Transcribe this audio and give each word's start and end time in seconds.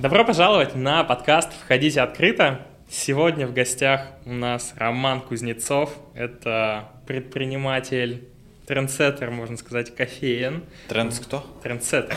Добро 0.00 0.24
пожаловать 0.24 0.74
на 0.74 1.04
подкаст 1.04 1.50
«Входите 1.62 2.00
открыто». 2.00 2.66
Сегодня 2.90 3.46
в 3.46 3.52
гостях 3.52 4.06
у 4.24 4.32
нас 4.32 4.72
Роман 4.76 5.20
Кузнецов. 5.20 5.94
Это 6.14 6.88
предприниматель, 7.06 8.26
трендсеттер, 8.66 9.30
можно 9.30 9.58
сказать, 9.58 9.94
кофеен. 9.94 10.64
Трендс 10.88 11.20
кто? 11.20 11.44
Трендсеттер. 11.62 12.16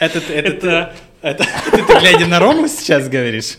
Это, 0.00 0.18
это, 0.18 0.32
это, 0.32 0.92
это, 1.22 1.46
ты 1.70 1.98
глядя 2.00 2.26
на 2.26 2.40
Рому 2.40 2.66
сейчас 2.66 3.08
говоришь? 3.08 3.58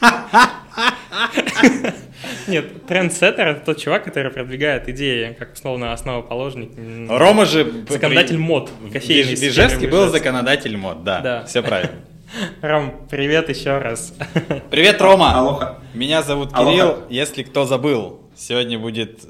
Нет, 2.46 2.86
трендсеттер— 2.86 3.46
это 3.48 3.64
тот 3.64 3.78
чувак, 3.78 4.04
который 4.04 4.30
продвигает 4.30 4.88
идеи, 4.88 5.34
как 5.38 5.54
условно 5.54 5.92
основоположник. 5.92 6.72
Рома 7.08 7.46
же... 7.46 7.84
Законодатель 7.88 8.38
мод. 8.38 8.70
сферы 8.90 9.34
Бежевский 9.34 9.88
был 9.88 10.08
законодатель 10.08 10.76
мод, 10.76 11.04
да. 11.04 11.20
Да. 11.20 11.44
Все 11.44 11.62
правильно. 11.62 11.96
Ром, 12.62 13.06
привет 13.10 13.48
еще 13.48 13.78
раз. 13.78 14.14
Привет, 14.70 15.00
Рома. 15.00 15.38
Алоха. 15.38 15.78
Меня 15.94 16.22
зовут 16.22 16.50
Алоха. 16.52 16.70
Кирилл, 16.70 16.96
если 17.10 17.42
кто 17.42 17.64
забыл. 17.64 18.20
Сегодня 18.36 18.78
будет 18.78 19.20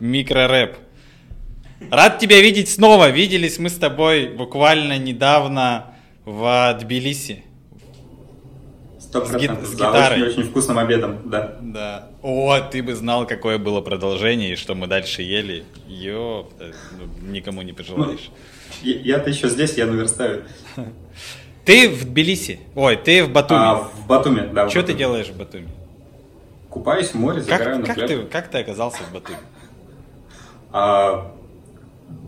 микрорэп. 0.00 0.76
Рад 1.90 2.18
тебя 2.18 2.40
видеть 2.40 2.68
снова. 2.68 3.08
Виделись 3.10 3.58
мы 3.58 3.70
с 3.70 3.74
тобой 3.74 4.28
буквально 4.28 4.98
недавно 4.98 5.94
в 6.24 6.78
Тбилиси. 6.80 7.44
С 9.12 9.34
ги- 9.36 9.46
с 9.64 9.68
За 9.68 9.74
гитарой. 9.76 10.22
очень-очень 10.22 10.50
вкусным 10.50 10.78
обедом, 10.78 11.18
да. 11.30 11.56
Да. 11.60 12.08
О, 12.22 12.58
ты 12.60 12.82
бы 12.82 12.94
знал, 12.94 13.26
какое 13.26 13.58
было 13.58 13.80
продолжение 13.82 14.52
и 14.52 14.56
что 14.56 14.74
мы 14.74 14.86
дальше 14.86 15.22
ели. 15.22 15.64
Ёпта, 15.86 16.72
ну, 16.98 17.30
никому 17.30 17.62
не 17.62 17.72
пожелаешь. 17.72 18.30
Я- 18.82 19.00
Я-то 19.00 19.28
еще 19.30 19.48
здесь, 19.50 19.74
я 19.76 19.86
наверстаю. 19.86 20.44
Ты 21.64 21.88
в 21.90 22.04
Тбилиси. 22.06 22.58
Ой, 22.74 22.96
ты 22.96 23.22
в 23.22 23.30
Батуми. 23.30 23.60
А, 23.62 23.74
в 23.76 24.06
Батуми, 24.08 24.50
да. 24.52 24.68
Что 24.68 24.82
ты 24.82 24.94
делаешь 24.94 25.28
в 25.28 25.36
Батуми? 25.36 25.68
Купаюсь 26.68 27.10
в 27.10 27.14
море, 27.14 27.40
загораю 27.40 27.76
Как, 27.84 27.88
на 27.88 27.94
как, 27.94 28.08
ты, 28.08 28.22
как 28.22 28.48
ты 28.50 28.58
оказался 28.58 28.98
в 29.04 29.12
Батуми? 29.12 29.38
А, 30.72 31.30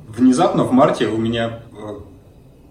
внезапно 0.08 0.62
в 0.64 0.70
марте 0.72 1.06
у 1.08 1.16
меня 1.16 1.60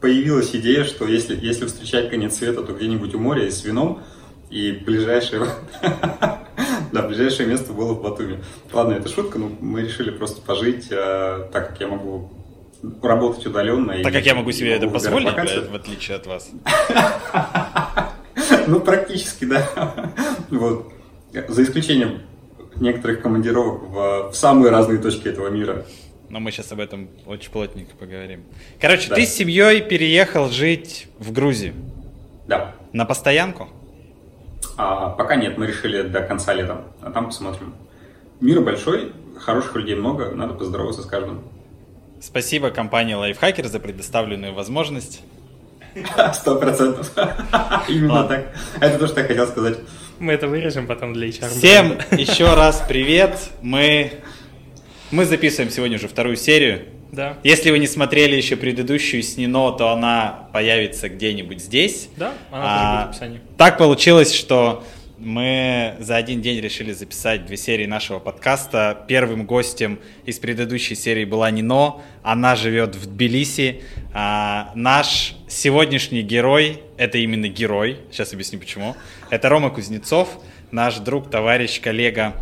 появилась 0.04 0.54
идея, 0.54 0.84
что 0.84 1.08
если, 1.08 1.34
если 1.34 1.66
встречать 1.66 2.09
конец 2.09 2.36
света, 2.36 2.62
то 2.62 2.73
где-нибудь 2.73 3.16
у 3.16 3.20
моря 3.20 3.48
и 3.48 3.50
с 3.50 3.64
вином. 3.64 4.04
И 4.50 4.73
ближайшее, 4.73 5.48
да, 6.92 7.02
ближайшее 7.08 7.48
место 7.48 7.72
было 7.72 7.94
в 7.94 8.04
Батуми. 8.04 8.44
Ладно, 8.74 8.96
это 8.96 9.08
шутка, 9.08 9.40
но 9.40 9.50
мы 9.62 9.81
решили 9.81 10.12
просто 10.12 10.42
пожить, 10.42 10.88
э, 10.92 11.48
так 11.54 11.70
как 11.70 11.80
я 11.80 11.88
могу 11.88 12.34
работать 13.02 13.48
удаленно. 13.48 13.94
и 13.94 14.04
Так 14.04 14.12
как 14.12 14.26
я 14.26 14.36
могу 14.36 14.52
себе 14.52 14.74
это 14.74 14.90
позволить, 14.90 15.34
в 15.34 15.76
отличие 15.76 16.18
от 16.18 16.28
вас. 16.28 16.52
Ну, 18.66 18.80
практически, 18.80 19.46
да. 19.46 20.14
Вот. 20.50 20.92
За 21.50 21.64
исключением 21.64 22.22
некоторых 22.78 23.22
командировок 23.22 23.84
в, 23.84 24.31
в 24.31 24.36
самые 24.36 24.72
разные 24.72 25.00
точки 25.00 25.28
этого 25.28 25.50
мира. 25.50 25.86
Но 26.34 26.39
мы 26.39 26.50
сейчас 26.52 26.72
об 26.72 26.80
этом 26.80 27.09
очень 27.28 27.52
плотненько 27.52 27.94
поговорим. 27.95 28.44
Короче, 28.81 29.08
Да. 29.08 29.16
ты 29.17 29.23
с 29.28 29.36
семьей 29.36 29.81
переехал 29.81 30.50
жить 30.50 31.08
в 31.20 31.31
Грузию. 31.31 31.75
Да. 32.48 32.73
На 32.92 33.06
постоянку? 33.06 33.70
А 34.75 35.09
пока 35.09 35.36
нет, 35.36 35.59
мы 35.59 35.67
решили 35.67 36.02
до 36.02 36.22
конца 36.22 36.56
лета. 36.56 36.86
А 37.03 37.12
там 37.12 37.28
посмотрим. 37.28 37.75
Мир 38.42 38.62
большой, 38.62 39.12
хороших 39.38 39.75
людей 39.75 39.94
много, 39.94 40.31
надо 40.31 40.56
поздороваться 40.56 41.03
с 41.03 41.06
каждым. 41.06 41.44
Спасибо 42.20 42.72
компании 42.72 43.16
Lifehacker 43.16 43.68
за 43.68 43.80
предоставленную 43.80 44.56
возможность. 44.56 45.22
Сто 46.34 46.56
процентов. 46.56 47.12
Именно 47.88 48.14
Ладно. 48.14 48.38
так. 48.38 48.56
Это 48.81 48.97
то, 48.97 49.06
что 49.06 49.22
я 49.22 49.28
хотел 49.28 49.45
сказать. 49.45 49.78
Мы 50.18 50.34
это 50.34 50.47
вырежем 50.47 50.88
потом 50.88 51.14
для 51.14 51.28
HR. 51.28 51.50
Всем 51.50 51.97
еще 52.19 52.56
раз 52.56 52.84
привет. 52.88 53.38
Мы, 53.62 54.13
мы 55.13 55.25
записываем 55.25 55.72
сегодня 55.72 55.97
уже 55.97 56.07
вторую 56.07 56.35
серию. 56.35 56.85
Да. 57.12 57.38
Если 57.44 57.69
вы 57.69 57.78
не 57.78 57.85
смотрели 57.85 58.35
еще 58.35 58.56
предыдущую 58.56 59.22
с 59.22 59.38
Нино, 59.38 59.72
то 59.72 59.90
она 59.90 60.50
появится 60.51 61.07
где-нибудь 61.07 61.62
здесь. 61.62 62.09
Да, 62.18 62.34
она 62.51 62.63
А, 62.63 62.66
тоже 62.66 62.96
будет 62.96 63.06
в 63.06 63.09
описании. 63.09 63.41
Так 63.56 63.78
получилось, 63.78 64.34
что 64.34 64.84
мы 65.19 65.96
за 66.00 66.16
один 66.16 66.41
день 66.41 66.59
решили 66.59 66.91
записать 66.91 67.46
две 67.46 67.56
серии 67.57 67.85
нашего 67.85 68.18
подкаста. 68.18 69.06
Первым 69.07 69.46
гостем 69.46 70.00
из 70.25 70.40
предыдущей 70.40 70.96
серии 70.96 71.25
была 71.25 71.51
Нино. 71.51 72.01
Она 72.24 72.56
живет 72.56 72.95
в 72.95 73.06
Тбилиси. 73.06 73.84
А, 74.13 74.72
наш 74.74 75.35
сегодняшний 75.47 76.24
герой, 76.24 76.81
это 76.97 77.19
именно 77.19 77.47
герой, 77.47 78.00
сейчас 78.12 78.34
объясню 78.34 78.57
почему. 78.57 78.95
Это 79.30 79.50
Рома 79.50 79.69
Кузнецов, 79.69 80.40
наш 80.72 80.97
друг, 80.97 81.30
товарищ, 81.30 81.80
коллега, 81.80 82.34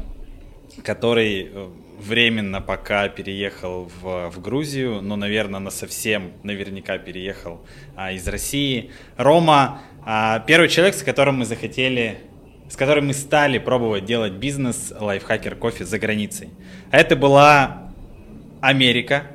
который 0.84 1.50
э, 1.54 1.70
временно 2.02 2.62
пока 2.62 3.08
переехал 3.08 3.90
в, 4.02 4.30
в 4.30 4.42
Грузию, 4.42 5.02
но, 5.02 5.16
наверное, 5.16 5.60
на 5.60 5.70
совсем 5.70 6.34
наверняка 6.44 6.98
переехал 6.98 7.62
а, 7.96 8.12
из 8.12 8.28
России. 8.28 8.92
Рома 9.18 9.82
а, 10.04 10.40
первый 10.40 10.68
человек, 10.68 10.96
с 10.96 11.04
которым 11.04 11.40
мы 11.40 11.46
захотели, 11.46 12.18
с 12.70 12.76
которым 12.76 13.08
мы 13.08 13.14
стали 13.14 13.60
пробовать 13.60 14.06
делать 14.06 14.34
бизнес 14.34 14.94
лайфхакер 15.00 15.56
кофе 15.56 15.86
за 15.86 16.00
границей. 16.00 16.50
А 16.90 16.98
это 16.98 17.16
была 17.16 17.94
Америка, 18.62 19.28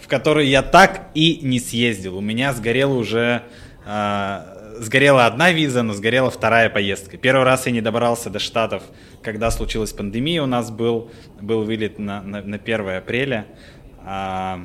в 0.00 0.08
которую 0.08 0.46
я 0.46 0.62
так 0.62 1.08
и 1.14 1.40
не 1.42 1.58
съездил. 1.58 2.18
У 2.18 2.20
меня 2.20 2.52
сгорела 2.52 2.94
уже 2.94 3.42
а, 3.86 4.53
сгорела 4.78 5.26
одна 5.26 5.52
виза, 5.52 5.82
но 5.82 5.92
сгорела 5.92 6.30
вторая 6.30 6.68
поездка. 6.68 7.16
Первый 7.16 7.44
раз 7.44 7.66
я 7.66 7.72
не 7.72 7.80
добрался 7.80 8.30
до 8.30 8.38
Штатов, 8.38 8.82
когда 9.22 9.50
случилась 9.50 9.92
пандемия. 9.92 10.42
У 10.42 10.46
нас 10.46 10.70
был, 10.70 11.10
был 11.40 11.64
вылет 11.64 11.98
на, 11.98 12.22
на, 12.22 12.42
на 12.42 12.56
1 12.56 12.88
апреля. 12.90 13.46
А, 14.04 14.60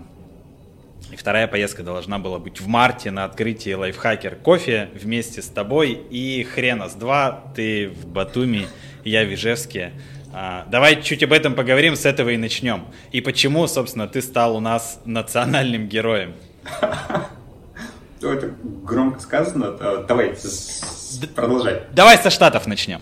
и 1.11 1.15
вторая 1.15 1.47
поездка 1.47 1.83
должна 1.83 2.19
была 2.19 2.39
быть 2.39 2.59
в 2.59 2.67
марте 2.67 3.11
на 3.11 3.25
открытии 3.25 3.73
лайфхакер 3.73 4.35
кофе 4.35 4.89
вместе 4.93 5.41
с 5.41 5.47
тобой. 5.47 5.91
И 5.91 6.43
хрена 6.43 6.89
с 6.89 6.93
два, 6.93 7.43
ты 7.55 7.89
в 7.89 8.07
Батуми, 8.07 8.67
я 9.03 9.23
в 9.23 9.33
Ижевске. 9.33 9.93
А, 10.33 10.65
давай 10.69 11.01
чуть 11.01 11.23
об 11.23 11.33
этом 11.33 11.55
поговорим, 11.55 11.95
с 11.95 12.05
этого 12.05 12.29
и 12.29 12.37
начнем. 12.37 12.85
И 13.11 13.21
почему, 13.21 13.65
собственно, 13.67 14.07
ты 14.07 14.21
стал 14.21 14.55
у 14.55 14.59
нас 14.59 15.01
национальным 15.05 15.87
героем? 15.87 16.33
Это 18.21 18.51
громко 18.83 19.19
сказано. 19.19 19.77
А, 19.79 20.03
Давай, 20.07 20.35
продолжай. 21.35 21.83
Давай 21.93 22.17
со 22.17 22.29
Штатов 22.29 22.67
начнем. 22.67 23.01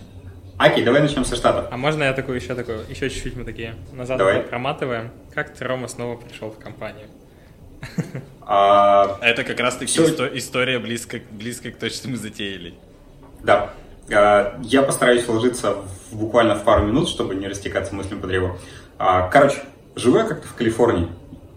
Окей, 0.58 0.84
давай 0.84 1.00
начнем 1.02 1.24
со 1.24 1.36
Штатов. 1.36 1.66
А 1.70 1.76
можно 1.76 2.02
я 2.04 2.12
такой 2.12 2.36
еще 2.36 2.54
такой, 2.54 2.78
еще 2.88 3.08
чуть-чуть 3.10 3.36
мы 3.36 3.44
такие 3.44 3.76
назад 3.92 4.18
Давай. 4.18 4.40
проматываем? 4.40 5.10
Как 5.34 5.54
ты, 5.54 5.64
Рома, 5.64 5.86
снова 5.88 6.16
пришел 6.16 6.50
в 6.50 6.58
компанию? 6.58 7.06
А, 8.40 9.18
Это 9.22 9.44
как 9.44 9.60
раз 9.60 9.76
таки 9.76 9.86
Всё- 9.92 10.06
исто- 10.08 10.30
история 10.36 10.78
близко, 10.78 11.20
близко 11.30 11.70
к 11.70 11.76
той, 11.78 11.90
что 11.90 12.08
мы 12.08 12.16
затеяли. 12.16 12.74
Да. 13.44 13.70
А, 14.12 14.58
Я 14.62 14.82
постараюсь 14.82 15.28
уложиться 15.28 15.74
в- 16.10 16.16
буквально 16.16 16.54
в 16.54 16.64
пару 16.64 16.84
минут, 16.86 17.08
чтобы 17.08 17.34
не 17.34 17.46
растекаться 17.46 17.94
мыслями 17.94 18.20
по 18.20 18.26
древу. 18.26 18.58
А, 18.98 19.28
Короче, 19.28 19.58
живу 19.96 20.18
я 20.18 20.24
как-то 20.24 20.48
в 20.48 20.54
Калифорнии. 20.54 21.08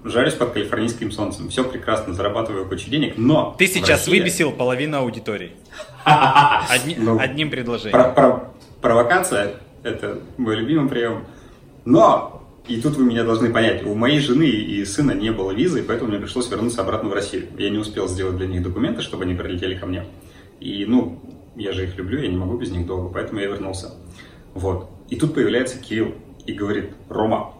Жарюсь 0.03 0.33
под 0.33 0.51
калифорнийским 0.53 1.11
солнцем. 1.11 1.49
Все 1.49 1.63
прекрасно, 1.63 2.13
зарабатываю 2.13 2.67
кучу 2.67 2.89
денег, 2.89 3.13
но... 3.17 3.55
Ты 3.57 3.67
сейчас 3.67 4.07
России- 4.07 4.19
выбесил 4.19 4.51
половину 4.51 4.97
аудитории. 4.97 5.51
Одни- 6.05 6.95
Ну, 6.97 7.19
одним 7.19 7.49
предложением. 7.51 7.91
Про- 7.91 8.11
про- 8.13 8.51
провокация– 8.81 9.55
это 9.83 10.19
мой 10.37 10.55
любимый 10.55 10.89
прием. 10.89 11.25
Но, 11.85 12.43
и 12.67 12.81
тут 12.81 12.95
вы 12.97 13.05
меня 13.05 13.23
должны 13.23 13.51
понять, 13.51 13.83
у 13.85 13.93
моей 13.93 14.19
жены 14.19 14.45
и 14.45 14.83
сына 14.85 15.11
не 15.11 15.31
было 15.31 15.51
визы, 15.51 15.83
поэтому 15.83 16.09
мне 16.11 16.19
пришлось 16.19 16.49
вернуться 16.49 16.81
обратно 16.81 17.09
в 17.09 17.13
Россию. 17.13 17.47
Я 17.57 17.69
не 17.69 17.77
успел 17.77 18.07
сделать 18.07 18.37
для 18.37 18.47
них 18.47 18.63
документы, 18.63 19.01
чтобы 19.01 19.23
они 19.23 19.35
прилетели 19.35 19.75
ко 19.75 19.85
мне. 19.85 20.05
И, 20.59 20.85
ну, 20.87 21.19
я 21.55 21.73
же 21.73 21.83
их 21.83 21.95
люблю, 21.97 22.21
я 22.21 22.27
не 22.27 22.37
могу 22.37 22.57
без 22.57 22.71
них 22.71 22.87
долго, 22.87 23.09
поэтому 23.13 23.39
я 23.39 23.47
вернулся. 23.47 23.91
Вот. 24.53 24.89
И 25.09 25.15
тут 25.15 25.33
появляется 25.35 25.77
Кирилл 25.79 26.15
и 26.45 26.53
говорит, 26.53 26.91
Рома, 27.09 27.53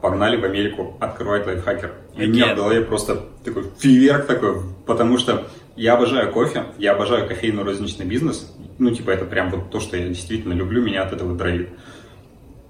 погнали 0.00 0.36
в 0.36 0.44
Америку 0.44 0.96
открывать 1.00 1.46
лайфхакер. 1.46 1.94
И 2.16 2.26
у 2.26 2.28
меня 2.28 2.52
в 2.54 2.56
голове 2.56 2.82
просто 2.82 3.24
такой 3.44 3.64
фейерверк 3.78 4.26
такой, 4.26 4.60
потому 4.86 5.18
что 5.18 5.48
я 5.76 5.94
обожаю 5.94 6.32
кофе, 6.32 6.64
я 6.78 6.92
обожаю 6.92 7.28
кофейно-розничный 7.28 8.04
бизнес. 8.04 8.52
Ну, 8.78 8.90
типа, 8.90 9.10
это 9.10 9.24
прям 9.24 9.50
вот 9.50 9.70
то, 9.70 9.80
что 9.80 9.96
я 9.96 10.08
действительно 10.08 10.52
люблю, 10.52 10.82
меня 10.82 11.02
от 11.02 11.12
этого 11.12 11.36
драйвит. 11.36 11.70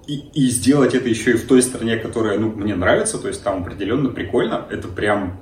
И, 0.07 0.23
и 0.33 0.49
сделать 0.49 0.95
это 0.95 1.07
еще 1.07 1.31
и 1.31 1.37
в 1.37 1.47
той 1.47 1.61
стране, 1.61 1.97
которая, 1.97 2.39
ну, 2.39 2.51
мне 2.51 2.75
нравится, 2.75 3.19
то 3.19 3.27
есть 3.27 3.43
там 3.43 3.61
определенно 3.61 4.09
прикольно, 4.09 4.65
это 4.69 4.87
прям... 4.87 5.39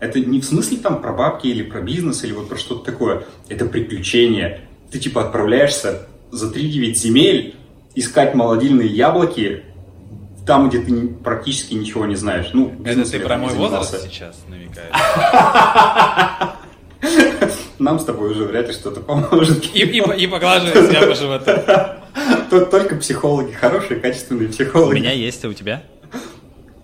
Это 0.00 0.18
не 0.18 0.40
в 0.40 0.44
смысле 0.44 0.78
там 0.78 1.00
про 1.00 1.12
бабки 1.12 1.46
или 1.46 1.62
про 1.62 1.80
бизнес 1.80 2.24
или 2.24 2.32
вот 2.32 2.48
про 2.48 2.58
что-то 2.58 2.84
такое. 2.84 3.24
Это 3.48 3.66
приключение. 3.66 4.62
Ты 4.90 4.98
типа 4.98 5.22
отправляешься 5.22 6.08
за 6.30 6.52
3-9 6.52 6.94
земель 6.94 7.54
искать 7.94 8.34
молодильные 8.34 8.88
яблоки 8.88 9.62
там, 10.46 10.68
где 10.68 10.80
ты 10.80 11.08
практически 11.08 11.74
ничего 11.74 12.06
не 12.06 12.16
знаешь. 12.16 12.50
Ну, 12.52 12.74
Это 12.84 13.10
ты 13.10 13.20
про 13.20 13.38
мой 13.38 13.54
возраст 13.54 14.02
сейчас 14.02 14.36
намекаешь? 14.48 14.94
Нам 17.78 17.98
с 17.98 18.04
тобой 18.04 18.30
уже 18.30 18.44
вряд 18.44 18.68
ли 18.68 18.72
что-то 18.72 19.00
поможет. 19.00 19.64
И, 19.74 19.80
и, 19.80 20.22
и 20.22 20.26
поглаживай 20.26 20.86
себя 20.86 21.06
по 21.06 21.14
животу. 21.14 21.52
Тут 22.50 22.70
только 22.70 22.96
психологи, 22.96 23.52
хорошие, 23.52 24.00
качественные 24.00 24.48
психологи. 24.48 24.98
У 24.98 25.00
меня 25.00 25.12
есть, 25.12 25.44
а 25.44 25.48
у 25.48 25.52
тебя? 25.52 25.82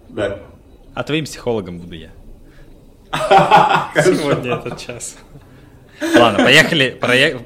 Да. 0.08 0.40
А 0.94 1.04
твоим 1.04 1.24
психологом 1.24 1.78
буду 1.78 1.94
я. 1.94 2.10
Сегодня 3.94 4.56
этот 4.56 4.78
час. 4.78 5.16
Ладно, 6.00 6.44
поехали, 6.44 6.98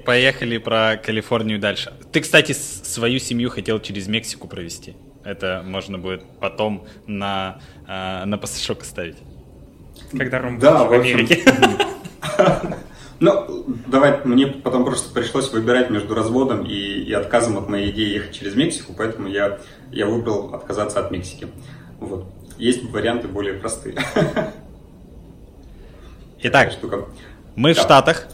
поехали 0.05 0.59
про 0.59 0.97
Калифорнию 0.97 1.59
дальше. 1.59 1.93
Ты, 2.13 2.21
кстати, 2.21 2.53
свою 2.53 3.19
семью 3.19 3.51
хотел 3.51 3.81
через 3.81 4.07
Мексику 4.07 4.49
провести. 4.49 4.95
Это 5.25 5.63
можно 5.65 5.99
будет 5.99 6.23
потом 6.41 6.87
на, 7.07 7.59
э, 7.89 8.25
на 8.25 8.39
пассажок 8.39 8.83
оставить. 8.83 9.17
Когда 10.13 10.41
Ром 10.41 10.59
да, 10.59 10.85
в 10.85 10.93
Америке. 10.93 11.43
Ну, 13.21 13.65
давай, 13.87 14.21
мне 14.25 14.49
потом 14.49 14.85
просто 14.85 15.15
пришлось 15.15 15.51
выбирать 15.53 15.89
между 15.89 16.15
разводом 16.15 16.67
и, 16.67 16.75
и 16.75 17.13
отказом 17.13 17.57
от 17.57 17.69
моей 17.69 17.91
идеи 17.91 18.15
ехать 18.15 18.33
через 18.33 18.57
Мексику, 18.57 18.93
поэтому 18.93 19.29
я, 19.29 19.61
я 19.93 20.07
выбрал 20.07 20.53
отказаться 20.53 20.99
от 20.99 21.13
Мексики. 21.13 21.47
Вот. 22.01 22.27
Есть 22.59 22.83
варианты 22.91 23.29
более 23.29 23.55
простые. 23.55 23.97
Итак, 26.41 26.73
штука. 26.73 27.07
мы 27.55 27.73
да. 27.73 27.81
в 27.81 27.85
Штатах. 27.85 28.27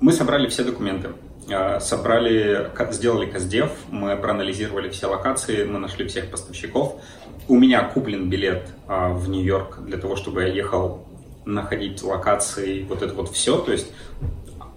Мы 0.00 0.12
собрали 0.12 0.48
все 0.48 0.62
документы. 0.62 1.08
А, 1.50 1.78
собрали, 1.78 2.70
сделали 2.90 3.30
КСДЕФ, 3.30 3.70
мы 3.90 4.16
проанализировали 4.16 4.88
все 4.88 5.06
локации, 5.06 5.64
мы 5.64 5.78
нашли 5.78 6.06
всех 6.06 6.30
поставщиков. 6.30 7.00
У 7.48 7.56
меня 7.56 7.84
куплен 7.84 8.28
билет 8.28 8.68
а, 8.88 9.10
в 9.10 9.28
Нью-Йорк 9.28 9.78
для 9.82 9.98
того, 9.98 10.16
чтобы 10.16 10.42
я 10.42 10.48
ехал 10.48 11.06
находить 11.44 12.02
локации, 12.02 12.82
вот 12.82 13.02
это 13.02 13.14
вот 13.14 13.30
все. 13.30 13.58
То 13.58 13.70
есть 13.70 13.92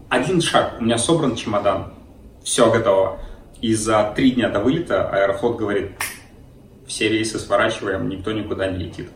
один 0.09 0.41
шаг, 0.41 0.75
у 0.79 0.83
меня 0.83 0.99
собран 0.99 1.35
чемодан, 1.35 1.93
все 2.43 2.71
готово. 2.71 3.19
И 3.61 3.73
за 3.73 4.13
три 4.15 4.31
дня 4.31 4.49
до 4.49 4.59
вылета 4.59 5.09
Аэрофлот 5.09 5.57
говорит, 5.57 5.91
все 6.85 7.09
рейсы 7.09 7.39
сворачиваем, 7.39 8.07
никто 8.07 8.31
никуда 8.31 8.67
не 8.69 8.85
летит. 8.85 9.09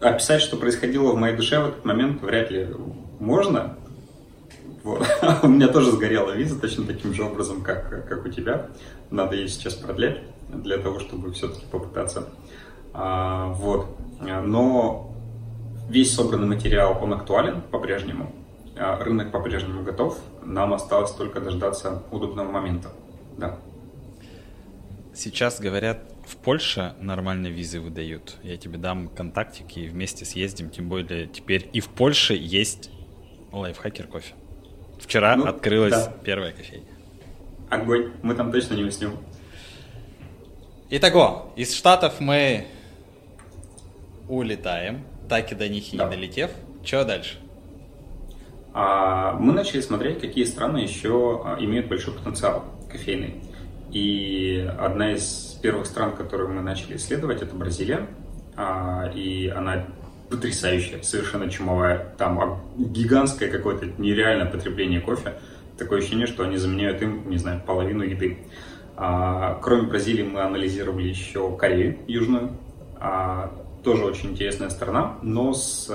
Описать, 0.00 0.40
что 0.40 0.56
происходило 0.56 1.12
в 1.12 1.16
моей 1.16 1.36
душе 1.36 1.60
в 1.60 1.68
этот 1.68 1.84
момент, 1.84 2.22
вряд 2.22 2.50
ли 2.50 2.68
можно. 3.20 3.76
Вот. 4.86 5.06
у 5.42 5.48
меня 5.48 5.68
тоже 5.68 5.90
сгорела 5.90 6.30
виза 6.30 6.58
точно 6.58 6.86
таким 6.86 7.12
же 7.12 7.24
образом, 7.24 7.62
как, 7.62 8.08
как 8.08 8.24
у 8.24 8.28
тебя. 8.28 8.68
Надо 9.10 9.36
ее 9.36 9.48
сейчас 9.48 9.74
продлять 9.74 10.22
для 10.48 10.78
того, 10.78 11.00
чтобы 11.00 11.32
все-таки 11.32 11.66
попытаться. 11.70 12.28
А, 12.94 13.48
вот. 13.48 13.88
Но 14.20 15.12
Весь 15.88 16.12
собранный 16.12 16.48
материал, 16.48 16.98
он 17.00 17.12
актуален 17.14 17.62
по-прежнему. 17.62 18.32
А 18.76 19.02
рынок 19.02 19.30
по-прежнему 19.30 19.84
готов. 19.84 20.18
Нам 20.44 20.74
осталось 20.74 21.12
только 21.12 21.40
дождаться 21.40 22.02
удобного 22.10 22.50
момента. 22.50 22.90
Да. 23.38 23.58
Сейчас 25.14 25.60
говорят, 25.60 26.00
в 26.26 26.36
Польше 26.36 26.94
нормально 27.00 27.46
визы 27.46 27.80
выдают. 27.80 28.36
Я 28.42 28.56
тебе 28.56 28.78
дам 28.78 29.08
контактики 29.08 29.78
и 29.78 29.88
вместе 29.88 30.24
съездим. 30.24 30.70
Тем 30.70 30.88
более 30.88 31.28
теперь 31.28 31.70
и 31.72 31.78
в 31.78 31.88
Польше 31.88 32.34
есть 32.34 32.90
лайфхакер 33.52 34.08
кофе. 34.08 34.34
Вчера 35.06 35.36
ну, 35.36 35.46
открылась 35.46 35.92
да. 35.92 36.12
первая 36.24 36.52
кофейня. 36.52 36.86
Огонь. 37.70 38.12
Мы 38.22 38.34
там 38.34 38.50
точно 38.50 38.74
не 38.74 38.82
уснем. 38.82 39.16
Итого, 40.90 41.52
из 41.56 41.74
Штатов 41.74 42.20
мы 42.20 42.66
улетаем 44.28 45.04
так 45.28 45.52
и 45.52 45.54
до 45.54 45.68
них 45.68 45.92
и 45.92 45.96
да. 45.96 46.04
не 46.04 46.10
долетев. 46.10 46.50
Что 46.84 47.04
дальше? 47.04 47.36
А, 48.72 49.34
мы 49.34 49.52
начали 49.52 49.80
смотреть, 49.80 50.20
какие 50.20 50.44
страны 50.44 50.78
еще 50.78 51.42
а, 51.44 51.56
имеют 51.60 51.88
большой 51.88 52.14
потенциал 52.14 52.64
кофейный. 52.90 53.42
И 53.90 54.68
одна 54.78 55.12
из 55.12 55.58
первых 55.62 55.86
стран, 55.86 56.16
которую 56.16 56.52
мы 56.52 56.62
начали 56.62 56.96
исследовать, 56.96 57.42
это 57.42 57.54
Бразилия. 57.54 58.06
А, 58.56 59.10
и 59.14 59.48
она 59.48 59.86
потрясающая, 60.30 61.02
совершенно 61.02 61.50
чумовая. 61.50 62.14
Там 62.18 62.60
гигантское 62.76 63.50
какое-то 63.50 63.86
нереальное 63.98 64.46
потребление 64.46 65.00
кофе. 65.00 65.34
Такое 65.78 65.98
ощущение, 65.98 66.26
что 66.26 66.44
они 66.44 66.56
заменяют 66.56 67.02
им, 67.02 67.28
не 67.28 67.38
знаю, 67.38 67.62
половину 67.66 68.02
еды. 68.02 68.38
Кроме 68.96 69.82
Бразилии 69.88 70.22
мы 70.22 70.40
анализировали 70.40 71.08
еще 71.08 71.54
Корею 71.56 71.98
Южную 72.06 72.52
тоже 73.86 74.04
очень 74.04 74.30
интересная 74.30 74.68
страна, 74.68 75.16
но 75.22 75.52
с, 75.52 75.88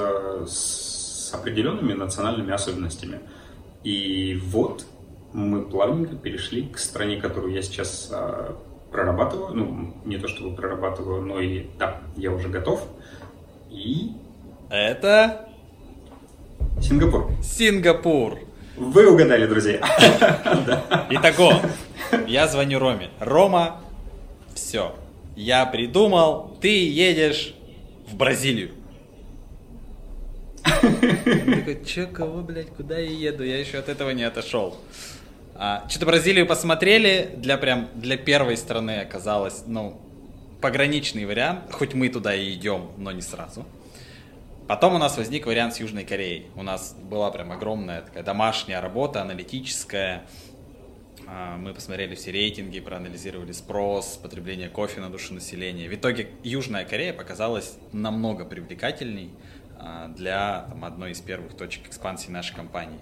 с 0.47 1.33
определенными 1.33 1.91
национальными 1.91 2.53
особенностями. 2.53 3.19
И 3.83 4.39
вот 4.45 4.85
мы 5.33 5.61
плавненько 5.65 6.15
перешли 6.15 6.69
к 6.69 6.77
стране, 6.77 7.19
которую 7.19 7.53
я 7.53 7.61
сейчас 7.61 8.09
а, 8.09 8.57
прорабатываю. 8.91 9.53
Ну, 9.53 9.93
не 10.05 10.17
то 10.17 10.29
чтобы 10.29 10.55
прорабатываю, 10.55 11.21
но 11.21 11.41
и 11.41 11.67
да, 11.77 12.01
я 12.15 12.31
уже 12.31 12.47
готов. 12.47 12.87
И... 13.69 14.13
Это... 14.71 15.49
Сингапур. 16.81 17.29
Сингапур. 17.43 18.39
Вы 18.77 19.11
угадали, 19.11 19.45
друзья. 19.45 19.81
Итого, 21.09 21.61
я 22.25 22.47
звоню 22.47 22.79
Роме. 22.79 23.09
Рома, 23.19 23.81
все, 24.55 24.95
я 25.35 25.65
придумал, 25.65 26.57
ты 26.61 26.87
едешь 26.87 27.53
в 28.07 28.15
Бразилию. 28.15 28.71
Такой, 30.63 31.83
че, 31.85 32.05
кого, 32.05 32.41
блядь, 32.41 32.69
куда 32.69 32.97
я 32.97 33.09
еду? 33.09 33.43
Я 33.43 33.59
еще 33.59 33.77
от 33.77 33.89
этого 33.89 34.11
не 34.11 34.23
отошел. 34.23 34.77
А, 35.53 35.85
что-то 35.89 36.05
Бразилию 36.05 36.47
посмотрели, 36.47 37.29
для 37.35 37.57
прям, 37.57 37.89
для 37.93 38.15
первой 38.15 38.55
страны 38.55 39.01
оказалось, 39.01 39.63
ну, 39.67 39.99
пограничный 40.61 41.25
вариант, 41.25 41.71
хоть 41.71 41.93
мы 41.93 42.07
туда 42.07 42.33
и 42.33 42.53
идем, 42.53 42.91
но 42.97 43.11
не 43.11 43.21
сразу. 43.21 43.65
Потом 44.67 44.95
у 44.95 44.97
нас 44.97 45.17
возник 45.17 45.45
вариант 45.45 45.75
с 45.75 45.79
Южной 45.79 46.05
Кореей. 46.05 46.47
У 46.55 46.63
нас 46.63 46.95
была 47.03 47.29
прям 47.31 47.51
огромная 47.51 48.01
такая 48.01 48.23
домашняя 48.23 48.79
работа, 48.79 49.21
аналитическая, 49.21 50.25
а, 51.27 51.55
мы 51.57 51.73
посмотрели 51.73 52.15
все 52.15 52.31
рейтинги, 52.31 52.79
проанализировали 52.79 53.53
спрос, 53.53 54.19
потребление 54.21 54.69
кофе 54.69 54.99
на 54.99 55.09
душу 55.09 55.33
населения. 55.33 55.87
В 55.87 55.93
итоге 55.93 56.29
Южная 56.43 56.83
Корея 56.83 57.13
показалась 57.13 57.77
намного 57.93 58.43
привлекательней 58.43 59.31
а, 59.77 60.09
для 60.09 60.65
там, 60.69 60.83
одной 60.83 61.11
из 61.11 61.21
первых 61.21 61.55
точек 61.55 61.87
экспансии 61.87 62.31
нашей 62.31 62.55
компании. 62.55 62.99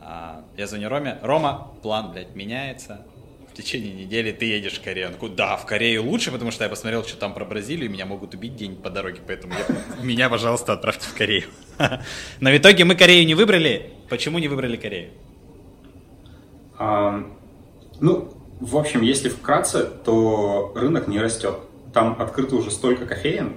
А, 0.00 0.44
я 0.56 0.66
звоню 0.66 0.90
Роме. 0.90 1.18
Рома, 1.22 1.70
план, 1.82 2.12
блядь, 2.12 2.34
меняется. 2.34 3.06
В 3.54 3.56
течение 3.56 3.94
недели 3.94 4.32
ты 4.32 4.46
едешь 4.46 4.80
в 4.80 4.82
Корею. 4.82 5.06
Он 5.06 5.12
такой, 5.12 5.30
да, 5.30 5.56
в 5.56 5.64
Корею 5.64 6.02
лучше, 6.02 6.32
потому 6.32 6.50
что 6.50 6.64
я 6.64 6.70
посмотрел, 6.70 7.04
что 7.04 7.16
там 7.16 7.32
про 7.32 7.44
Бразилию, 7.44 7.88
меня 7.88 8.04
могут 8.04 8.34
убить 8.34 8.56
день 8.56 8.74
по 8.74 8.90
дороге, 8.90 9.20
поэтому 9.24 9.54
я, 9.54 9.64
меня, 10.02 10.28
пожалуйста, 10.28 10.72
отправьте 10.72 11.06
в 11.06 11.14
Корею. 11.14 11.44
Но 12.40 12.50
в 12.50 12.56
итоге 12.56 12.84
мы 12.84 12.96
Корею 12.96 13.24
не 13.24 13.36
выбрали. 13.36 13.92
Почему 14.08 14.40
не 14.40 14.48
выбрали 14.48 14.76
Корею? 14.76 15.10
Ну, 16.80 18.34
в 18.58 18.76
общем, 18.76 19.02
если 19.02 19.28
вкратце, 19.28 19.84
то 19.84 20.72
рынок 20.74 21.06
не 21.06 21.20
растет. 21.20 21.54
Там 21.92 22.20
открыто 22.20 22.56
уже 22.56 22.72
столько 22.72 23.06
кофеин. 23.06 23.52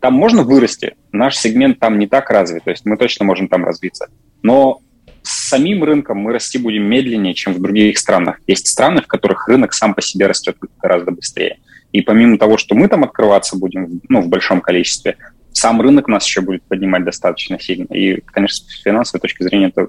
Там 0.00 0.14
можно 0.14 0.42
вырасти. 0.42 0.96
Наш 1.12 1.36
сегмент 1.36 1.78
там 1.78 2.00
не 2.00 2.08
так 2.08 2.28
развит, 2.28 2.64
то 2.64 2.70
есть 2.70 2.84
мы 2.84 2.96
точно 2.96 3.24
можем 3.24 3.46
там 3.46 3.64
развиться. 3.64 4.08
Но 4.42 4.80
с 5.22 5.48
самим 5.48 5.84
рынком 5.84 6.18
мы 6.18 6.32
расти 6.32 6.58
будем 6.58 6.84
медленнее, 6.84 7.34
чем 7.34 7.54
в 7.54 7.60
других 7.60 7.98
странах. 7.98 8.40
Есть 8.46 8.68
страны, 8.68 9.02
в 9.02 9.06
которых 9.06 9.48
рынок 9.48 9.72
сам 9.72 9.94
по 9.94 10.02
себе 10.02 10.26
растет 10.26 10.56
гораздо 10.80 11.12
быстрее. 11.12 11.58
И 11.92 12.00
помимо 12.00 12.38
того, 12.38 12.56
что 12.56 12.74
мы 12.74 12.88
там 12.88 13.04
открываться 13.04 13.56
будем 13.56 14.00
ну, 14.08 14.22
в 14.22 14.28
большом 14.28 14.60
количестве, 14.60 15.16
сам 15.52 15.80
рынок 15.80 16.08
нас 16.08 16.26
еще 16.26 16.40
будет 16.40 16.62
поднимать 16.62 17.04
достаточно 17.04 17.60
сильно. 17.60 17.92
И, 17.92 18.20
конечно, 18.20 18.66
с 18.66 18.82
финансовой 18.82 19.20
точки 19.20 19.42
зрения 19.42 19.68
это 19.68 19.88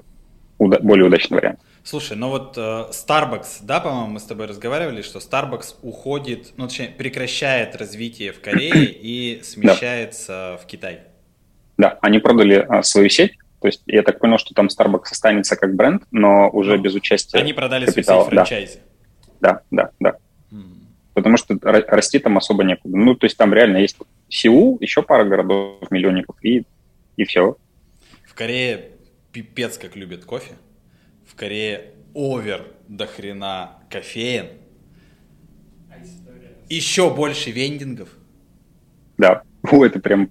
уда- 0.58 0.80
более 0.80 1.06
удачный 1.06 1.36
вариант. 1.36 1.58
Слушай, 1.82 2.16
ну 2.16 2.30
вот 2.30 2.56
э, 2.56 2.60
Starbucks, 2.60 3.58
да, 3.62 3.80
по-моему, 3.80 4.12
мы 4.12 4.20
с 4.20 4.24
тобой 4.24 4.46
разговаривали, 4.46 5.02
что 5.02 5.18
Starbucks 5.18 5.76
уходит, 5.82 6.52
ну, 6.56 6.66
точнее, 6.66 6.88
прекращает 6.88 7.76
развитие 7.76 8.32
в 8.32 8.40
Корее 8.40 8.86
и 8.86 9.42
смещается 9.42 10.56
да. 10.56 10.56
в 10.56 10.66
Китай. 10.66 11.00
Да, 11.76 11.98
они 12.00 12.20
продали 12.20 12.64
а, 12.68 12.82
свою 12.82 13.10
сеть, 13.10 13.32
то 13.64 13.68
есть 13.68 13.82
я 13.86 14.02
так 14.02 14.18
понял, 14.18 14.36
что 14.36 14.52
там 14.52 14.66
Starbucks 14.66 15.12
останется 15.12 15.56
как 15.56 15.74
бренд, 15.74 16.02
но 16.10 16.50
уже 16.50 16.76
ну, 16.76 16.82
без 16.82 16.94
участия 16.94 17.38
Они 17.38 17.54
продали 17.54 17.86
капитала. 17.86 18.24
сеть 18.24 18.34
франчайзи. 18.34 18.78
Да, 19.40 19.62
да, 19.70 19.90
да. 20.00 20.10
да. 20.10 20.18
Mm. 20.54 20.84
Потому 21.14 21.38
что 21.38 21.58
расти 21.62 22.18
там 22.18 22.36
особо 22.36 22.62
некуда. 22.62 22.94
Ну, 22.94 23.14
то 23.14 23.24
есть 23.24 23.38
там 23.38 23.54
реально 23.54 23.78
есть 23.78 23.96
Сеул, 24.28 24.76
еще 24.82 25.02
пара 25.02 25.24
городов, 25.24 25.90
миллионников, 25.90 26.36
и, 26.42 26.66
и 27.16 27.24
все. 27.24 27.56
В 28.26 28.34
Корее 28.34 28.90
пипец 29.32 29.78
как 29.78 29.96
любят 29.96 30.26
кофе 30.26 30.52
в 31.26 31.34
Корее 31.34 31.94
овер 32.12 32.66
до 32.86 33.06
хрена 33.06 33.78
кофеин. 33.88 34.48
еще 36.68 37.14
больше 37.14 37.50
вендингов. 37.50 38.10
Да, 39.16 39.42
О, 39.62 39.86
это 39.86 40.00
прям 40.00 40.30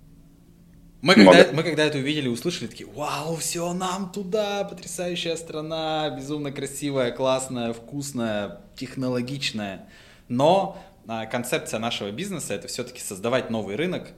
мы 1.03 1.15
когда, 1.15 1.51
мы 1.51 1.63
когда 1.63 1.83
это 1.83 1.97
увидели, 1.97 2.29
услышали, 2.29 2.67
такие, 2.67 2.89
вау, 2.89 3.35
все, 3.35 3.73
нам 3.73 4.09
туда, 4.09 4.63
потрясающая 4.63 5.35
страна, 5.35 6.09
безумно 6.09 6.53
красивая, 6.53 7.11
классная, 7.11 7.73
вкусная, 7.73 8.61
технологичная. 8.77 9.85
Но 10.29 10.81
а, 11.05 11.25
концепция 11.25 11.81
нашего 11.81 12.09
бизнеса 12.09 12.53
это 12.53 12.69
все-таки 12.69 13.01
создавать 13.01 13.49
новый 13.49 13.75
рынок, 13.75 14.11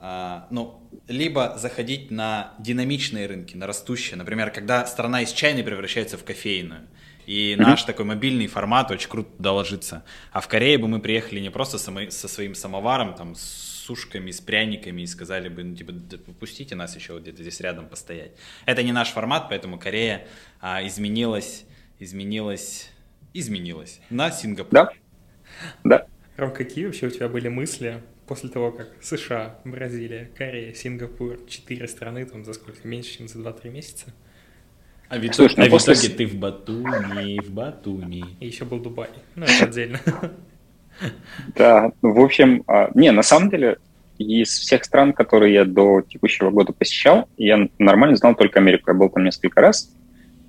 а, 0.00 0.48
ну, 0.50 0.82
либо 1.06 1.54
заходить 1.58 2.10
на 2.10 2.54
динамичные 2.58 3.28
рынки, 3.28 3.56
на 3.56 3.68
растущие. 3.68 4.16
Например, 4.16 4.50
когда 4.50 4.84
страна 4.86 5.22
из 5.22 5.30
чайной 5.30 5.62
превращается 5.62 6.18
в 6.18 6.24
кофейную. 6.24 6.88
И 7.24 7.54
mm-hmm. 7.54 7.62
наш 7.62 7.84
такой 7.84 8.04
мобильный 8.04 8.48
формат 8.48 8.90
очень 8.90 9.08
круто 9.08 9.30
туда 9.36 9.52
ложится. 9.52 10.02
А 10.32 10.40
в 10.40 10.48
Корее 10.48 10.76
бы 10.76 10.88
мы 10.88 10.98
приехали 10.98 11.38
не 11.38 11.50
просто 11.50 11.78
со 11.78 12.28
своим 12.28 12.56
самоваром, 12.56 13.14
там, 13.14 13.36
с 13.36 13.71
сушками, 13.82 14.30
с 14.30 14.40
пряниками 14.40 15.02
и 15.02 15.06
сказали 15.06 15.48
бы, 15.48 15.64
ну, 15.64 15.74
типа, 15.74 15.92
пустите 16.38 16.74
нас 16.74 16.94
еще 16.96 17.14
вот 17.14 17.22
где-то 17.22 17.42
здесь 17.42 17.60
рядом 17.60 17.88
постоять. 17.88 18.32
Это 18.64 18.82
не 18.82 18.92
наш 18.92 19.10
формат, 19.10 19.48
поэтому 19.48 19.78
Корея 19.78 20.26
а, 20.60 20.86
изменилась, 20.86 21.64
изменилась, 21.98 22.90
изменилась 23.34 24.00
на 24.10 24.30
Сингапур. 24.30 24.72
Да, 24.72 24.92
да. 25.84 26.06
Ром, 26.36 26.52
какие 26.52 26.86
вообще 26.86 27.08
у 27.08 27.10
тебя 27.10 27.28
были 27.28 27.48
мысли 27.48 28.02
после 28.26 28.48
того, 28.48 28.72
как 28.72 28.88
США, 29.02 29.58
Бразилия, 29.64 30.30
Корея, 30.36 30.72
Сингапур, 30.74 31.40
четыре 31.48 31.88
страны, 31.88 32.24
там 32.24 32.44
за 32.44 32.52
сколько, 32.54 32.86
меньше, 32.86 33.18
чем 33.18 33.28
за 33.28 33.40
2-3 33.40 33.70
месяца? 33.70 34.14
А, 35.08 35.18
ведь, 35.18 35.34
Слушай, 35.34 35.56
ну, 35.58 35.66
а 35.66 35.68
после... 35.68 35.94
в 35.94 35.98
итоге 35.98 36.14
ты 36.14 36.26
в 36.26 36.36
Батуми, 36.36 37.38
в 37.40 37.50
Батуми. 37.50 38.24
И 38.40 38.46
еще 38.46 38.64
был 38.64 38.80
Дубай. 38.80 39.10
Ну, 39.34 39.44
это 39.44 39.66
отдельно. 39.66 40.00
Да, 41.56 41.92
в 42.02 42.20
общем, 42.20 42.64
а, 42.66 42.90
не, 42.94 43.10
на 43.12 43.22
самом 43.22 43.50
деле, 43.50 43.78
из 44.18 44.50
всех 44.50 44.84
стран, 44.84 45.12
которые 45.12 45.54
я 45.54 45.64
до 45.64 46.02
текущего 46.02 46.50
года 46.50 46.72
посещал, 46.72 47.28
я 47.36 47.68
нормально 47.78 48.16
знал 48.16 48.34
только 48.34 48.60
Америку. 48.60 48.90
Я 48.90 48.94
был 48.94 49.08
там 49.08 49.24
несколько 49.24 49.60
раз, 49.60 49.92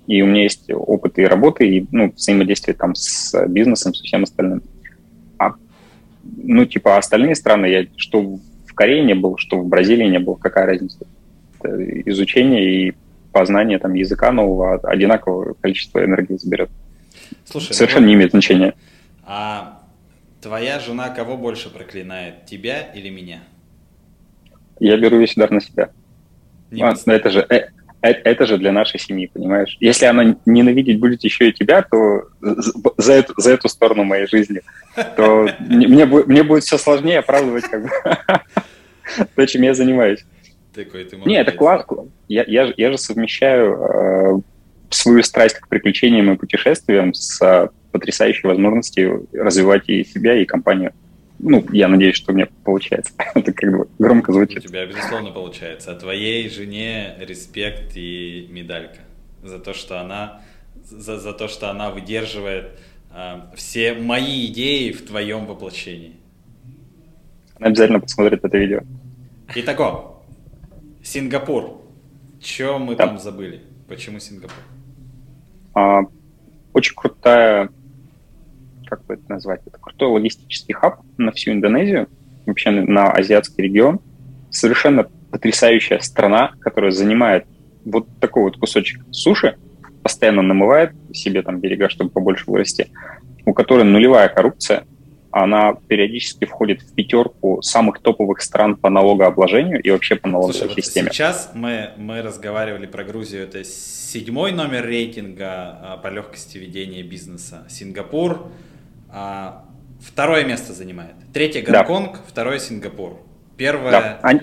и 0.06 0.22
у 0.22 0.26
меня 0.26 0.42
есть 0.42 0.70
опыт 0.70 1.18
и 1.18 1.24
работы, 1.24 1.68
и 1.68 1.86
ну, 1.90 2.12
взаимодействие 2.12 2.74
там 2.74 2.94
с 2.94 3.46
бизнесом, 3.48 3.94
со 3.94 4.04
всем 4.04 4.22
остальным. 4.22 4.62
А, 5.38 5.54
ну, 6.22 6.64
типа, 6.66 6.98
остальные 6.98 7.34
страны, 7.34 7.66
я 7.66 7.86
что 7.96 8.20
в 8.22 8.74
Корее 8.74 9.02
не 9.02 9.14
был, 9.14 9.36
что 9.38 9.58
в 9.58 9.66
Бразилии 9.66 10.06
не 10.06 10.18
был, 10.18 10.36
какая 10.36 10.66
разница? 10.66 11.06
Это 11.60 12.10
изучение 12.10 12.88
и 12.88 12.94
познание 13.32 13.78
там 13.78 13.94
языка 13.94 14.30
нового 14.30 14.76
одинакового 14.76 15.54
количества 15.54 16.04
энергии 16.04 16.36
заберет. 16.36 16.70
Слушай, 17.44 17.72
Совершенно 17.72 18.02
ну, 18.02 18.08
не 18.08 18.14
имеет 18.14 18.30
значения. 18.30 18.74
А 19.24 19.73
Твоя 20.44 20.78
жена 20.78 21.08
кого 21.08 21.38
больше 21.38 21.70
проклинает, 21.70 22.44
тебя 22.44 22.82
или 22.92 23.08
меня? 23.08 23.40
Я 24.78 24.98
беру 24.98 25.18
весь 25.18 25.34
удар 25.38 25.50
на 25.50 25.62
себя. 25.62 25.88
а, 26.78 26.92
но 27.06 27.12
это 27.14 27.30
же, 27.30 27.46
э, 27.48 27.68
э, 28.02 28.10
это 28.10 28.44
же 28.44 28.58
для 28.58 28.70
нашей 28.70 29.00
семьи, 29.00 29.30
понимаешь? 29.32 29.78
Если 29.80 30.04
она 30.04 30.36
ненавидеть 30.44 31.00
будет 31.00 31.24
еще 31.24 31.48
и 31.48 31.52
тебя, 31.54 31.80
то 31.80 32.24
за 32.98 33.14
эту, 33.14 33.32
за 33.38 33.52
эту 33.52 33.70
сторону 33.70 34.04
моей 34.04 34.26
жизни, 34.26 34.60
то 35.16 35.48
мне, 35.60 36.04
мне 36.04 36.42
будет 36.42 36.64
все 36.64 36.76
сложнее 36.76 37.20
оправдывать 37.20 37.64
как 37.64 37.82
бы 37.84 37.90
то, 39.36 39.46
чем 39.46 39.62
я 39.62 39.72
занимаюсь. 39.72 40.26
Такой 40.74 41.04
ты 41.04 41.16
Не, 41.24 41.36
это 41.36 41.52
классно. 41.52 42.08
Я, 42.28 42.44
я, 42.46 42.70
я 42.76 42.92
же 42.92 42.98
совмещаю 42.98 43.78
э, 43.80 44.40
свою 44.90 45.22
страсть 45.22 45.58
к 45.58 45.68
приключениям 45.68 46.30
и 46.30 46.36
путешествиям 46.36 47.14
с 47.14 47.70
потрясающей 47.94 48.48
возможности 48.48 49.08
развивать 49.32 49.88
и 49.88 50.02
себя, 50.02 50.36
и 50.36 50.44
компанию. 50.44 50.92
Ну, 51.38 51.64
я 51.70 51.86
надеюсь, 51.86 52.16
что 52.16 52.32
у 52.32 52.34
меня 52.34 52.48
получается. 52.64 53.12
Это 53.36 53.52
как 53.52 53.70
бы 53.70 53.88
громко 54.00 54.32
звучит. 54.32 54.64
У 54.64 54.68
тебя, 54.68 54.84
безусловно, 54.84 55.30
получается. 55.30 55.92
А 55.92 55.94
твоей 55.94 56.48
жене 56.48 57.14
респект 57.20 57.92
и 57.94 58.48
медалька 58.50 58.98
за 59.44 59.60
то, 59.60 59.74
что 59.74 60.00
она, 60.00 60.42
за, 60.82 61.20
за 61.20 61.32
то, 61.32 61.46
что 61.46 61.70
она 61.70 61.90
выдерживает 61.90 62.80
э, 63.14 63.42
все 63.54 63.94
мои 63.94 64.46
идеи 64.46 64.90
в 64.90 65.06
твоем 65.06 65.46
воплощении. 65.46 66.16
Она 67.60 67.68
обязательно 67.68 68.00
посмотрит 68.00 68.44
это 68.44 68.58
видео. 68.58 68.80
Итого, 69.54 70.24
Сингапур. 71.04 71.80
Чем 72.40 72.82
мы 72.82 72.96
да. 72.96 73.06
там 73.06 73.20
забыли? 73.20 73.62
Почему 73.86 74.18
Сингапур? 74.18 74.58
А, 75.74 76.00
очень 76.72 76.94
крутая 76.96 77.70
как 78.96 79.06
бы 79.06 79.14
это 79.14 79.24
назвать, 79.28 79.60
это 79.66 79.78
крутой 79.78 80.08
логистический 80.08 80.74
хаб 80.74 81.00
на 81.18 81.32
всю 81.32 81.52
Индонезию, 81.52 82.08
вообще 82.46 82.70
на 82.70 83.10
азиатский 83.10 83.64
регион. 83.64 84.00
Совершенно 84.50 85.08
потрясающая 85.30 85.98
страна, 85.98 86.52
которая 86.60 86.90
занимает 86.90 87.46
вот 87.84 88.06
такой 88.20 88.44
вот 88.44 88.56
кусочек 88.56 89.02
суши, 89.10 89.56
постоянно 90.02 90.42
намывает 90.42 90.92
себе 91.12 91.42
там 91.42 91.60
берега, 91.60 91.88
чтобы 91.88 92.10
побольше 92.10 92.44
вырасти, 92.46 92.88
у 93.46 93.52
которой 93.52 93.84
нулевая 93.84 94.28
коррупция, 94.28 94.84
она 95.36 95.74
периодически 95.88 96.44
входит 96.44 96.82
в 96.82 96.94
пятерку 96.94 97.60
самых 97.60 97.98
топовых 97.98 98.40
стран 98.40 98.76
по 98.76 98.88
налогообложению 98.88 99.82
и 99.82 99.90
вообще 99.90 100.14
по 100.14 100.28
налоговой 100.28 100.54
Слушай, 100.54 100.82
системе. 100.82 101.06
Вот 101.06 101.14
сейчас 101.14 101.50
мы, 101.54 101.90
мы 101.96 102.22
разговаривали 102.22 102.86
про 102.86 103.02
Грузию, 103.02 103.42
это 103.42 103.64
седьмой 103.64 104.52
номер 104.52 104.86
рейтинга 104.86 105.46
а, 105.82 105.96
по 105.96 106.06
легкости 106.06 106.58
ведения 106.58 107.02
бизнеса. 107.02 107.66
Сингапур 107.68 108.46
а, 109.14 109.64
второе 110.00 110.44
место 110.44 110.72
занимает. 110.72 111.14
Третье 111.32 111.62
Гонконг, 111.62 112.12
да. 112.12 112.18
второе 112.26 112.58
Сингапур. 112.58 113.20
Первое... 113.56 113.90
Да. 113.92 114.18
Они... 114.22 114.40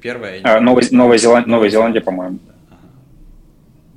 Первое... 0.00 0.40
А, 0.42 0.58
Новая, 0.60 0.84
Новая, 0.90 1.18
Зеланд... 1.18 1.46
Новая 1.46 1.68
Зеландия, 1.68 2.00
по-моему. 2.00 2.38
Ага. 2.70 2.78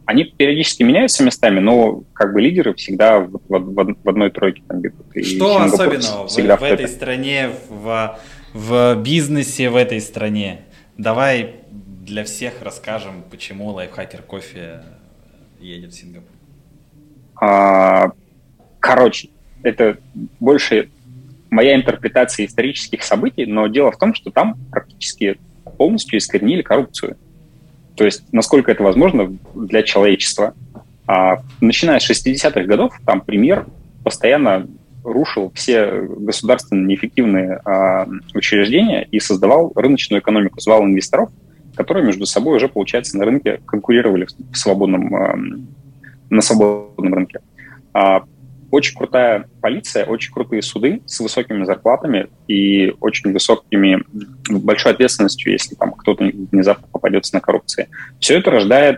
Они 0.06 0.26
периодически 0.26 0.84
меняются 0.84 1.24
местами, 1.24 1.62
но 1.62 2.04
как 2.14 2.34
бы 2.34 2.42
лидеры 2.42 2.74
всегда 2.74 3.20
в, 3.20 3.40
в, 3.48 3.96
в 4.04 4.10
одной 4.10 4.30
тройке 4.30 4.62
там 4.68 4.82
бегут. 4.82 5.06
Что 5.26 5.62
особенного 5.62 6.28
в, 6.28 6.60
в 6.60 6.64
этой 6.64 6.88
стране, 6.90 7.50
в, 7.70 8.20
в 8.54 8.96
бизнесе 9.02 9.70
в 9.70 9.78
этой 9.78 10.02
стране? 10.02 10.66
Давай 10.98 11.62
для 11.72 12.26
всех 12.26 12.62
расскажем, 12.62 13.24
почему 13.32 13.70
лайфхакер 13.70 14.22
кофе 14.22 14.84
едет 15.62 15.94
в 15.94 15.96
Сингапур. 15.96 16.30
А, 17.42 18.12
короче, 18.80 19.30
это 19.64 19.98
больше 20.40 20.90
моя 21.50 21.76
интерпретация 21.76 22.46
исторических 22.46 23.04
событий, 23.04 23.46
но 23.46 23.68
дело 23.68 23.92
в 23.92 23.98
том, 23.98 24.14
что 24.14 24.32
там 24.32 24.56
практически 24.72 25.38
полностью 25.78 26.18
искоренили 26.18 26.62
коррупцию. 26.62 27.18
То 27.96 28.06
есть, 28.06 28.32
насколько 28.32 28.72
это 28.72 28.84
возможно 28.84 29.38
для 29.54 29.84
человечества. 29.84 30.56
А, 31.06 31.44
начиная 31.62 32.00
с 32.00 32.10
60-х 32.10 32.64
годов, 32.64 32.94
там 33.06 33.22
премьер 33.22 33.68
постоянно 34.04 34.68
рушил 35.04 35.52
все 35.54 36.02
государственные 36.02 36.86
неэффективные 36.88 37.62
а, 37.66 38.08
учреждения 38.34 39.08
и 39.12 39.20
создавал 39.20 39.72
рыночную 39.76 40.22
экономику, 40.22 40.60
звал 40.60 40.84
инвесторов, 40.84 41.30
которые 41.76 42.06
между 42.06 42.26
собой 42.26 42.58
уже, 42.58 42.68
получается, 42.68 43.18
на 43.18 43.26
рынке 43.26 43.60
конкурировали 43.66 44.28
в 44.52 44.58
свободном, 44.58 45.14
а, 45.16 45.36
на 46.30 46.42
свободном 46.42 47.14
рынке. 47.14 47.42
А, 47.94 48.24
очень 48.74 48.98
крутая 48.98 49.48
полиция, 49.62 50.04
очень 50.06 50.34
крутые 50.34 50.64
суды 50.64 51.04
с 51.06 51.20
высокими 51.20 51.64
зарплатами 51.64 52.30
и 52.48 52.96
очень 53.02 53.32
высокими, 53.32 54.04
большой 54.50 54.94
ответственностью, 54.94 55.52
если 55.52 55.76
там 55.76 55.92
кто-то 55.92 56.24
внезапно 56.24 56.88
попадется 56.92 57.36
на 57.36 57.40
коррупции. 57.40 57.88
Все 58.20 58.40
это 58.40 58.50
рождает 58.50 58.98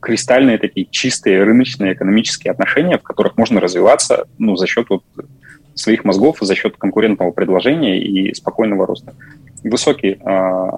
кристальные 0.00 0.58
такие 0.58 0.88
чистые 0.90 1.44
рыночные 1.44 1.92
экономические 1.92 2.50
отношения, 2.50 2.98
в 2.98 3.02
которых 3.02 3.36
можно 3.36 3.60
развиваться 3.60 4.26
ну, 4.38 4.56
за 4.56 4.66
счет 4.66 4.86
вот 4.90 5.04
своих 5.76 6.04
мозгов, 6.04 6.38
за 6.40 6.56
счет 6.56 6.76
конкурентного 6.76 7.30
предложения 7.30 8.02
и 8.02 8.34
спокойного 8.34 8.88
роста. 8.88 9.14
Высокий 9.62 10.18
э, 10.20 10.70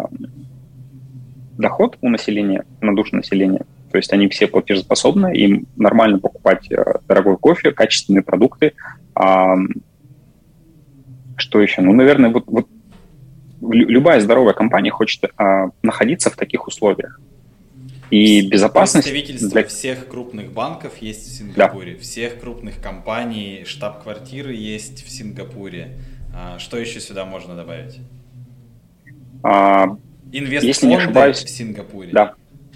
доход 1.56 1.96
у 2.02 2.10
населения, 2.10 2.66
на 2.82 2.94
душу 2.94 3.16
населения 3.16 3.64
то 3.94 3.98
есть 3.98 4.12
они 4.12 4.26
все 4.26 4.48
платежеспособны, 4.48 5.36
им 5.36 5.68
нормально 5.76 6.18
покупать 6.18 6.68
э, 6.68 6.94
дорогой 7.06 7.36
кофе, 7.36 7.70
качественные 7.70 8.24
продукты. 8.24 8.72
Что 9.14 9.68
еще? 11.60 11.80
Ну, 11.80 11.92
наверное, 11.92 12.30
вот, 12.30 12.42
вот 12.48 12.66
любая 13.60 14.18
здоровая 14.18 14.52
компания 14.52 14.90
хочет 14.90 15.26
а, 15.36 15.68
находиться 15.84 16.28
в 16.28 16.34
таких 16.34 16.66
условиях. 16.66 17.20
И 18.10 18.44
безопасность... 18.48 19.08
Представительство 19.08 19.60
для... 19.60 19.68
всех 19.68 20.08
крупных 20.08 20.50
банков 20.50 20.96
есть 20.98 21.28
в 21.28 21.38
Сингапуре, 21.38 21.92
да. 21.92 22.00
всех 22.00 22.40
крупных 22.40 22.80
компаний, 22.80 23.62
штаб-квартиры 23.64 24.54
есть 24.54 25.06
в 25.06 25.08
Сингапуре. 25.08 26.00
А, 26.34 26.58
что 26.58 26.78
еще 26.78 26.98
сюда 26.98 27.24
можно 27.24 27.54
добавить? 27.54 28.00
А, 29.44 29.96
Инвестфонды 30.32 30.66
Если 30.66 30.86
не 30.88 30.96
ошибаюсь, 30.96 31.44
в 31.44 31.48
Сингапуре. 31.48 32.10
Да, 32.10 32.34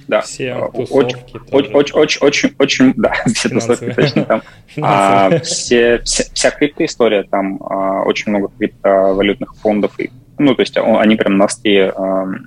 да. 0.08 0.22
Все 0.22 0.52
А, 0.52 0.68
тусовки 0.70 1.16
Очень, 1.52 1.72
очень, 1.74 1.94
очень, 1.94 2.20
очень, 2.22 2.54
очень, 2.58 2.94
да, 2.96 3.12
все 3.26 3.48
тусовки 3.48 3.92
точно 3.92 4.24
там. 4.24 4.42
А, 4.82 5.38
все, 5.40 6.00
вся, 6.04 6.24
вся 6.32 6.50
криптоистория, 6.50 7.24
там 7.24 7.58
а, 7.62 8.02
очень 8.02 8.32
много 8.32 8.50
криптовалютных 8.58 9.54
фондов, 9.56 9.98
и, 10.00 10.10
ну, 10.38 10.54
то 10.54 10.62
есть 10.62 10.76
он- 10.78 10.98
они 10.98 11.16
прям 11.16 11.36
на 11.36 11.46
ам, 11.96 12.46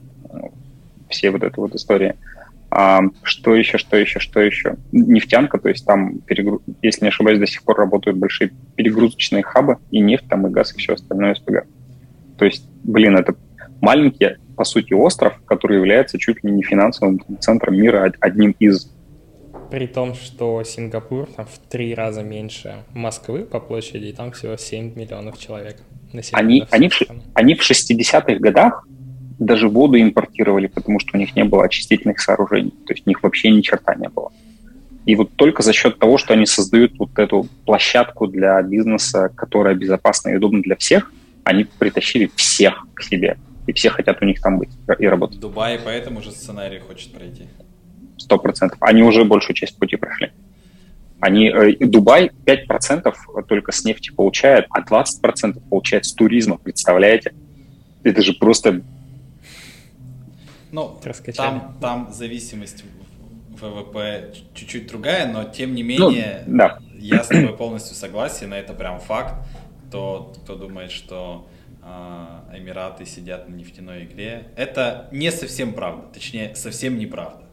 все 1.09 1.29
вот 1.29 1.43
этой 1.43 1.59
вот 1.59 1.75
истории. 1.75 2.15
А, 2.73 3.01
что 3.23 3.53
еще, 3.53 3.77
что 3.77 3.97
еще, 3.97 4.19
что 4.19 4.39
еще? 4.39 4.75
Нефтянка, 4.93 5.59
то 5.59 5.67
есть 5.69 5.85
там, 5.85 6.21
перегру- 6.25 6.61
если 6.81 7.03
не 7.03 7.09
ошибаюсь, 7.09 7.39
до 7.39 7.47
сих 7.47 7.63
пор 7.63 7.77
работают 7.77 8.17
большие 8.17 8.51
перегрузочные 8.75 9.43
хабы, 9.43 9.77
и 9.91 9.99
нефть 9.99 10.27
там, 10.29 10.47
и 10.47 10.49
газ, 10.49 10.73
и 10.73 10.79
все 10.79 10.93
остальное 10.93 11.35
СПГ. 11.35 11.65
То 12.37 12.45
есть, 12.45 12.65
блин, 12.83 13.17
это 13.17 13.35
маленький, 13.81 14.37
по 14.61 14.65
сути, 14.65 14.93
остров, 14.93 15.33
который 15.45 15.77
является 15.77 16.19
чуть 16.19 16.43
ли 16.43 16.51
не 16.51 16.61
финансовым 16.61 17.19
центром 17.39 17.81
мира, 17.81 18.05
од- 18.05 18.17
одним 18.19 18.51
из. 18.59 18.91
При 19.71 19.87
том, 19.87 20.13
что 20.13 20.63
Сингапур 20.63 21.27
там 21.35 21.47
в 21.47 21.57
три 21.67 21.95
раза 21.95 22.21
меньше 22.21 22.83
Москвы 22.93 23.39
по 23.39 23.59
площади, 23.59 24.05
и 24.05 24.13
там 24.13 24.31
всего 24.33 24.57
7 24.57 24.93
миллионов 24.95 25.39
человек. 25.39 25.77
Они, 26.33 26.63
они, 26.69 26.89
в, 26.89 27.01
они 27.33 27.55
в 27.55 27.61
60-х 27.67 28.35
годах 28.35 28.85
даже 29.39 29.67
воду 29.67 29.99
импортировали, 29.99 30.67
потому 30.67 30.99
что 30.99 31.17
у 31.17 31.19
них 31.19 31.35
не 31.35 31.43
было 31.43 31.63
очистительных 31.65 32.19
сооружений. 32.19 32.75
То 32.85 32.93
есть 32.93 33.07
у 33.07 33.09
них 33.09 33.23
вообще 33.23 33.49
ни 33.49 33.61
черта 33.61 33.95
не 33.95 34.09
было. 34.09 34.31
И 35.07 35.15
вот 35.15 35.31
только 35.35 35.63
за 35.63 35.73
счет 35.73 35.97
того, 35.97 36.19
что 36.19 36.35
они 36.35 36.45
создают 36.45 36.99
вот 36.99 37.17
эту 37.17 37.47
площадку 37.65 38.27
для 38.27 38.61
бизнеса, 38.61 39.31
которая 39.33 39.73
безопасна 39.73 40.29
и 40.29 40.35
удобна 40.35 40.61
для 40.61 40.75
всех, 40.75 41.11
они 41.45 41.63
притащили 41.79 42.29
всех 42.35 42.85
к 42.93 43.01
себе. 43.01 43.37
И 43.67 43.73
все 43.73 43.89
хотят 43.89 44.21
у 44.21 44.25
них 44.25 44.41
там 44.41 44.57
быть 44.59 44.69
и 44.99 45.05
работать. 45.07 45.39
Дубай 45.39 45.77
по 45.79 45.89
этому 45.89 46.21
же 46.21 46.31
сценарию 46.31 46.81
хочет 46.81 47.11
пройти. 47.13 47.47
Сто 48.17 48.37
процентов. 48.37 48.77
Они 48.81 49.03
уже 49.03 49.23
большую 49.23 49.55
часть 49.55 49.77
пути 49.77 49.95
прошли. 49.97 50.31
Они, 51.19 51.49
э, 51.49 51.75
Дубай 51.79 52.31
5% 52.45 53.13
только 53.47 53.71
с 53.71 53.83
нефти 53.85 54.11
получает, 54.11 54.65
а 54.71 54.81
20% 54.81 55.59
получает 55.69 56.05
с 56.05 56.13
туризма, 56.13 56.57
представляете? 56.57 57.33
Это 58.03 58.21
же 58.23 58.33
просто... 58.33 58.81
Ну, 60.71 60.97
Раскачали. 61.03 61.35
там, 61.59 61.77
там 61.81 62.13
зависимость 62.13 62.83
в- 62.83 63.61
ВВП 63.63 64.33
чуть-чуть 64.55 64.87
другая, 64.87 65.31
но 65.31 65.43
тем 65.43 65.75
не 65.75 65.83
Ну, 65.83 66.09
менее, 66.09 66.43
да. 66.47 66.79
я 66.97 67.23
с 67.23 67.27
тобой 67.27 67.55
полностью 67.55 67.95
согласен, 67.95 68.53
это 68.53 68.73
прям 68.73 68.99
факт. 68.99 69.35
Тот, 69.91 70.39
кто 70.43 70.55
думает, 70.55 70.89
что 70.91 71.45
Эмираты 72.53 73.05
сидят 73.05 73.49
на 73.49 73.55
нефтяной 73.55 74.05
игре, 74.05 74.51
это 74.55 75.07
не 75.11 75.31
совсем 75.31 75.73
правда, 75.73 76.07
точнее, 76.13 76.55
совсем 76.55 76.97
неправда. 76.97 77.45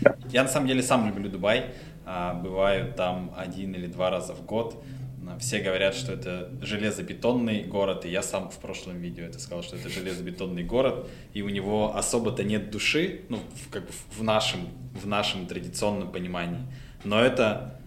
Да. 0.00 0.16
Я 0.30 0.42
на 0.42 0.48
самом 0.48 0.68
деле 0.68 0.82
сам 0.82 1.06
люблю 1.06 1.28
Дубай, 1.28 1.72
а, 2.04 2.34
бываю 2.34 2.92
там 2.92 3.32
один 3.36 3.74
или 3.74 3.86
два 3.86 4.10
раза 4.10 4.34
в 4.34 4.44
год. 4.44 4.82
А, 5.28 5.38
Все 5.38 5.60
говорят, 5.60 5.94
что 5.94 6.12
это 6.12 6.50
железобетонный 6.62 7.64
город, 7.64 8.04
и 8.04 8.10
я 8.10 8.22
сам 8.22 8.50
в 8.50 8.58
прошлом 8.58 8.98
видео 8.98 9.24
это 9.24 9.38
сказал, 9.38 9.62
что 9.62 9.76
это 9.76 9.88
железобетонный 9.88 10.62
город, 10.62 11.08
и 11.34 11.42
у 11.42 11.48
него 11.48 11.96
особо-то 11.96 12.44
нет 12.44 12.70
души, 12.70 13.22
ну, 13.28 13.38
в, 13.38 13.70
как 13.70 13.86
бы 13.86 13.92
в 14.10 14.22
нашем, 14.22 14.68
в 14.94 15.06
нашем 15.06 15.46
традиционном 15.46 16.10
понимании. 16.12 16.60
Но 17.04 17.20
это 17.20 17.78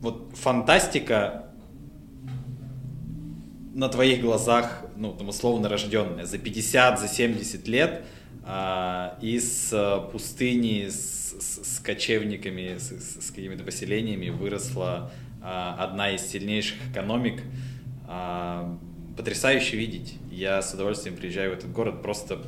вот 0.00 0.32
фантастика 0.34 1.43
на 3.74 3.88
твоих 3.88 4.20
глазах, 4.22 4.82
ну, 4.96 5.12
там, 5.12 5.28
условно 5.28 5.68
рожденная, 5.68 6.24
за 6.24 6.38
50, 6.38 7.00
за 7.00 7.08
70 7.08 7.66
лет 7.68 8.04
а, 8.44 9.18
из 9.20 9.70
а, 9.72 10.00
пустыни 10.00 10.88
с, 10.88 11.34
с- 11.40 11.76
с 11.76 11.80
кочевниками, 11.80 12.78
с, 12.78 12.90
с- 12.90 13.26
с 13.26 13.30
какими-то 13.30 13.64
поселениями 13.64 14.30
выросла 14.30 15.10
а, 15.42 15.76
одна 15.78 16.10
из 16.12 16.22
сильнейших 16.22 16.76
экономик. 16.92 17.42
А, 18.06 18.78
потрясающе 19.16 19.76
видеть. 19.76 20.14
Я 20.30 20.62
с 20.62 20.72
удовольствием 20.74 21.16
приезжаю 21.16 21.50
в 21.50 21.54
этот 21.58 21.72
город 21.72 22.02
просто 22.02 22.42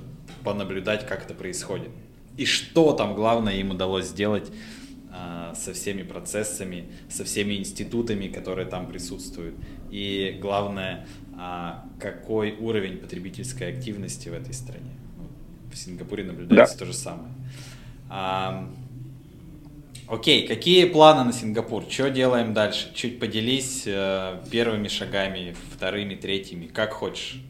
понаблюдать, 0.45 1.07
как 1.07 1.25
это 1.25 1.35
происходит. 1.35 1.91
И 2.37 2.45
что 2.45 2.93
там 2.93 3.15
главное 3.15 3.55
им 3.55 3.71
удалось 3.71 4.07
сделать 4.07 4.51
а, 5.13 5.55
со 5.55 5.73
всеми 5.73 6.03
процессами, 6.03 6.85
со 7.09 7.25
всеми 7.25 7.55
институтами, 7.55 8.29
которые 8.29 8.67
там 8.67 8.87
присутствуют. 8.87 9.55
И 9.91 10.39
главное, 10.41 11.07
а, 11.39 11.85
какой 12.01 12.57
уровень 12.59 12.99
потребительской 12.99 13.69
активности 13.69 14.29
в 14.29 14.35
этой 14.35 14.55
стране. 14.55 14.93
В 15.73 15.77
Сингапуре 15.77 16.25
наблюдается 16.25 16.79
то 16.79 16.87
же 16.87 16.93
самое. 16.93 17.33
А, 18.09 18.69
Окей, 20.09 20.47
какие 20.47 20.85
планы 20.85 21.25
на 21.25 21.33
Сингапур? 21.33 21.83
Что 21.89 22.11
делаем 22.11 22.55
дальше? 22.55 22.93
Чуть 22.95 23.19
поделись 23.19 23.83
э, 23.87 24.37
первыми 24.53 24.87
шагами, 24.87 25.57
вторыми, 25.75 26.15
третьими, 26.15 26.67
как 26.67 26.93
хочешь. 26.93 27.43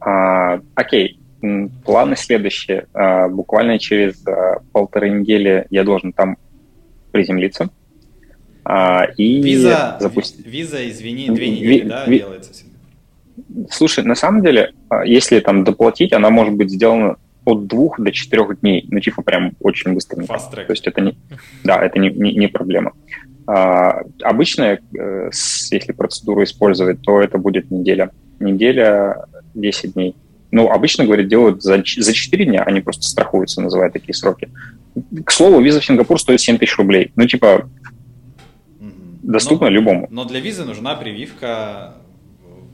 а, 0.00 0.60
окей, 0.74 1.20
планы 1.84 2.16
следующие. 2.16 2.86
А, 2.92 3.28
буквально 3.28 3.78
через 3.78 4.26
а, 4.26 4.62
полторы 4.72 5.10
недели 5.10 5.66
я 5.70 5.84
должен 5.84 6.12
там 6.12 6.36
приземлиться. 7.12 7.70
А, 8.64 9.04
и 9.18 9.42
Виза, 9.42 9.96
запустить. 10.00 10.46
ви- 10.46 10.50
виза, 10.50 10.88
извини, 10.90 11.26
две 11.28 11.44
Ви- 11.44 11.50
недели, 11.50 11.88
да, 11.88 12.04
ви- 12.08 12.18
делается? 12.18 12.64
Слушай, 13.70 14.04
на 14.04 14.14
самом 14.14 14.42
деле, 14.42 14.72
а, 14.88 15.04
если 15.04 15.40
там 15.40 15.64
доплатить, 15.64 16.12
она 16.12 16.30
может 16.30 16.54
быть 16.54 16.70
сделана 16.70 17.16
от 17.44 17.66
двух 17.66 18.00
до 18.00 18.10
четырех 18.10 18.60
дней. 18.60 18.86
Ну, 18.90 19.00
типа, 19.00 19.22
прям 19.22 19.52
очень 19.60 19.92
track. 19.92 20.66
То 20.66 20.72
есть 20.72 20.86
это 20.88 21.00
не, 21.02 21.14
да, 21.64 21.76
это 21.84 21.98
не, 21.98 22.10
не, 22.10 22.34
не 22.34 22.48
проблема. 22.48 22.92
А, 23.46 24.00
обычно, 24.22 24.62
э, 24.98 25.30
если 25.70 25.92
процедуру 25.92 26.42
использовать, 26.42 27.02
то 27.02 27.20
это 27.20 27.36
будет 27.38 27.70
неделя. 27.70 28.10
Неделя, 28.40 29.26
10 29.54 29.92
дней. 29.92 30.14
Ну, 30.50 30.70
обычно, 30.70 31.04
говорят, 31.04 31.28
делают 31.28 31.62
за, 31.62 31.82
за 31.96 32.12
4 32.12 32.44
дня, 32.46 32.62
они 32.62 32.80
просто 32.80 33.02
страхуются, 33.02 33.60
называя 33.60 33.90
такие 33.90 34.14
сроки. 34.14 34.48
К 35.24 35.30
слову, 35.32 35.60
виза 35.60 35.80
в 35.80 35.84
Сингапур 35.84 36.18
стоит 36.20 36.40
7 36.40 36.56
тысяч 36.58 36.78
рублей. 36.78 37.12
Ну, 37.16 37.26
типа. 37.26 37.68
Доступно 39.24 39.66
Но- 39.68 39.72
любому. 39.72 40.06
Но 40.10 40.24
для 40.24 40.40
визы 40.40 40.64
нужна 40.64 40.94
прививка 40.94 41.94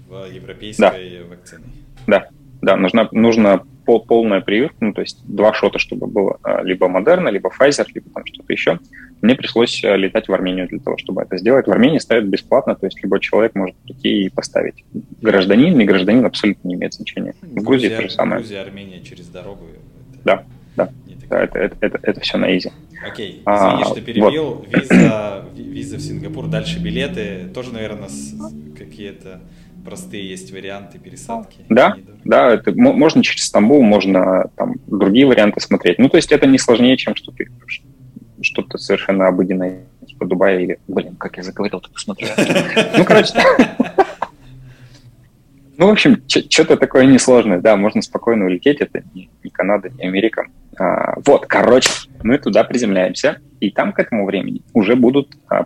в 0.08 0.26
европейской 0.32 1.24
вакциной. 1.28 1.66
Да, 2.06 2.28
да, 2.62 2.76
нужна, 2.76 3.08
нужно 3.12 3.62
пол- 3.86 4.04
полная 4.04 4.40
прививка, 4.40 4.76
ну, 4.80 4.92
то 4.92 5.00
есть 5.02 5.20
два 5.26 5.52
шота, 5.54 5.78
чтобы 5.78 6.06
было 6.06 6.38
а, 6.42 6.62
либо 6.62 6.88
Модерна, 6.88 7.28
либо 7.28 7.50
Pfizer, 7.50 7.86
либо 7.94 8.10
там 8.10 8.24
что-то 8.26 8.52
еще. 8.52 8.78
Мне 9.22 9.34
пришлось 9.34 9.82
а, 9.84 9.96
летать 9.96 10.28
в 10.28 10.32
Армению 10.32 10.66
для 10.68 10.80
того, 10.80 10.96
чтобы 10.98 11.22
это 11.22 11.36
сделать. 11.38 11.66
В 11.66 11.70
Армении 11.70 11.98
ставят 11.98 12.26
бесплатно, 12.26 12.74
то 12.74 12.86
есть 12.86 13.00
любой 13.02 13.20
человек 13.20 13.54
может 13.54 13.76
прийти 13.76 14.24
и 14.24 14.28
поставить. 14.30 14.84
Гражданин, 15.22 15.76
не 15.76 15.84
гражданин 15.84 16.24
абсолютно 16.26 16.66
не 16.68 16.74
имеет 16.74 16.94
значения. 16.94 17.34
В 17.42 17.62
Грузии 17.62 17.88
то 17.88 18.02
же 18.02 18.10
самое. 18.10 18.40
Грузия, 18.40 18.60
Армения 18.60 19.00
через 19.02 19.26
дорогу. 19.28 19.66
это 19.66 20.24
Да, 20.24 20.44
да. 20.76 20.92
не 21.06 21.14
так- 21.14 21.19
Да, 21.19 21.19
это, 21.36 21.58
это, 21.58 21.76
это, 21.80 21.98
это 22.02 22.20
все 22.20 22.38
на 22.38 22.56
изи. 22.56 22.70
Окей, 23.06 23.42
А, 23.46 23.74
извини, 23.76 23.84
что 23.84 24.00
перебил. 24.00 24.66
Виза, 24.72 25.44
ви- 25.54 25.62
виза 25.62 25.96
в 25.96 26.00
Сингапур, 26.00 26.46
дальше 26.48 26.78
билеты. 26.78 27.48
Тоже, 27.54 27.72
наверное, 27.72 28.08
какие-то 28.78 29.40
простые 29.84 30.28
есть 30.28 30.52
варианты 30.52 30.98
пересадки. 30.98 31.58
Да, 31.68 31.96
да, 32.24 32.52
это 32.54 32.72
мо- 32.72 32.92
можно 32.92 33.22
через 33.22 33.44
Стамбул, 33.46 33.82
можно 33.82 34.50
там 34.56 34.74
другие 34.86 35.26
варианты 35.26 35.60
смотреть. 35.60 35.98
Ну, 35.98 36.08
то 36.08 36.16
есть 36.18 36.30
это 36.32 36.46
не 36.46 36.58
сложнее, 36.58 36.96
чем 36.96 37.14
что-то 37.14 37.44
что-то 38.42 38.78
совершенно 38.78 39.26
обыденное, 39.28 39.80
типа 40.06 40.24
Дубая 40.24 40.60
или... 40.60 40.78
Блин, 40.88 41.14
как 41.16 41.36
я 41.36 41.42
заговорил, 41.42 41.80
ты 41.80 41.90
посмотри. 41.90 42.26
Ну, 42.96 43.04
короче... 43.04 43.32
Ну, 45.80 45.86
в 45.86 45.92
общем, 45.92 46.22
что-то 46.28 46.76
такое 46.76 47.06
несложное, 47.06 47.58
да, 47.58 47.74
можно 47.74 48.02
спокойно 48.02 48.44
улететь, 48.44 48.82
это 48.82 49.02
не, 49.14 49.30
не 49.42 49.48
Канада, 49.48 49.88
не 49.88 50.04
Америка. 50.04 50.44
А, 50.78 51.14
вот, 51.24 51.46
короче, 51.46 51.88
мы 52.22 52.36
туда 52.36 52.64
приземляемся, 52.64 53.38
и 53.60 53.70
там 53.70 53.94
к 53.94 53.98
этому 53.98 54.26
времени 54.26 54.60
уже 54.74 54.94
будут 54.94 55.38
а, 55.48 55.64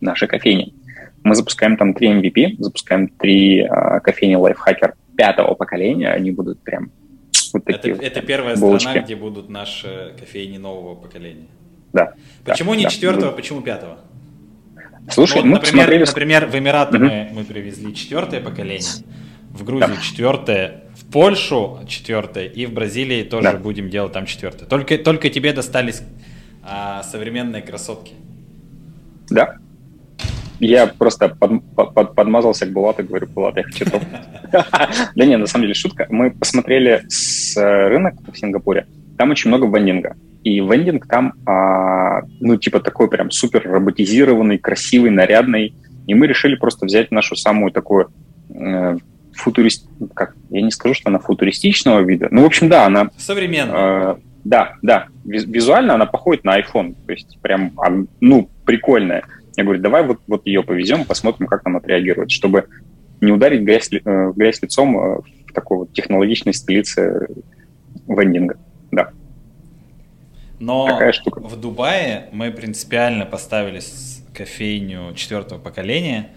наши 0.00 0.26
кофейни. 0.26 0.74
Мы 1.22 1.36
запускаем 1.36 1.76
там 1.76 1.94
три 1.94 2.08
MVP, 2.08 2.56
запускаем 2.58 3.06
три 3.06 3.60
а, 3.60 4.00
кофейни 4.00 4.34
лайфхакер 4.34 4.96
пятого 5.16 5.54
поколения, 5.54 6.08
они 6.10 6.32
будут 6.32 6.60
прям 6.64 6.90
вот 7.52 7.62
Это, 7.66 7.78
такие 7.78 7.94
вот 7.94 8.02
это 8.02 8.22
первая 8.22 8.56
булочки. 8.56 8.88
страна, 8.88 9.04
где 9.04 9.14
будут 9.14 9.48
наши 9.48 10.12
кофейни 10.18 10.58
нового 10.58 10.96
поколения. 10.96 11.46
Да. 11.92 12.14
Почему 12.44 12.72
да, 12.72 12.78
не 12.78 12.82
да. 12.82 12.90
четвертого, 12.90 13.30
почему 13.30 13.60
пятого? 13.60 14.00
Слушай, 15.08 15.36
Ну, 15.36 15.42
вот, 15.42 15.46
мы 15.46 15.54
например, 15.58 15.84
посмотрели... 15.86 16.04
например, 16.04 16.46
в 16.46 16.58
Эмираты 16.58 16.98
Мгм. 16.98 17.06
мы, 17.06 17.28
мы 17.32 17.44
привезли 17.44 17.94
четвертое 17.94 18.40
поколение, 18.40 18.82
в 19.56 19.64
Грузию 19.64 19.96
четвертое, 20.02 20.84
в 20.96 21.10
Польшу 21.10 21.78
четвертое 21.88 22.46
и 22.46 22.66
в 22.66 22.72
Бразилии 22.72 23.22
тоже 23.22 23.52
Да. 23.52 23.56
будем 23.58 23.90
делать 23.90 24.12
там 24.12 24.26
четвертое. 24.26 24.66
Только, 24.66 24.98
только 24.98 25.30
тебе 25.30 25.52
достались 25.52 26.02
а, 26.62 27.02
современные 27.02 27.62
красотки. 27.62 28.12
Да. 29.30 29.56
Я 30.58 30.86
просто 30.86 31.28
под- 31.28 31.62
под- 31.74 31.94
под- 31.94 32.14
подмазался 32.14 32.66
к 32.66 32.72
Булату, 32.72 33.04
говорю, 33.04 33.26
Булат, 33.28 33.56
я 33.56 33.62
хочу 33.62 33.84
топ. 33.84 34.02
Да 35.14 35.24
не, 35.24 35.36
на 35.36 35.46
самом 35.46 35.62
деле 35.64 35.74
шутка. 35.74 36.06
Мы 36.08 36.30
посмотрели 36.30 37.04
с 37.08 37.56
э, 37.56 37.88
рынок 37.88 38.14
в 38.32 38.36
Сингапуре, 38.38 38.86
там 39.18 39.30
очень 39.30 39.48
много 39.50 39.66
вендинга. 39.66 40.16
И 40.44 40.60
вендинг 40.60 41.06
там, 41.08 41.34
а, 41.44 42.22
ну, 42.40 42.56
типа 42.56 42.80
такой 42.80 43.08
прям 43.10 43.30
супер 43.30 43.62
роботизированный, 43.68 44.58
красивый, 44.58 45.10
нарядный. 45.10 45.74
И 46.06 46.14
мы 46.14 46.26
решили 46.26 46.54
просто 46.54 46.86
взять 46.86 47.10
нашу 47.10 47.36
самую 47.36 47.70
такую 47.72 48.10
э, 48.48 48.96
футурист... 49.36 49.88
Как? 50.14 50.34
Я 50.50 50.62
не 50.62 50.70
скажу, 50.70 50.94
что 50.94 51.08
она 51.08 51.18
футуристичного 51.18 52.00
вида. 52.00 52.28
Ну, 52.30 52.42
в 52.42 52.46
общем, 52.46 52.68
да, 52.68 52.86
она... 52.86 53.10
Современная. 53.16 54.14
Э, 54.14 54.16
да, 54.44 54.74
да. 54.82 55.06
Визуально 55.24 55.94
она 55.94 56.06
походит 56.06 56.44
на 56.44 56.58
iPhone. 56.58 56.94
То 57.06 57.12
есть 57.12 57.38
прям, 57.40 57.72
а, 57.78 57.90
ну, 58.20 58.48
прикольная. 58.64 59.24
Я 59.56 59.64
говорю, 59.64 59.80
давай 59.80 60.04
вот, 60.04 60.20
вот 60.26 60.46
ее 60.46 60.62
повезем, 60.62 61.04
посмотрим, 61.04 61.46
как 61.46 61.62
она 61.64 61.78
отреагирует, 61.78 62.30
чтобы 62.30 62.66
не 63.20 63.32
ударить 63.32 63.62
грязь, 63.62 63.90
э, 63.92 64.32
грязь 64.34 64.62
лицом 64.62 64.96
э, 64.96 65.20
в 65.48 65.52
такой 65.52 65.78
вот 65.78 65.92
технологичной 65.92 66.54
столице 66.54 67.28
вендинга. 68.06 68.58
Да. 68.90 69.10
Но 70.58 70.86
Такая 70.86 71.12
штука. 71.12 71.40
в 71.40 71.60
Дубае 71.60 72.28
мы 72.32 72.50
принципиально 72.50 73.26
поставили 73.26 73.80
кофейню 74.34 75.14
четвертого 75.14 75.58
поколения 75.58 76.28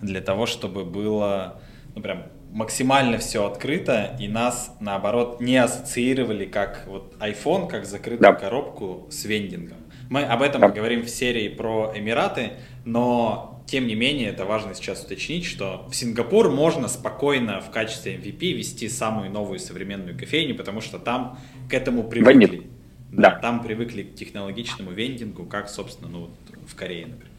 для 0.00 0.20
того, 0.20 0.46
чтобы 0.46 0.84
было 0.84 1.60
ну, 1.94 2.02
прям 2.02 2.24
максимально 2.52 3.18
все 3.18 3.46
открыто, 3.46 4.16
и 4.18 4.28
нас, 4.28 4.76
наоборот, 4.80 5.40
не 5.40 5.56
ассоциировали 5.56 6.46
как 6.46 6.84
вот 6.86 7.14
iPhone, 7.20 7.68
как 7.68 7.84
закрытую 7.84 8.32
да. 8.32 8.32
коробку 8.32 9.06
с 9.10 9.24
вендингом. 9.24 9.78
Мы 10.10 10.22
об 10.22 10.42
этом 10.42 10.62
да. 10.62 10.68
говорим 10.68 11.02
в 11.02 11.10
серии 11.10 11.48
про 11.48 11.92
Эмираты, 11.94 12.52
но 12.84 13.62
тем 13.66 13.86
не 13.86 13.94
менее 13.94 14.30
это 14.30 14.46
важно 14.46 14.74
сейчас 14.74 15.04
уточнить, 15.04 15.44
что 15.44 15.86
в 15.90 15.94
Сингапур 15.94 16.50
можно 16.50 16.88
спокойно 16.88 17.60
в 17.60 17.70
качестве 17.70 18.16
MVP 18.16 18.52
вести 18.52 18.88
самую 18.88 19.30
новую 19.30 19.58
современную 19.58 20.16
кофейню, 20.18 20.54
потому 20.54 20.80
что 20.80 20.98
там 20.98 21.38
к 21.68 21.74
этому 21.74 22.04
привыкли. 22.04 22.46
Вендинг. 22.46 22.66
Да. 23.12 23.30
Там 23.32 23.62
привыкли 23.62 24.02
к 24.02 24.14
технологичному 24.14 24.90
вендингу, 24.90 25.44
как, 25.44 25.68
собственно, 25.68 26.08
ну, 26.08 26.30
в 26.66 26.74
Корее, 26.74 27.06
например. 27.06 27.32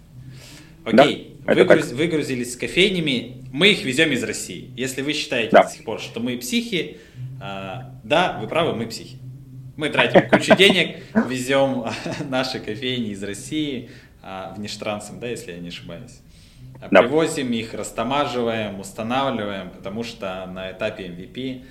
Окей, 0.86 1.36
да, 1.39 1.39
выгруз, 1.56 1.92
выгрузились 1.92 2.54
с 2.54 2.58
кофейнями, 2.58 3.44
мы 3.52 3.70
их 3.70 3.84
везем 3.84 4.12
из 4.12 4.24
России. 4.24 4.72
Если 4.76 5.02
вы 5.02 5.14
считаете 5.14 5.52
да. 5.52 5.64
до 5.64 5.70
сих 5.70 5.84
пор, 5.84 6.00
что 6.00 6.20
мы 6.20 6.38
психи, 6.38 6.98
э, 7.42 7.74
да, 8.04 8.40
вы 8.42 8.48
правы, 8.48 8.76
мы 8.76 8.88
психи. 8.88 9.18
Мы 9.78 9.90
тратим 9.90 10.30
кучу 10.30 10.56
денег, 10.56 10.98
везем 11.28 11.86
наши 12.30 12.60
кофейни 12.60 13.10
из 13.10 13.24
России, 13.24 13.90
э, 14.24 14.54
внештрансом, 14.56 15.20
да, 15.20 15.28
если 15.28 15.52
я 15.52 15.60
не 15.60 15.70
ошибаюсь. 15.70 16.20
Да. 16.92 17.02
Привозим 17.02 17.52
их, 17.52 17.74
растамаживаем, 17.74 18.80
устанавливаем, 18.80 19.70
потому 19.70 20.04
что 20.04 20.46
на 20.46 20.72
этапе 20.72 21.08
MVP 21.08 21.64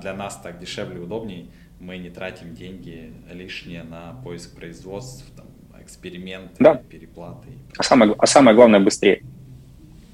для 0.00 0.14
нас 0.14 0.40
так 0.42 0.60
дешевле, 0.60 1.00
удобнее 1.00 1.46
мы 1.82 1.98
не 1.98 2.10
тратим 2.10 2.54
деньги 2.54 3.12
лишние 3.30 3.82
на 3.82 4.14
поиск 4.22 4.54
производств, 4.54 5.26
там, 5.36 5.46
эксперименты, 5.82 6.54
да. 6.58 6.74
переплаты. 6.88 7.48
А 7.76 7.82
самое, 7.82 8.14
а 8.18 8.26
самое 8.26 8.56
главное 8.56 8.80
быстрее. 8.80 9.22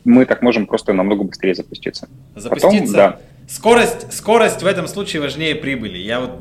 Мы 0.04 0.24
так 0.24 0.42
можем 0.42 0.66
просто 0.66 0.92
намного 0.92 1.24
быстрее 1.24 1.54
запуститься. 1.54 2.08
Запуститься. 2.34 2.78
Потом, 2.78 2.92
да. 2.92 3.20
Скорость, 3.48 4.12
скорость 4.12 4.62
в 4.62 4.66
этом 4.66 4.86
случае 4.86 5.22
важнее 5.22 5.54
прибыли. 5.54 5.98
Я 5.98 6.20
вот 6.20 6.40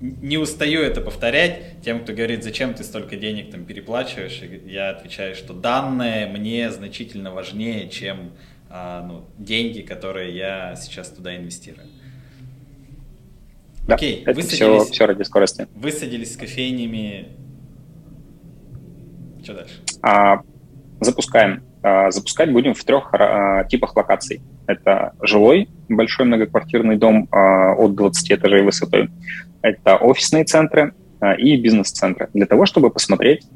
не 0.00 0.38
устаю 0.38 0.80
это 0.80 1.00
повторять 1.00 1.82
тем, 1.84 2.00
кто 2.00 2.12
говорит, 2.12 2.44
зачем 2.44 2.74
ты 2.74 2.84
столько 2.84 3.16
денег 3.16 3.50
там 3.50 3.64
переплачиваешь. 3.64 4.40
Я 4.66 4.90
отвечаю, 4.90 5.34
что 5.34 5.52
данные 5.52 6.26
мне 6.26 6.70
значительно 6.70 7.32
важнее, 7.32 7.88
чем 7.88 8.32
а, 8.70 9.04
ну, 9.06 9.24
деньги, 9.38 9.80
которые 9.80 10.36
я 10.36 10.76
сейчас 10.76 11.08
туда 11.10 11.36
инвестирую. 11.36 11.86
Да, 13.86 13.94
Окей, 13.94 14.22
это 14.22 14.34
высадились, 14.34 14.82
все, 14.82 14.92
все 14.92 15.06
ради 15.06 15.22
скорости. 15.22 15.66
Высадились 15.74 16.34
с 16.34 16.36
кофейнями. 16.36 17.28
Что 19.48 19.54
дальше? 19.54 19.76
А, 20.02 20.42
запускаем. 21.00 21.62
А, 21.82 22.10
запускать 22.10 22.52
будем 22.52 22.74
в 22.74 22.84
трех 22.84 23.08
а, 23.14 23.64
типах 23.64 23.96
локаций. 23.96 24.42
Это 24.66 25.12
жилой 25.22 25.70
большой 25.88 26.26
многоквартирный 26.26 26.96
дом 26.96 27.28
а, 27.30 27.72
от 27.72 27.94
20 27.94 28.32
этажей 28.32 28.60
высотой. 28.60 29.08
Это 29.62 29.96
офисные 29.96 30.44
центры 30.44 30.92
а, 31.20 31.32
и 31.32 31.56
бизнес-центры. 31.56 32.28
Для 32.34 32.44
того, 32.44 32.66
чтобы 32.66 32.90
посмотреть 32.90 33.46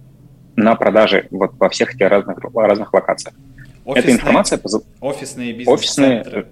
на 0.56 0.76
продажи 0.76 1.28
вот 1.30 1.52
во 1.58 1.68
всех 1.68 1.94
этих 1.94 2.08
разных, 2.08 2.38
разных 2.54 2.94
локациях. 2.94 3.34
Офисные, 3.84 4.14
Эта 4.14 4.22
информация... 4.22 4.60
Офисные 5.02 5.52
бизнес-центры. 5.52 6.46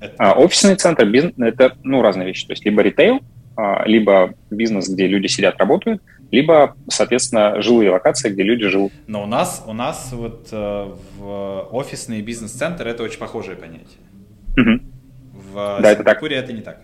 Это... 0.00 0.14
А, 0.16 0.34
офисный 0.34 0.76
центр, 0.76 1.06
бизнес, 1.06 1.34
это 1.38 1.76
ну, 1.82 2.02
разные 2.02 2.28
вещи. 2.28 2.46
То 2.46 2.52
есть 2.52 2.64
либо 2.64 2.82
ритейл, 2.82 3.20
а, 3.56 3.82
либо 3.84 4.34
бизнес, 4.48 4.88
где 4.88 5.08
люди 5.08 5.26
сидят, 5.26 5.58
работают, 5.58 6.00
либо, 6.30 6.76
соответственно, 6.88 7.60
жилые 7.60 7.90
локации, 7.90 8.30
где 8.30 8.42
люди 8.42 8.68
живут. 8.68 8.92
Но 9.06 9.24
у 9.24 9.26
нас, 9.26 9.64
у 9.66 9.72
нас 9.72 10.10
вот 10.12 10.48
э, 10.52 10.92
в 11.18 11.68
офисный 11.72 12.22
бизнес-центр 12.22 12.86
это 12.86 13.02
очень 13.02 13.18
похожее 13.18 13.56
понятие. 13.56 13.98
Угу. 14.56 14.80
В 15.52 15.78
да, 15.82 15.94
Сингапуре 15.94 16.36
это, 16.36 16.46
это 16.46 16.52
не 16.52 16.62
так. 16.62 16.80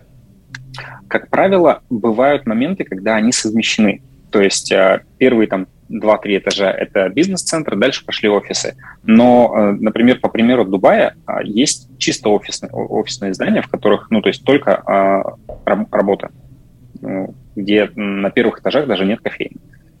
Как 1.07 1.29
правило, 1.29 1.81
бывают 1.89 2.45
моменты, 2.45 2.83
когда 2.83 3.15
они 3.15 3.31
совмещены. 3.31 4.01
То 4.31 4.41
есть 4.41 4.71
э, 4.71 5.03
первые 5.17 5.47
там 5.47 5.67
2-3 5.89 6.37
этажа— 6.39 6.71
это 6.71 7.07
бизнес-центр, 7.09 7.77
дальше 7.77 8.05
пошли 8.05 8.29
офисы. 8.29 8.75
Но, 9.03 9.53
э, 9.55 9.71
например, 9.79 10.19
по 10.19 10.29
примеру 10.29 10.65
Дубая 10.65 11.15
а, 11.25 11.41
есть 11.41 11.89
чисто 11.97 12.29
офисные, 12.29 12.71
офисные 12.71 13.33
здания, 13.33 13.61
в 13.61 13.69
которых, 13.69 14.11
ну, 14.11 14.21
то 14.21 14.27
есть 14.27 14.43
только 14.43 14.75
а, 14.75 15.35
работа, 15.65 16.31
ну, 17.01 17.33
где 17.57 17.89
на 17.95 18.29
первых 18.29 18.59
этажах 18.59 18.87
даже 18.87 19.05
нет 19.05 19.19
кофейни. 19.21 19.57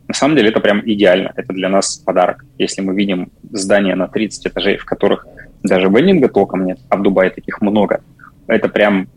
На 0.07 0.13
самом 0.13 0.37
деле 0.37 0.49
это 0.49 0.61
прям 0.61 0.81
идеально, 0.85 1.33
это 1.35 1.51
для 1.53 1.67
нас 1.67 1.97
подарок. 1.97 2.45
Если 2.57 2.81
мы 2.81 2.95
видим 2.95 3.31
здания 3.51 3.95
на 3.95 4.07
30 4.07 4.47
этажей, 4.47 4.77
в 4.77 4.85
которых 4.85 5.27
даже 5.63 5.87
вендинга 5.89 6.29
толком 6.29 6.65
нет, 6.65 6.79
а 6.89 6.95
в 6.95 7.03
Дубае 7.03 7.29
таких 7.29 7.59
много, 7.61 8.01
это 8.47 8.69
прям 8.69 9.09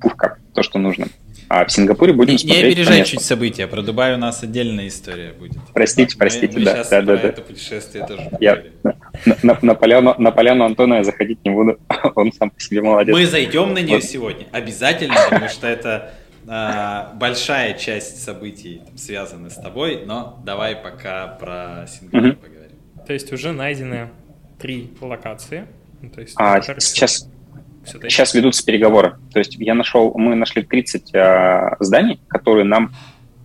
пушка, 0.00 0.38
то, 0.54 0.62
что 0.62 0.78
нужно. 0.78 1.06
А 1.48 1.64
в 1.64 1.72
Сингапуре 1.72 2.12
будем 2.12 2.32
не, 2.32 2.38
смотреть... 2.38 2.76
Не 2.76 2.82
опережай 2.82 3.04
чуть 3.04 3.22
события, 3.22 3.66
про 3.66 3.80
Дубай 3.80 4.14
у 4.14 4.18
нас 4.18 4.42
отдельная 4.42 4.86
история 4.86 5.32
будет. 5.32 5.56
Простите, 5.72 6.14
мы, 6.14 6.18
простите, 6.18 6.58
мы 6.58 6.64
да. 6.64 6.76
Сейчас 6.76 6.90
да, 6.90 7.02
да, 7.02 7.16
да. 7.16 7.28
это 7.28 7.40
путешествие 7.40 8.06
тоже 8.06 8.28
я, 8.38 8.62
на, 8.84 8.94
на, 9.42 9.58
на, 9.62 9.74
поляну, 9.74 10.14
на 10.18 10.30
поляну 10.30 10.64
Антона 10.66 10.94
я 10.94 11.04
заходить 11.04 11.38
не 11.44 11.50
буду, 11.50 11.78
он 12.14 12.32
сам 12.32 12.50
по 12.50 12.60
себе 12.60 12.82
молодец. 12.82 13.14
Мы 13.14 13.26
зайдем 13.26 13.72
на 13.72 13.78
нее 13.78 13.96
вот. 13.96 14.04
сегодня, 14.04 14.46
обязательно, 14.52 15.14
потому 15.30 15.48
что 15.48 15.66
это 15.66 16.12
а, 16.48 17.12
большая 17.14 17.74
часть 17.74 18.22
событий 18.22 18.82
связаны 18.96 19.50
с 19.50 19.54
тобой, 19.54 20.04
но 20.06 20.40
давай 20.44 20.76
пока 20.76 21.26
про 21.26 21.86
Сингапур 21.86 22.30
угу. 22.30 22.38
поговорим. 22.38 22.76
То 23.06 23.12
есть 23.12 23.32
уже 23.32 23.52
найдены 23.52 24.08
три 24.58 24.92
локации. 25.00 25.66
Ну, 26.00 26.10
то 26.10 26.20
есть, 26.20 26.34
а, 26.38 26.60
сейчас, 26.62 27.28
Сейчас 27.84 28.34
ведутся 28.34 28.64
переговоры. 28.64 29.16
То 29.32 29.38
есть 29.38 29.56
я 29.58 29.74
нашел, 29.74 30.12
мы 30.14 30.34
нашли 30.34 30.62
30 30.62 31.14
э, 31.14 31.76
зданий, 31.80 32.20
которые 32.28 32.64
нам 32.64 32.92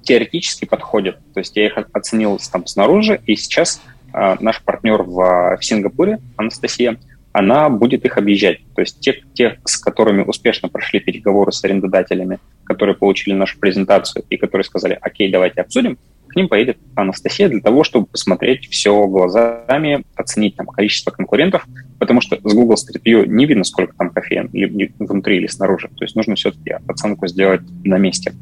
теоретически 0.01 0.65
подходят. 0.65 1.17
То 1.33 1.39
есть 1.39 1.55
я 1.55 1.67
их 1.67 1.77
оценил 1.93 2.39
там 2.51 2.65
снаружи, 2.67 3.21
и 3.25 3.35
сейчас 3.35 3.81
э, 4.13 4.35
наш 4.39 4.61
партнер 4.61 5.03
в, 5.03 5.57
в 5.57 5.63
Сингапуре, 5.63 6.19
Анастасия, 6.35 6.97
она 7.33 7.69
будет 7.69 8.05
их 8.05 8.17
объезжать. 8.17 8.59
То 8.75 8.81
есть 8.81 8.99
те, 8.99 9.21
те, 9.33 9.59
с 9.65 9.77
которыми 9.77 10.21
успешно 10.21 10.69
прошли 10.69 10.99
переговоры 10.99 11.51
с 11.51 11.63
арендодателями, 11.63 12.39
которые 12.63 12.95
получили 12.95 13.33
нашу 13.33 13.59
презентацию 13.59 14.23
и 14.29 14.37
которые 14.37 14.63
сказали, 14.63 14.97
окей, 15.01 15.31
давайте 15.31 15.61
обсудим, 15.61 15.97
к 16.27 16.35
ним 16.35 16.47
поедет 16.47 16.77
Анастасия 16.95 17.49
для 17.49 17.59
того, 17.59 17.83
чтобы 17.83 18.07
посмотреть 18.07 18.67
все 18.69 19.07
глазами, 19.07 20.03
оценить 20.15 20.55
там 20.55 20.65
количество 20.67 21.11
конкурентов, 21.11 21.67
потому 21.99 22.21
что 22.21 22.37
с 22.37 22.53
Google 22.53 22.75
Street 22.75 23.01
View 23.03 23.27
не 23.27 23.45
видно, 23.45 23.63
сколько 23.63 23.95
там 23.95 24.09
кофеен 24.09 24.49
внутри 24.97 25.37
или 25.37 25.47
снаружи. 25.47 25.89
То 25.95 26.03
есть 26.03 26.15
нужно 26.15 26.35
все-таки 26.35 26.75
оценку 26.87 27.27
сделать 27.27 27.61
на 27.83 27.97
месте. 27.97 28.33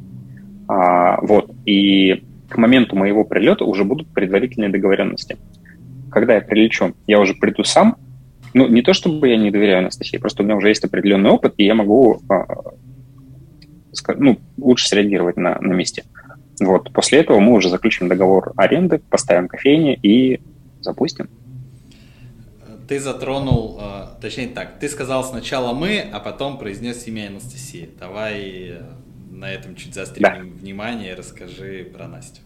А, 0.67 1.19
вот. 1.21 1.51
И 1.65 2.23
к 2.49 2.58
моменту 2.58 2.95
моего 2.95 3.23
прилета 3.23 3.65
уже 3.65 3.84
будут 3.84 4.08
предварительные 4.13 4.69
договоренности. 4.69 5.38
Когда 6.12 6.36
я 6.36 6.41
прилечу, 6.41 6.95
я 7.08 7.19
уже 7.19 7.34
приду 7.34 7.63
сам. 7.63 7.97
Ну, 8.54 8.68
не 8.68 8.82
то 8.82 8.94
чтобы 8.94 9.30
я 9.30 9.38
не 9.38 9.52
доверяю 9.52 9.80
Анастасии, 9.80 10.18
просто 10.18 10.44
у 10.44 10.46
меня 10.46 10.56
уже 10.56 10.70
есть 10.70 10.84
определенный 10.84 11.30
опыт, 11.30 11.54
и 11.58 11.66
я 11.66 11.74
могу 11.76 12.22
а, 12.30 12.74
ну, 14.16 14.40
лучше 14.58 14.88
среагировать 14.88 15.38
на, 15.38 15.60
на 15.60 15.74
месте. 15.74 16.04
Вот. 16.60 16.92
После 16.94 17.20
этого 17.20 17.40
мы 17.40 17.54
уже 17.54 17.70
заключим 17.70 18.08
договор 18.08 18.54
аренды, 18.56 19.00
поставим 19.10 19.48
кофейни 19.48 19.98
и 20.02 20.42
запустим. 20.80 21.30
Ты 22.88 23.00
затронул, 23.00 23.80
э, 23.82 24.08
точнее 24.22 24.48
так, 24.48 24.78
ты 24.80 24.90
сказал 24.90 25.24
сначала 25.24 25.74
мы, 25.74 26.04
а 26.12 26.20
потом 26.20 26.58
произнес 26.58 27.08
имя 27.08 27.28
Анастасии. 27.28 27.90
Давай 27.98 28.80
на 29.30 29.50
этом 29.52 29.76
чуть 29.76 29.94
заострим 29.94 30.24
да. 30.24 30.40
внимание 30.40 31.14
и 31.14 31.16
расскажи 31.16 31.90
про 31.92 32.08
Настю. 32.08 32.42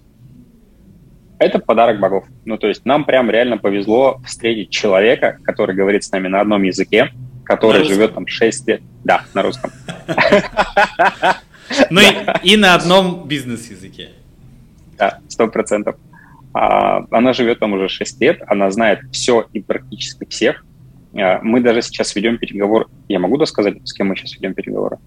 Это 1.38 1.60
подарок 1.60 2.00
богов. 2.00 2.26
Ну, 2.45 2.58
то 2.58 2.67
есть 2.67 2.86
нам 2.86 3.04
прям 3.06 3.30
реально 3.30 3.58
повезло 3.58 4.19
встретить 4.26 4.69
человека, 4.69 5.38
который 5.43 5.76
говорит 5.76 6.04
с 6.04 6.12
нами 6.12 6.28
на 6.28 6.39
одном 6.39 6.63
языке, 6.63 7.12
который 7.43 7.84
живет 7.84 8.13
там 8.13 8.26
6 8.28 8.67
лет. 8.67 8.82
Да, 9.04 9.24
на 9.34 9.41
русском. 9.41 9.71
Ну 11.89 12.00
и 12.43 12.58
на 12.58 12.76
одном 12.76 13.28
бизнес-языке. 13.28 14.10
Да, 15.00 15.19
сто 15.28 15.48
процентов. 15.48 15.95
А, 16.54 17.06
она 17.12 17.34
живет 17.34 17.60
там 17.60 17.74
уже 17.74 17.89
6 17.89 18.21
лет, 18.21 18.41
она 18.48 18.69
знает 18.71 19.00
все 19.12 19.48
и 19.52 19.62
практически 19.62 20.26
всех. 20.30 20.63
А, 21.17 21.39
мы 21.41 21.60
даже 21.62 21.82
сейчас 21.82 22.15
ведем 22.15 22.38
переговор. 22.38 22.88
Я 23.08 23.19
могу 23.19 23.38
досказать, 23.38 23.78
с 23.84 23.93
кем 23.93 24.08
мы 24.08 24.15
сейчас 24.15 24.36
ведем 24.36 24.54
переговоры? 24.54 25.00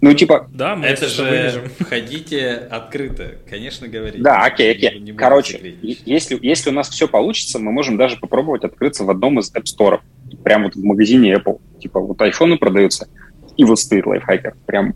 Ну, 0.00 0.14
типа... 0.14 0.48
Да, 0.52 0.76
мы 0.76 0.86
это 0.86 1.08
же 1.08 1.22
вырежем. 1.22 1.62
входите 1.78 2.54
открыто, 2.54 3.36
конечно, 3.48 3.86
говорите. 3.86 4.22
Да, 4.22 4.44
окей, 4.44 4.72
окей. 4.72 5.14
Короче, 5.16 5.76
если, 5.82 6.38
если 6.40 6.70
у 6.70 6.72
нас 6.72 6.88
все 6.88 7.06
получится, 7.06 7.58
мы 7.58 7.70
можем 7.70 7.98
даже 7.98 8.16
попробовать 8.16 8.64
открыться 8.64 9.04
в 9.04 9.10
одном 9.10 9.38
из 9.38 9.52
App 9.54 9.64
Store. 9.64 10.00
Прямо 10.42 10.64
вот 10.64 10.74
в 10.74 10.82
магазине 10.82 11.34
Apple. 11.34 11.60
Типа 11.80 12.00
вот 12.00 12.20
айфоны 12.22 12.56
продаются, 12.56 13.08
и 13.56 13.64
вот 13.64 13.78
стоит 13.78 14.06
лайфхакер. 14.06 14.54
Прям... 14.66 14.94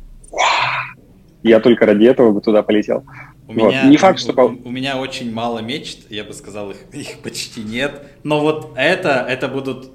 Я 1.42 1.60
только 1.60 1.84
ради 1.84 2.06
этого 2.06 2.32
бы 2.32 2.40
туда 2.40 2.62
полетел. 2.62 3.04
У 3.46 3.52
вот. 3.52 3.72
меня, 3.72 3.84
не 3.84 3.98
факт, 3.98 4.18
что... 4.18 4.32
У, 4.32 4.68
у 4.68 4.70
меня 4.70 4.96
очень 4.98 5.30
мало 5.30 5.58
мечт, 5.58 6.10
я 6.10 6.24
бы 6.24 6.32
сказал, 6.32 6.70
их, 6.70 6.78
их 6.94 7.18
почти 7.18 7.60
нет. 7.60 8.06
Но 8.22 8.40
вот 8.40 8.72
это, 8.76 9.26
это 9.28 9.48
будут 9.48 9.92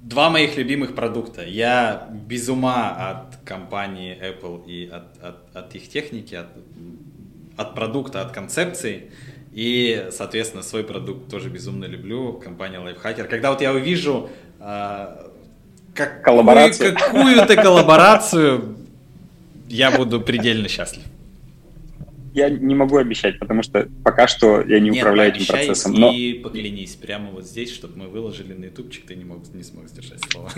два 0.00 0.30
моих 0.30 0.56
любимых 0.56 0.94
продукта. 0.94 1.44
Я 1.44 2.08
без 2.10 2.48
ума 2.48 2.90
от 2.90 3.35
компании 3.46 4.18
Apple 4.20 4.66
и 4.66 4.90
от, 4.90 5.22
от, 5.22 5.56
от 5.56 5.74
их 5.74 5.88
техники, 5.88 6.34
от, 6.34 6.48
от 7.56 7.74
продукта, 7.74 8.20
от 8.20 8.32
концепции. 8.32 9.10
И, 9.52 10.08
соответственно, 10.10 10.62
свой 10.62 10.84
продукт 10.84 11.30
тоже 11.30 11.48
безумно 11.48 11.86
люблю, 11.86 12.34
компания 12.34 12.78
Lifehacker. 12.78 13.24
Когда 13.24 13.50
вот 13.50 13.62
я 13.62 13.72
увижу 13.72 14.28
э, 14.60 15.28
как, 15.94 16.22
коллаборацию. 16.22 16.94
какую-то 16.94 17.56
коллаборацию, 17.56 18.76
я 19.68 19.90
буду 19.90 20.20
предельно 20.20 20.68
счастлив 20.68 21.04
я 22.36 22.50
не 22.50 22.74
могу 22.74 22.98
обещать, 22.98 23.38
потому 23.38 23.62
что 23.62 23.88
пока 24.04 24.28
что 24.28 24.60
я 24.60 24.78
не 24.78 24.90
Нет, 24.90 25.02
управляю 25.02 25.34
этим 25.34 25.46
процессом. 25.46 25.94
Но... 25.94 26.12
И 26.12 26.34
поклянись 26.34 26.94
прямо 26.94 27.30
вот 27.30 27.46
здесь, 27.46 27.72
чтобы 27.72 27.96
мы 27.96 28.08
выложили 28.08 28.52
на 28.52 28.66
ютубчик, 28.66 29.06
ты 29.06 29.16
не, 29.16 29.24
мог, 29.24 29.38
не 29.54 29.62
смог 29.62 29.88
сдержать 29.88 30.20
слово. 30.30 30.50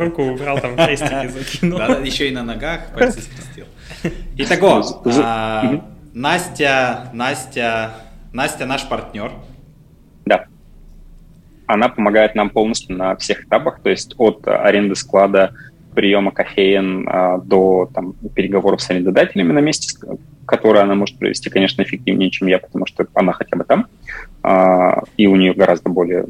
Руку 0.00 0.22
убрал, 0.24 0.60
там 0.60 0.74
крестики 0.74 1.28
закинул. 1.28 1.78
Да, 1.78 1.98
еще 1.98 2.28
и 2.28 2.32
на 2.32 2.42
ногах 2.42 2.92
пальцы 2.92 3.20
скрестил. 3.22 3.66
Итого, 4.36 4.82
а, 5.22 5.84
Настя, 6.12 7.10
Настя, 7.14 7.94
Настя 8.32 8.66
наш 8.66 8.88
партнер. 8.88 9.30
Да. 10.26 10.46
Она 11.66 11.88
помогает 11.88 12.34
нам 12.34 12.50
полностью 12.50 12.96
на 12.96 13.14
всех 13.14 13.44
этапах, 13.44 13.80
то 13.80 13.90
есть 13.90 14.16
от 14.18 14.42
аренды 14.48 14.96
склада, 14.96 15.54
приема 15.94 16.30
кофеин 16.30 17.06
а, 17.08 17.38
до 17.38 17.90
там, 17.92 18.14
переговоров 18.34 18.80
с 18.80 18.90
арендодателями 18.90 19.52
на 19.52 19.60
месте, 19.60 19.98
которые 20.46 20.82
она 20.82 20.94
может 20.94 21.18
провести, 21.18 21.50
конечно, 21.50 21.82
эффективнее, 21.82 22.30
чем 22.30 22.48
я, 22.48 22.58
потому 22.58 22.86
что 22.86 23.06
она 23.14 23.32
хотя 23.32 23.56
бы 23.56 23.64
там, 23.64 23.86
а, 24.42 25.02
и 25.16 25.26
у 25.26 25.36
нее 25.36 25.54
гораздо 25.54 25.90
более, 25.90 26.26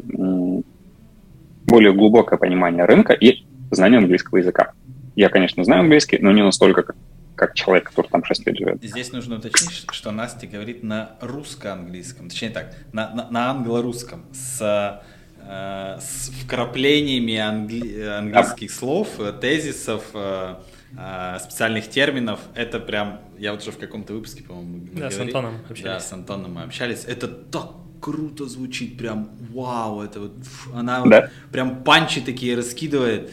более 1.66 1.92
глубокое 1.92 2.38
понимание 2.38 2.84
рынка 2.84 3.12
и 3.12 3.44
знание 3.70 3.98
английского 3.98 4.38
языка. 4.38 4.72
Я, 5.16 5.28
конечно, 5.28 5.64
знаю 5.64 5.82
английский, 5.82 6.18
но 6.20 6.32
не 6.32 6.42
настолько, 6.42 6.82
как, 6.82 6.96
как 7.34 7.54
человек, 7.54 7.88
который 7.90 8.08
там 8.08 8.24
6 8.24 8.46
лет 8.46 8.56
живет. 8.58 8.82
Здесь 8.82 9.12
нужно 9.12 9.36
уточнить, 9.36 9.84
что 9.90 10.10
Настя 10.10 10.46
говорит 10.46 10.82
на 10.82 11.12
русско-английском, 11.20 12.28
точнее 12.28 12.50
так, 12.50 12.74
на, 12.92 13.10
на, 13.10 13.30
на 13.30 13.50
англо-русском, 13.50 14.24
с 14.32 15.02
э, 15.46 15.98
с 16.00 16.30
вкраплениями 16.30 17.34
англи- 17.34 18.02
английских 18.06 18.70
слов, 18.70 19.08
тезисов, 19.40 20.04
э, 20.14 20.56
э, 20.96 21.38
специальных 21.40 21.88
терминов. 21.88 22.40
Это 22.54 22.80
прям, 22.80 23.20
я 23.38 23.52
вот 23.52 23.62
уже 23.62 23.72
в 23.72 23.78
каком-то 23.78 24.12
выпуске, 24.12 24.42
по-моему, 24.42 24.86
Да, 24.92 25.08
говорили. 25.08 25.18
с 25.18 25.20
Антоном 25.20 25.54
общались. 25.68 25.82
Да, 25.82 26.00
с 26.00 26.12
Антоном 26.12 26.54
мы 26.54 26.62
общались. 26.62 27.04
Это 27.04 27.28
так 27.28 27.72
круто 28.00 28.46
звучит, 28.46 28.98
прям 28.98 29.30
вау, 29.52 30.02
это 30.02 30.20
вот, 30.20 30.32
она 30.74 31.02
да. 31.04 31.20
вот 31.20 31.30
прям 31.52 31.84
панчи 31.84 32.20
такие 32.20 32.56
раскидывает. 32.56 33.32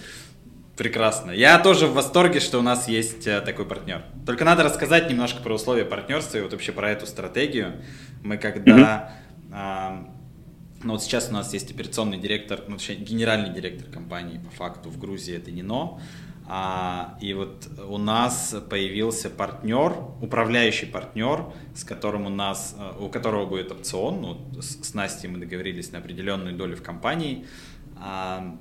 Прекрасно. 0.78 1.32
Я 1.32 1.60
тоже 1.60 1.88
в 1.88 1.94
восторге, 1.94 2.40
что 2.40 2.58
у 2.58 2.62
нас 2.62 2.88
есть 2.88 3.28
э, 3.28 3.42
такой 3.42 3.66
партнер. 3.66 4.02
Только 4.26 4.46
надо 4.46 4.64
рассказать 4.64 5.10
немножко 5.10 5.42
про 5.42 5.56
условия 5.56 5.84
партнерства 5.84 6.38
и 6.38 6.42
вот 6.42 6.54
вообще 6.54 6.72
про 6.72 6.90
эту 6.90 7.06
стратегию. 7.06 7.82
Мы 8.24 8.38
когда 8.38 9.12
mm-hmm. 9.52 10.19
Но 10.84 10.94
вот 10.94 11.04
сейчас 11.04 11.30
у 11.30 11.34
нас 11.34 11.54
есть 11.54 11.72
операционный 11.72 12.18
директор, 12.18 12.64
ну, 12.68 12.78
точнее, 12.78 12.96
генеральный 12.96 13.54
директор 13.54 13.90
компании, 13.90 14.40
по 14.40 14.50
факту, 14.52 14.90
в 14.90 14.98
Грузии 14.98 15.36
это 15.36 15.52
Нино. 15.52 16.00
А, 16.52 17.18
и 17.22 17.34
вот 17.34 17.70
у 17.88 17.98
нас 18.00 18.56
появился 18.70 19.30
партнер, 19.30 19.94
управляющий 20.20 20.88
партнер, 20.88 21.46
с 21.76 21.84
которым 21.84 22.26
у 22.26 22.30
нас, 22.30 22.76
э, 22.76 22.94
у 23.00 23.10
которого 23.10 23.46
будет 23.46 23.72
опцион. 23.72 24.22
Ну, 24.22 24.62
с, 24.62 24.84
с 24.84 24.94
Настей 24.96 25.30
мы 25.30 25.38
договорились 25.38 25.92
на 25.92 26.00
определенную 26.00 26.56
долю 26.56 26.76
в 26.76 26.82
компании. 26.82 27.46
А, 27.98 28.58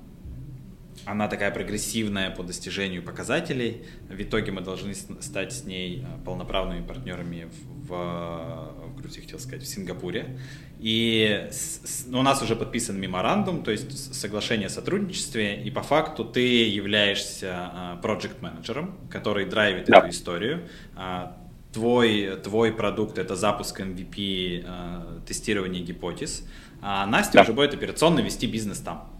она 1.07 1.28
такая 1.28 1.50
прогрессивная 1.50 2.31
по 2.31 2.42
достижению 2.42 3.02
показателей. 3.02 3.85
В 4.11 4.20
итоге 4.20 4.52
мы 4.52 4.61
должны 4.61 4.94
стать 4.94 5.52
с 5.54 5.64
ней 5.64 6.04
э, 6.04 6.24
полноправными 6.24 6.87
партнерами 6.87 7.48
в, 7.87 7.88
в 7.88 8.88
Грузии, 8.98 9.20
хотел 9.20 9.38
сказать, 9.38 9.62
в 9.62 9.66
Сингапуре. 9.66 10.38
И 10.78 11.48
с, 11.50 12.06
у 12.12 12.22
нас 12.22 12.42
уже 12.42 12.56
подписан 12.56 13.00
меморандум, 13.00 13.62
то 13.62 13.70
есть 13.70 14.14
соглашение 14.14 14.66
о 14.66 14.70
сотрудничестве, 14.70 15.62
и 15.62 15.70
по 15.70 15.82
факту 15.82 16.24
ты 16.24 16.68
являешься 16.68 17.98
проект 18.02 18.42
менеджером 18.42 18.98
который 19.11 19.46
драйвит 19.46 19.87
да. 19.87 19.98
эту 19.98 20.11
историю. 20.11 20.68
А, 20.96 21.37
твой, 21.72 22.37
твой 22.42 22.72
продукт 22.72 23.18
это 23.18 23.37
запуск 23.37 23.80
MVP, 23.80 24.64
а, 24.66 25.20
тестирование 25.26 25.82
гипотез, 25.82 26.46
а 26.80 27.06
Настя 27.06 27.34
да. 27.34 27.42
уже 27.42 27.52
будет 27.52 27.74
операционно 27.74 28.20
вести 28.20 28.46
бизнес 28.46 28.78
там. 28.78 29.11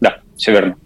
Да, 0.00 0.20
все 0.36 0.52
верно. 0.52 0.76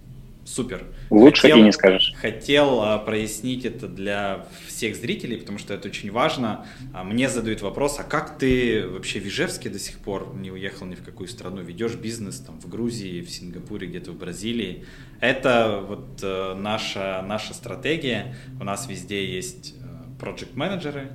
Супер. 0.46 0.84
Лучше 1.10 1.42
хотел, 1.42 1.58
и 1.58 1.62
не 1.62 1.72
скажешь. 1.72 2.14
Хотел 2.20 2.80
а, 2.80 2.98
прояснить 2.98 3.64
это 3.64 3.88
для 3.88 4.46
всех 4.68 4.94
зрителей, 4.94 5.38
потому 5.38 5.58
что 5.58 5.74
это 5.74 5.88
очень 5.88 6.12
важно. 6.12 6.64
А, 6.94 7.02
мне 7.02 7.28
задают 7.28 7.62
вопрос, 7.62 7.98
а 7.98 8.04
как 8.04 8.38
ты 8.38 8.86
вообще 8.86 9.18
в 9.18 9.26
Ижевске 9.26 9.70
до 9.70 9.80
сих 9.80 9.98
пор 9.98 10.34
не 10.36 10.52
уехал 10.52 10.86
ни 10.86 10.94
в 10.94 11.02
какую 11.02 11.26
страну, 11.26 11.62
ведешь 11.62 11.96
бизнес 11.96 12.38
там 12.38 12.60
в 12.60 12.68
Грузии, 12.68 13.22
в 13.22 13.30
Сингапуре, 13.30 13.88
где-то 13.88 14.12
в 14.12 14.18
Бразилии? 14.18 14.84
Это 15.18 15.84
вот 15.86 16.20
а, 16.22 16.54
наша, 16.54 17.24
наша 17.26 17.52
стратегия. 17.52 18.36
У 18.60 18.64
нас 18.64 18.88
везде 18.88 19.26
есть 19.26 19.74
э, 19.80 20.18
проект-менеджеры. 20.20 21.10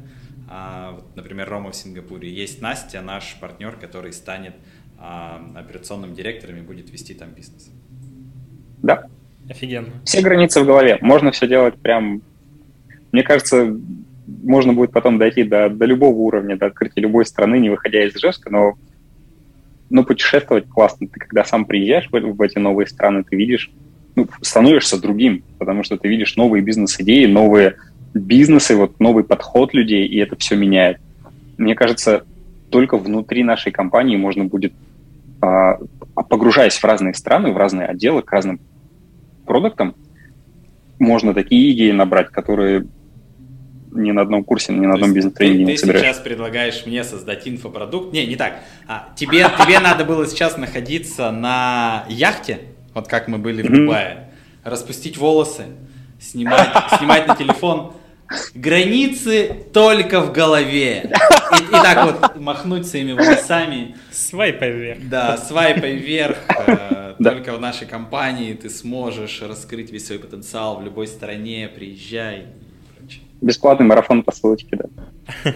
А, 0.50 0.92
вот, 0.92 1.16
например, 1.16 1.50
Рома 1.50 1.72
в 1.72 1.76
Сингапуре. 1.78 2.30
Есть 2.30 2.62
Настя, 2.62 3.02
наш 3.02 3.38
партнер, 3.40 3.78
который 3.78 4.12
станет 4.12 4.56
а, 5.00 5.42
операционным 5.56 6.14
директором 6.14 6.58
и 6.58 6.62
будет 6.62 6.92
вести 6.92 7.14
там 7.14 7.30
бизнес. 7.32 7.72
Да, 8.82 9.08
Офигенно. 9.52 9.90
Все 10.06 10.22
границы 10.22 10.62
в 10.62 10.66
голове. 10.66 10.98
Можно 11.02 11.32
все 11.32 11.48
делать 11.48 11.76
прям... 11.76 12.22
Мне 13.12 13.24
кажется, 13.24 13.78
можно 14.26 14.74
будет 14.74 14.92
потом 14.92 15.18
дойти 15.18 15.44
до, 15.44 15.70
до 15.70 15.86
любого 15.86 16.16
уровня, 16.16 16.58
до 16.58 16.68
открытия 16.68 17.02
любой 17.02 17.26
страны, 17.26 17.60
не 17.60 17.70
выходя 17.70 18.06
из 18.06 18.16
Ижевска, 18.16 18.50
но, 18.50 18.76
но 19.90 20.04
путешествовать 20.06 20.70
классно. 20.70 21.08
Ты 21.08 21.20
когда 21.20 21.44
сам 21.44 21.66
приезжаешь 21.66 22.08
в, 22.10 22.18
в 22.18 22.42
эти 22.42 22.58
новые 22.60 22.88
страны, 22.88 23.24
ты 23.30 23.36
видишь, 23.36 23.70
ну, 24.16 24.28
становишься 24.42 25.02
другим, 25.02 25.44
потому 25.60 25.84
что 25.84 25.98
ты 25.98 26.08
видишь 26.08 26.38
новые 26.38 26.64
бизнес-идеи, 26.64 27.26
новые 27.26 27.76
бизнесы, 28.14 28.76
вот 28.78 29.00
новый 29.02 29.26
подход 29.26 29.74
людей, 29.74 30.08
и 30.08 30.18
это 30.18 30.38
все 30.38 30.56
меняет. 30.56 31.00
Мне 31.58 31.76
кажется, 31.76 32.24
только 32.70 32.98
внутри 32.98 33.44
нашей 33.44 33.74
компании 33.74 34.16
можно 34.16 34.46
будет, 34.46 34.74
а, 35.42 35.78
погружаясь 36.30 36.78
в 36.78 36.84
разные 36.86 37.14
страны, 37.14 37.52
в 37.52 37.58
разные 37.58 37.88
отделы, 37.88 38.22
к 38.22 38.32
разным 38.32 38.62
продуктом, 39.46 39.96
можно 41.00 41.34
такие 41.34 41.72
идеи 41.74 41.92
набрать, 41.92 42.30
которые 42.30 42.88
ни 43.92 44.12
на 44.12 44.22
одном 44.22 44.44
курсе, 44.44 44.74
ни 44.74 44.86
на 44.86 44.94
одном 44.94 45.14
бизнес-тренинге 45.14 45.66
не 45.66 45.78
собираешь. 45.78 46.02
Ты 46.02 46.08
сейчас 46.08 46.20
предлагаешь 46.20 46.86
мне 46.86 47.04
создать 47.04 47.48
инфопродукт. 47.48 48.14
Не, 48.14 48.26
не 48.26 48.36
так. 48.36 48.60
А, 48.88 49.10
тебе, 49.16 49.46
тебе 49.62 49.80
надо 49.80 50.06
было 50.06 50.26
сейчас 50.28 50.58
находиться 50.58 51.32
на 51.32 52.06
яхте, 52.08 52.60
вот 52.94 53.08
как 53.08 53.28
мы 53.28 53.38
были 53.38 53.62
в 53.62 53.72
Дубае, 53.72 54.30
распустить 54.64 55.18
волосы, 55.18 55.66
снимать, 56.20 56.70
снимать 56.98 57.28
на 57.28 57.36
телефон. 57.36 57.94
Границы 58.54 59.66
только 59.74 60.22
в 60.22 60.32
голове. 60.32 61.12
И, 61.60 61.64
и 61.64 61.72
так 61.72 62.22
вот 62.22 62.40
махнуть 62.40 62.88
своими 62.88 63.14
волосами. 63.14 63.96
Свайпай 64.12 64.72
вверх. 64.72 65.00
Да, 65.10 65.38
свайпай 65.38 65.96
вверх. 65.96 66.38
Э, 66.68 67.16
да. 67.20 67.32
Только 67.32 67.54
в 67.54 67.62
нашей 67.62 67.88
компании 67.88 68.54
ты 68.54 68.70
сможешь 68.70 69.42
раскрыть 69.42 69.92
весь 69.92 70.08
свой 70.08 70.20
потенциал 70.20 70.80
в 70.80 70.84
любой 70.84 71.08
стране, 71.08 71.70
приезжай. 71.74 72.46
Бесплатный 73.42 73.86
марафон 73.86 74.24
по 74.24 74.32
ссылочке, 74.32 74.78
да. 74.78 74.86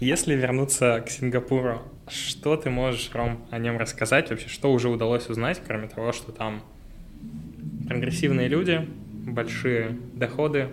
Если 0.00 0.34
вернуться 0.34 1.02
к 1.06 1.10
Сингапуру, 1.10 1.82
что 2.08 2.56
ты 2.56 2.70
можешь, 2.70 3.10
Ром, 3.12 3.46
о 3.50 3.58
нем 3.58 3.76
рассказать? 3.76 4.30
Вообще, 4.30 4.48
что 4.48 4.72
уже 4.72 4.88
удалось 4.88 5.28
узнать, 5.28 5.60
кроме 5.66 5.88
того, 5.88 6.12
что 6.12 6.32
там 6.32 6.62
прогрессивные 7.86 8.48
люди, 8.48 8.86
большие 9.26 9.98
доходы, 10.14 10.68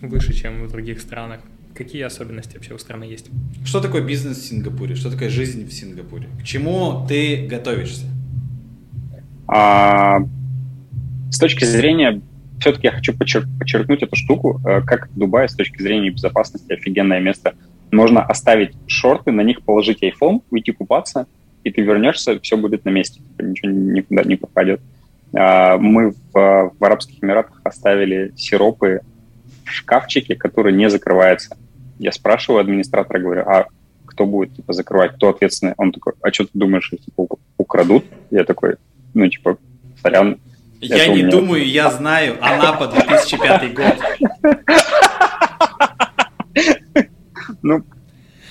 выше, 0.00 0.32
чем 0.32 0.66
в 0.66 0.70
других 0.70 1.00
странах? 1.00 1.40
Какие 1.74 2.02
особенности 2.02 2.54
вообще 2.56 2.74
у 2.74 2.78
страны 2.78 3.04
есть? 3.04 3.30
Что 3.64 3.80
такое 3.80 4.02
бизнес 4.02 4.38
в 4.38 4.44
Сингапуре? 4.44 4.94
Что 4.94 5.10
такое 5.10 5.28
жизнь 5.28 5.66
в 5.66 5.72
Сингапуре? 5.72 6.28
К 6.40 6.44
чему 6.44 7.06
ты 7.08 7.46
готовишься? 7.46 8.06
А, 9.46 10.20
с 11.30 11.38
точки 11.38 11.64
зрения, 11.64 12.20
все-таки 12.58 12.88
я 12.88 12.92
хочу 12.92 13.12
подчер- 13.12 13.46
подчеркнуть 13.58 14.02
эту 14.02 14.16
штуку, 14.16 14.60
э, 14.64 14.82
как 14.82 15.10
в 15.10 15.18
Дубае 15.18 15.48
с 15.48 15.54
точки 15.54 15.80
зрения 15.80 16.10
безопасности 16.10 16.72
офигенное 16.72 17.20
место. 17.20 17.54
Можно 17.90 18.22
оставить 18.22 18.72
шорты, 18.86 19.32
на 19.32 19.40
них 19.40 19.62
положить 19.62 20.02
iPhone, 20.02 20.42
уйти 20.50 20.72
купаться, 20.72 21.26
и 21.64 21.70
ты 21.70 21.82
вернешься, 21.82 22.38
все 22.40 22.56
будет 22.56 22.84
на 22.84 22.90
месте, 22.90 23.20
ничего 23.38 23.70
никуда 23.70 24.22
не 24.24 24.36
попадет. 24.36 24.80
А, 25.32 25.78
мы 25.78 26.10
в, 26.10 26.72
в 26.78 26.84
Арабских 26.84 27.22
Эмиратах 27.22 27.60
оставили 27.64 28.32
сиропы 28.36 29.00
в 29.70 29.74
шкафчике, 29.74 30.34
который 30.36 30.72
не 30.72 30.90
закрывается. 30.90 31.56
Я 31.98 32.12
спрашиваю 32.12 32.60
администратора, 32.60 33.18
говорю, 33.18 33.42
а 33.46 33.66
кто 34.06 34.26
будет 34.26 34.54
типа 34.54 34.72
закрывать, 34.72 35.14
кто 35.14 35.30
ответственный? 35.30 35.74
Он 35.76 35.92
такой, 35.92 36.14
а 36.22 36.32
что 36.32 36.44
ты 36.44 36.50
думаешь, 36.54 36.92
их 36.92 37.00
типа 37.04 37.26
украдут? 37.56 38.04
Я 38.30 38.44
такой, 38.44 38.76
ну 39.14 39.28
типа, 39.28 39.58
сорян. 40.02 40.38
Я 40.80 41.08
не 41.08 41.22
меня... 41.22 41.30
думаю, 41.30 41.66
я 41.66 41.90
знаю, 41.90 42.36
Анапа 42.40 42.88
2005 42.88 43.74
год. 43.74 43.96
Ну, 47.62 47.84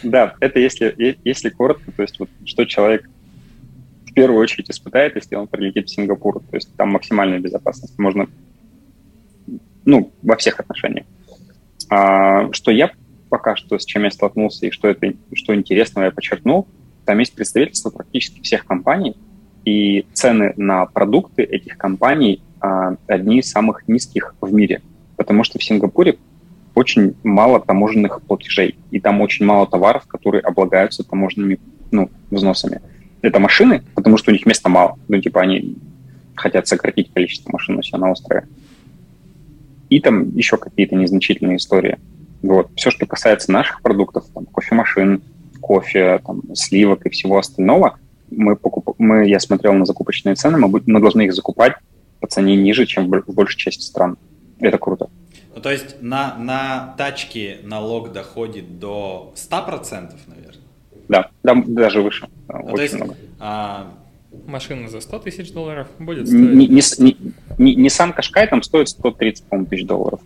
да, 0.04 0.36
это 0.40 0.60
если, 0.60 1.18
если 1.24 1.50
коротко, 1.50 1.92
то 1.92 2.02
есть 2.04 2.20
вот 2.20 2.30
что 2.46 2.66
человек 2.66 3.10
в 4.10 4.14
первую 4.14 4.42
очередь 4.42 4.70
испытает, 4.70 5.16
если 5.16 5.36
он 5.36 5.48
прилетит 5.48 5.88
в 5.88 5.92
Сингапур. 5.92 6.40
То 6.40 6.56
есть 6.56 6.76
там 6.76 6.90
максимальная 6.90 7.40
безопасность. 7.40 7.98
Можно, 7.98 8.28
ну, 9.86 10.12
во 10.22 10.36
всех 10.36 10.60
отношениях. 10.60 11.06
А, 11.90 12.52
что 12.54 12.72
я 12.72 12.92
пока 13.30 13.56
что, 13.56 13.78
с 13.78 13.86
чем 13.86 14.04
я 14.04 14.12
столкнулся, 14.12 14.66
и 14.66 14.72
что, 14.72 14.88
это, 14.88 15.14
что 15.34 15.56
интересного 15.56 16.06
я 16.06 16.12
подчеркнул, 16.12 16.68
там 17.06 17.20
есть 17.20 17.34
представительство 17.34 17.90
практически 17.90 18.42
всех 18.42 18.66
компаний, 18.66 19.16
и 19.66 20.06
цены 20.14 20.54
на 20.58 20.86
продукты 20.86 21.44
этих 21.44 21.78
компаний 21.78 22.42
а, 22.60 22.96
одни 23.08 23.40
из 23.40 23.50
самых 23.50 23.88
низких 23.88 24.36
в 24.42 24.54
мире, 24.54 24.82
потому 25.16 25.44
что 25.44 25.60
в 25.60 25.64
Сингапуре 25.64 26.18
очень 26.76 27.16
мало 27.24 27.60
таможенных 27.60 28.22
платежей, 28.22 28.76
и 28.92 29.00
там 29.00 29.22
очень 29.22 29.46
мало 29.46 29.68
товаров, 29.68 30.08
которые 30.08 30.42
облагаются 30.42 31.04
таможенными 31.04 31.60
ну, 31.92 32.10
взносами. 32.32 32.82
Это 33.22 33.40
машины, 33.40 33.84
потому 33.96 34.18
что 34.18 34.32
у 34.32 34.34
них 34.34 34.46
места 34.46 34.70
мало. 34.70 34.98
Ну, 35.08 35.20
типа, 35.20 35.42
они 35.42 35.76
хотят 36.36 36.68
сократить 36.68 37.12
количество 37.12 37.52
машин 37.52 37.78
у 37.78 37.82
себя 37.82 37.98
на 37.98 38.12
острове. 38.12 38.48
И 39.90 40.00
там 40.00 40.36
еще 40.36 40.58
какие-то 40.58 40.96
незначительные 40.96 41.58
истории. 41.58 41.98
Вот. 42.42 42.70
Все, 42.76 42.92
что 42.92 43.06
касается 43.06 43.52
наших 43.52 43.82
продуктов, 43.82 44.26
там, 44.34 44.46
кофемашин, 44.46 45.22
кофе, 45.60 46.20
там, 46.26 46.42
сливок 46.56 47.06
и 47.06 47.10
всего 47.10 47.38
остального, 47.38 47.98
мы 48.32 48.56
покуп... 48.56 48.96
мы, 48.98 49.28
я 49.28 49.40
смотрел 49.40 49.74
на 49.74 49.86
закупочные 49.86 50.36
цены, 50.36 50.58
мы, 50.58 50.82
мы 50.86 51.00
должны 51.00 51.24
их 51.24 51.34
закупать 51.34 51.74
по 52.20 52.28
цене 52.28 52.56
ниже, 52.56 52.86
чем 52.86 53.10
в 53.10 53.34
большей 53.34 53.58
части 53.58 53.84
стран. 53.84 54.18
Это 54.60 54.78
круто. 54.78 55.10
Ну, 55.56 55.62
то 55.62 55.72
есть 55.72 56.02
на, 56.02 56.38
на 56.38 56.94
тачки 56.98 57.58
налог 57.64 58.12
доходит 58.12 58.80
до 58.80 59.34
100%, 59.36 60.14
наверное? 60.28 60.54
Да, 61.08 61.30
да 61.44 61.56
даже 61.66 62.02
выше. 62.02 62.28
Ну, 62.48 62.72
очень 62.72 62.84
есть, 62.84 62.94
много. 62.96 63.16
А... 63.40 63.94
Машина 64.50 64.90
за 64.90 65.00
100 65.00 65.20
тысяч 65.20 65.52
долларов 65.52 65.88
будет 66.00 66.28
стоить? 66.28 66.42
Не, 66.42 66.68
не, 66.68 66.82
не, 66.98 67.18
не, 67.58 67.88
Nissan 67.88 68.16
Qashqai 68.18 68.48
там 68.48 68.64
стоит 68.64 68.90
130, 68.90 69.44
по 69.46 69.64
тысяч 69.64 69.86
долларов. 69.86 70.20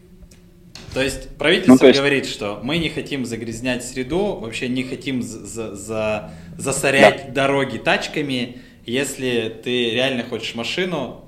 То 0.94 1.02
есть 1.02 1.36
правительство 1.38 1.74
ну, 1.74 1.80
то 1.80 1.88
есть... 1.88 2.00
говорит, 2.00 2.26
что 2.26 2.60
мы 2.64 2.78
не 2.78 2.90
хотим 2.90 3.26
загрязнять 3.26 3.84
среду, 3.84 4.38
вообще 4.40 4.70
не 4.70 4.84
хотим 4.84 5.22
за, 5.22 5.76
за, 5.76 6.32
засорять 6.58 7.26
да. 7.28 7.48
дороги 7.48 7.78
тачками. 7.80 8.62
Если 8.86 9.54
ты 9.64 9.90
реально 9.92 10.24
хочешь 10.24 10.56
машину, 10.56 11.26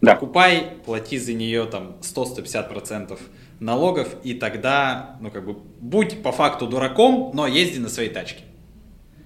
да. 0.00 0.14
покупай, 0.14 0.68
плати 0.84 1.18
за 1.18 1.34
нее 1.34 1.66
там 1.66 1.96
100-150% 2.00 3.18
налогов, 3.60 4.08
и 4.24 4.34
тогда, 4.34 5.16
ну 5.20 5.30
как 5.30 5.44
бы, 5.44 5.56
будь 5.80 6.22
по 6.22 6.32
факту 6.32 6.66
дураком, 6.66 7.30
но 7.34 7.46
езди 7.46 7.78
на 7.78 7.88
своей 7.88 8.10
тачке. 8.10 8.42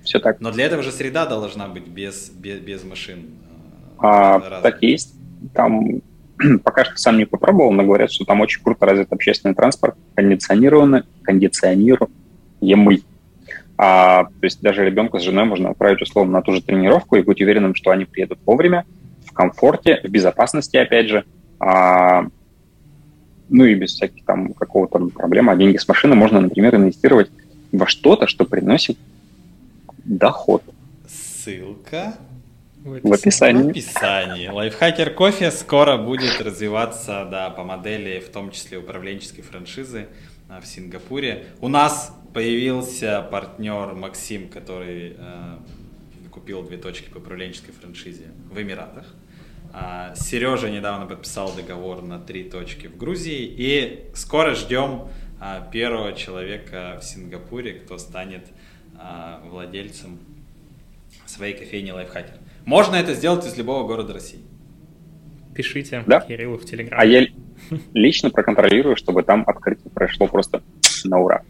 Все 0.09 0.21
так. 0.21 0.40
Но 0.40 0.51
для 0.51 0.64
этого 0.64 0.83
же 0.83 0.90
среда 0.90 1.27
должна 1.27 1.68
быть 1.68 1.87
без, 1.87 2.31
без, 2.31 2.61
без 2.61 2.83
машин. 2.83 3.27
Э, 3.99 4.07
а, 4.07 4.61
так 4.62 4.83
есть. 4.83 5.14
Там 5.53 6.01
пока 6.64 6.87
что 6.87 6.97
сам 6.97 7.18
не 7.18 7.27
попробовал, 7.27 7.73
но 7.73 7.85
говорят, 7.85 8.11
что 8.11 8.25
там 8.25 8.40
очень 8.40 8.62
круто 8.62 8.87
развит 8.87 9.12
общественный 9.12 9.55
транспорт, 9.55 9.97
кондиционированный, 10.14 11.03
кондиционируемый. 11.23 13.05
А, 13.77 14.25
то 14.25 14.44
есть 14.44 14.62
даже 14.62 14.87
ребенка 14.87 15.18
с 15.18 15.23
женой 15.23 15.44
можно 15.44 15.68
отправить 15.68 16.01
условно 16.01 16.33
на 16.33 16.42
ту 16.42 16.53
же 16.53 16.62
тренировку 16.62 17.16
и 17.16 17.23
быть 17.23 17.42
уверенным, 17.42 17.75
что 17.75 17.90
они 17.90 18.07
приедут 18.07 18.38
вовремя, 18.47 18.87
в 19.27 19.33
комфорте, 19.35 20.01
в 20.03 20.09
безопасности, 20.09 20.79
опять 20.79 21.09
же. 21.09 21.25
А, 21.61 22.25
ну 23.51 23.64
и 23.66 23.75
без 23.75 23.92
всяких 23.92 24.25
там 24.25 24.55
какого-то 24.55 25.01
проблемы. 25.09 25.53
А 25.53 25.57
деньги 25.57 25.77
с 25.77 25.87
машины 25.87 26.14
можно, 26.14 26.40
например, 26.40 26.77
инвестировать 26.77 27.31
во 27.73 27.87
что-то, 27.87 28.27
что 28.27 28.47
приносит 28.47 28.97
доход. 30.09 30.62
Ссылка 31.07 32.16
в 32.85 33.12
описании. 33.12 33.62
В 33.62 33.71
описании. 33.71 34.49
Лайфхакер 34.49 35.12
кофе 35.14 35.51
скоро 35.51 35.97
будет 35.97 36.40
развиваться, 36.40 37.27
да, 37.31 37.51
по 37.51 37.64
модели, 37.64 38.21
в 38.21 38.31
том 38.31 38.51
числе 38.51 38.79
управленческой 38.79 39.42
франшизы 39.42 40.09
а, 40.49 40.61
в 40.61 40.66
Сингапуре. 40.66 41.47
У 41.61 41.68
нас 41.68 42.14
появился 42.33 43.27
партнер 43.31 43.94
Максим, 43.94 44.49
который 44.49 45.16
э, 45.18 45.57
купил 46.31 46.62
две 46.62 46.77
точки 46.77 47.09
по 47.09 47.18
управленческой 47.18 47.75
франшизе 47.75 48.29
в 48.51 48.61
Эмиратах. 48.61 49.07
А, 49.73 50.14
Сережа 50.14 50.71
недавно 50.71 51.07
подписал 51.07 51.53
договор 51.55 52.03
на 52.03 52.18
три 52.18 52.44
точки 52.44 52.87
в 52.87 52.97
Грузии. 52.97 53.55
И 53.57 54.07
скоро 54.14 54.55
ждем 54.55 55.09
а, 55.40 55.61
первого 55.61 56.12
человека 56.14 56.99
в 57.01 57.05
Сингапуре, 57.05 57.75
кто 57.75 57.99
станет 57.99 58.47
владельцем 59.44 60.18
своей 61.26 61.54
кофейни 61.54 61.90
Лайфхакер. 61.90 62.34
Можно 62.64 62.96
это 62.96 63.14
сделать 63.14 63.46
из 63.46 63.56
любого 63.56 63.87
города 63.87 64.12
России. 64.12 64.40
Пишите 65.54 66.04
да? 66.06 66.20
Кириллу 66.20 66.58
в 66.58 66.64
Телеграме. 66.64 67.02
А 67.02 67.04
я 67.04 67.26
лично 67.92 68.30
проконтролирую, 68.30 68.96
чтобы 68.96 69.22
там 69.22 69.44
открытие 69.46 69.90
прошло 69.90 70.26
просто 70.26 70.62
на 71.04 71.18
ура. 71.18 71.42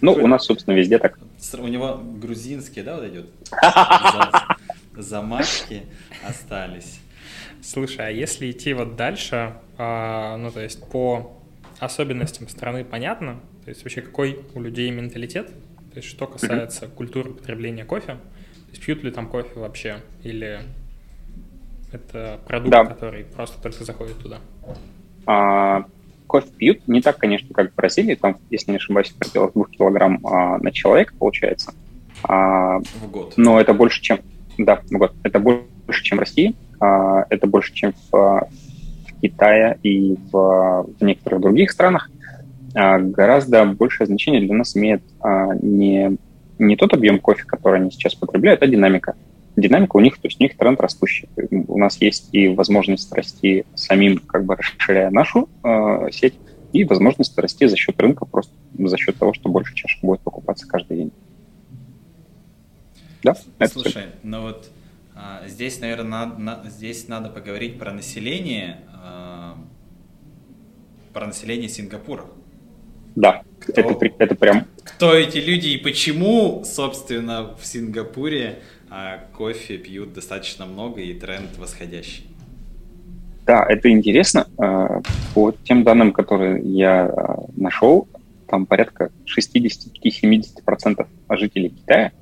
Ну, 0.00 0.12
у 0.12 0.26
нас, 0.26 0.44
собственно, 0.44 0.74
везде 0.74 0.98
так. 0.98 1.18
У 1.58 1.68
него 1.68 2.00
грузинские, 2.02 2.84
да, 2.84 2.96
вот 2.96 3.06
идет? 3.06 3.30
Замашки 4.96 5.82
остались. 6.26 7.00
Слушай, 7.62 8.08
а 8.08 8.10
если 8.10 8.50
идти 8.50 8.74
вот 8.74 8.96
дальше, 8.96 9.54
а, 9.78 10.36
ну, 10.36 10.50
то 10.50 10.60
есть 10.60 10.84
по 10.90 11.38
особенностям 11.78 12.48
страны 12.48 12.84
понятно, 12.84 13.40
то 13.64 13.68
есть 13.68 13.84
вообще 13.84 14.02
какой 14.02 14.40
у 14.54 14.60
людей 14.60 14.90
менталитет, 14.90 15.52
то 15.92 15.98
есть 15.98 16.08
что 16.08 16.26
касается 16.26 16.88
культуры 16.88 17.32
потребления 17.32 17.84
кофе, 17.84 18.16
есть 18.70 18.84
пьют 18.84 19.04
ли 19.04 19.10
там 19.10 19.28
кофе 19.28 19.60
вообще? 19.60 19.96
Или 20.22 20.60
это 21.92 22.40
продукт, 22.46 22.70
да. 22.70 22.84
который 22.86 23.24
просто 23.24 23.60
только 23.60 23.84
заходит 23.84 24.18
туда? 24.18 24.40
А, 25.26 25.84
кофе 26.26 26.48
пьют 26.56 26.88
не 26.88 27.02
так, 27.02 27.18
конечно, 27.18 27.52
как 27.52 27.72
в 27.72 27.74
Бразилии. 27.74 28.14
Там, 28.14 28.38
если 28.50 28.70
не 28.70 28.78
ошибаюсь, 28.78 29.10
в 29.10 29.18
пределах 29.18 29.52
2 29.52 29.64
килограмм 29.66 30.26
а, 30.26 30.58
на 30.58 30.72
человека 30.72 31.12
получается. 31.18 31.74
А, 32.24 32.78
в 32.78 33.10
год. 33.10 33.34
Но 33.36 33.60
это 33.60 33.74
больше, 33.74 34.00
чем... 34.00 34.20
Да, 34.56 34.80
в 34.90 34.90
год. 34.92 35.12
Это 35.22 35.38
больше, 35.38 36.02
чем 36.02 36.16
в 36.16 36.20
России. 36.20 36.54
А, 36.80 37.26
это 37.28 37.46
больше, 37.46 37.74
чем 37.74 37.92
в, 38.10 38.10
в 38.10 39.20
Китае 39.20 39.78
и 39.82 40.16
в, 40.30 40.86
в 40.98 41.04
некоторых 41.04 41.42
других 41.42 41.70
странах. 41.70 42.10
А, 42.74 42.98
гораздо 42.98 43.64
большее 43.66 44.06
значение 44.06 44.40
для 44.42 44.54
нас 44.54 44.76
имеет 44.76 45.02
а, 45.20 45.54
не 45.54 46.16
не 46.58 46.76
тот 46.76 46.94
объем 46.94 47.18
кофе, 47.18 47.44
который 47.44 47.80
они 47.80 47.90
сейчас 47.90 48.14
потребляют, 48.14 48.62
а 48.62 48.66
динамика. 48.66 49.16
Динамика 49.56 49.96
у 49.96 50.00
них, 50.00 50.14
то 50.14 50.28
есть 50.28 50.40
у 50.40 50.44
них 50.44 50.56
тренд 50.56 50.80
растущий. 50.80 51.28
У 51.50 51.78
нас 51.78 52.00
есть 52.00 52.28
и 52.32 52.48
возможность 52.48 53.12
расти 53.12 53.64
самим, 53.74 54.18
как 54.18 54.44
бы 54.44 54.56
расширяя 54.56 55.10
нашу 55.10 55.48
э, 55.62 56.08
сеть, 56.12 56.34
и 56.72 56.84
возможность 56.84 57.36
расти 57.38 57.66
за 57.66 57.76
счет 57.76 58.00
рынка, 58.00 58.24
просто 58.24 58.54
за 58.78 58.96
счет 58.96 59.16
того, 59.16 59.34
что 59.34 59.50
больше 59.50 59.74
чашек 59.74 60.02
будет 60.02 60.20
покупаться 60.20 60.66
каждый 60.66 60.96
день. 60.96 61.12
Да? 63.22 63.36
Слушай, 63.66 63.90
все. 63.90 64.06
ну 64.22 64.42
вот 64.42 64.70
а, 65.14 65.46
здесь, 65.46 65.80
наверное, 65.80 66.26
на, 66.26 66.38
на, 66.38 66.70
здесь 66.70 67.08
надо 67.08 67.28
поговорить 67.28 67.78
про 67.78 67.92
население, 67.92 68.80
а, 68.94 69.58
про 71.12 71.26
население 71.26 71.68
Сингапура. 71.68 72.24
Да, 73.14 73.42
кто, 73.60 73.80
это, 73.80 74.10
это 74.18 74.34
прям... 74.34 74.66
Кто 74.84 75.14
эти 75.14 75.38
люди 75.38 75.68
и 75.68 75.76
почему, 75.78 76.62
собственно, 76.64 77.54
в 77.60 77.66
Сингапуре 77.66 78.60
а, 78.90 79.24
кофе 79.36 79.78
пьют 79.78 80.12
достаточно 80.14 80.66
много 80.66 81.00
и 81.00 81.14
тренд 81.14 81.56
восходящий? 81.58 82.26
Да, 83.46 83.64
это 83.68 83.90
интересно. 83.90 84.46
По 85.34 85.52
тем 85.64 85.82
данным, 85.82 86.12
которые 86.12 86.62
я 86.62 87.12
нашел, 87.56 88.06
там 88.46 88.66
порядка 88.66 89.10
65-70% 89.26 91.06
жителей 91.30 91.70
Китая, 91.70 92.12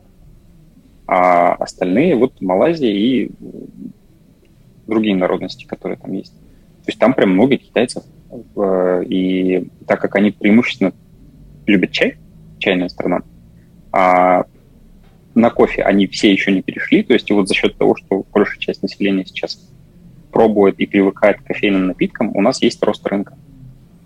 а 1.07 1.55
остальные 1.55 2.15
вот 2.15 2.41
Малайзия 2.41 2.93
и 2.93 3.31
другие 4.87 5.17
народности, 5.17 5.65
которые 5.65 5.99
там 5.99 6.13
есть. 6.13 6.33
То 6.33 6.89
есть 6.89 6.99
там 6.99 7.15
прям 7.15 7.31
много 7.31 7.57
китайцев. 7.57 8.05
И 9.09 9.69
так 9.87 10.01
как 10.01 10.15
они 10.17 10.31
преимущественно 10.31 10.93
любят 11.67 11.91
чай, 11.93 12.17
чайная 12.59 12.89
страна, 12.89 13.23
а 13.93 14.45
на 15.35 15.51
кофе 15.51 15.83
они 15.83 16.07
все 16.07 16.33
еще 16.33 16.53
не 16.53 16.63
перешли, 16.63 17.03
то 17.03 17.13
есть 17.13 17.31
вот 17.31 17.49
за 17.49 17.55
счет 17.55 17.77
того, 17.77 17.97
что 17.97 18.25
большая 18.33 18.59
часть 18.59 18.83
населения 18.83 19.25
сейчас 19.25 19.69
пробует 20.33 20.79
и 20.79 20.87
привыкает 20.87 21.41
к 21.41 21.45
кофейным 21.45 21.87
напиткам, 21.87 22.35
у 22.37 22.41
нас 22.41 22.63
есть 22.63 22.83
рост 22.83 23.05
рынка. 23.07 23.37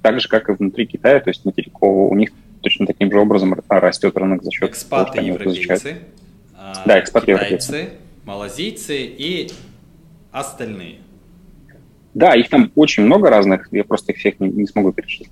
Так 0.02 0.20
же, 0.20 0.28
как 0.28 0.48
и 0.48 0.52
внутри 0.52 0.86
Китая, 0.86 1.20
то 1.20 1.30
есть 1.30 1.44
материкового, 1.44 2.08
у 2.08 2.14
них 2.14 2.30
точно 2.60 2.86
таким 2.86 3.10
же 3.10 3.18
образом 3.18 3.54
растет 3.68 4.16
рынок 4.16 4.42
за 4.42 4.50
счет 4.50 4.70
экспаты 4.70 5.12
того, 5.12 5.38
что 5.38 5.48
европейцы, 5.50 5.98
а, 6.56 6.82
да, 6.86 7.00
экспаты 7.00 7.26
китайцы, 7.26 7.52
европейцы. 7.52 7.90
малазийцы 8.24 9.04
и 9.04 9.50
остальные. 10.32 10.98
Да, 12.14 12.34
их 12.34 12.48
там 12.48 12.70
очень 12.74 13.04
много 13.04 13.28
разных, 13.28 13.68
я 13.72 13.84
просто 13.84 14.12
их 14.12 14.18
всех 14.18 14.40
не, 14.40 14.48
не 14.48 14.66
смогу 14.66 14.92
перечислить. 14.92 15.30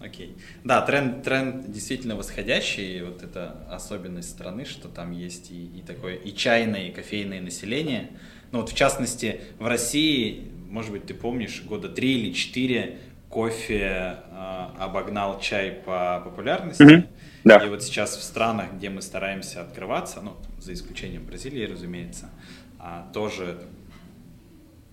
Окей. 0.00 0.36
Да, 0.64 0.82
тренд, 0.82 1.22
тренд 1.22 1.70
действительно 1.70 2.16
восходящий, 2.16 3.02
вот 3.02 3.22
это 3.22 3.66
особенность 3.70 4.30
страны, 4.30 4.64
что 4.64 4.88
там 4.88 5.12
есть 5.12 5.50
и, 5.50 5.78
и 5.78 5.82
такое 5.82 6.16
и 6.16 6.34
чайное, 6.34 6.88
и 6.88 6.90
кофейное 6.92 7.40
население. 7.40 8.10
Ну 8.50 8.60
вот 8.60 8.70
в 8.70 8.74
частности 8.74 9.40
в 9.58 9.66
России, 9.66 10.50
может 10.68 10.90
быть, 10.90 11.06
ты 11.06 11.14
помнишь, 11.14 11.62
года 11.64 11.88
три 11.88 12.18
или 12.18 12.32
четыре 12.32 12.98
кофе 13.30 14.18
э, 14.30 14.66
обогнал 14.78 15.40
чай 15.40 15.70
по 15.70 16.20
популярности. 16.24 16.82
Mm-hmm. 16.82 17.06
Да. 17.44 17.56
И 17.58 17.68
вот 17.68 17.82
сейчас 17.82 18.16
в 18.16 18.22
странах, 18.22 18.74
где 18.74 18.90
мы 18.90 19.02
стараемся 19.02 19.62
открываться, 19.62 20.20
ну, 20.20 20.36
за 20.58 20.74
исключением 20.74 21.24
Бразилии, 21.24 21.64
разумеется, 21.64 22.28
а, 22.78 23.08
тоже 23.12 23.58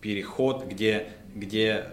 переход, 0.01 0.65
где, 0.67 1.07
где 1.35 1.85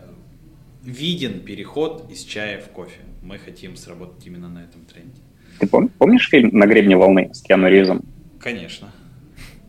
виден 0.83 1.41
переход 1.41 2.11
из 2.11 2.23
чая 2.23 2.61
в 2.61 2.69
кофе. 2.69 3.01
Мы 3.23 3.39
хотим 3.39 3.77
сработать 3.77 4.27
именно 4.27 4.49
на 4.49 4.61
этом 4.61 4.85
тренде. 4.85 5.21
Ты 5.59 5.67
пом- 5.67 5.91
помнишь 5.99 6.29
фильм 6.29 6.51
«На 6.53 6.67
гребне 6.67 6.97
волны» 6.97 7.31
с 7.33 7.43
Киану 7.43 7.69
Ривзом? 7.69 8.05
Конечно. 8.39 8.93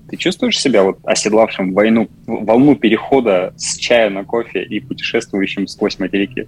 Ты 0.09 0.17
чувствуешь 0.17 0.59
себя 0.59 0.83
вот 0.83 0.99
оседлавшим 1.03 1.73
войну, 1.73 2.09
волну 2.25 2.75
перехода 2.75 3.53
с 3.57 3.77
чая 3.77 4.09
на 4.09 4.23
кофе 4.23 4.63
и 4.63 4.79
путешествующим 4.79 5.67
сквозь 5.67 5.99
материки? 5.99 6.47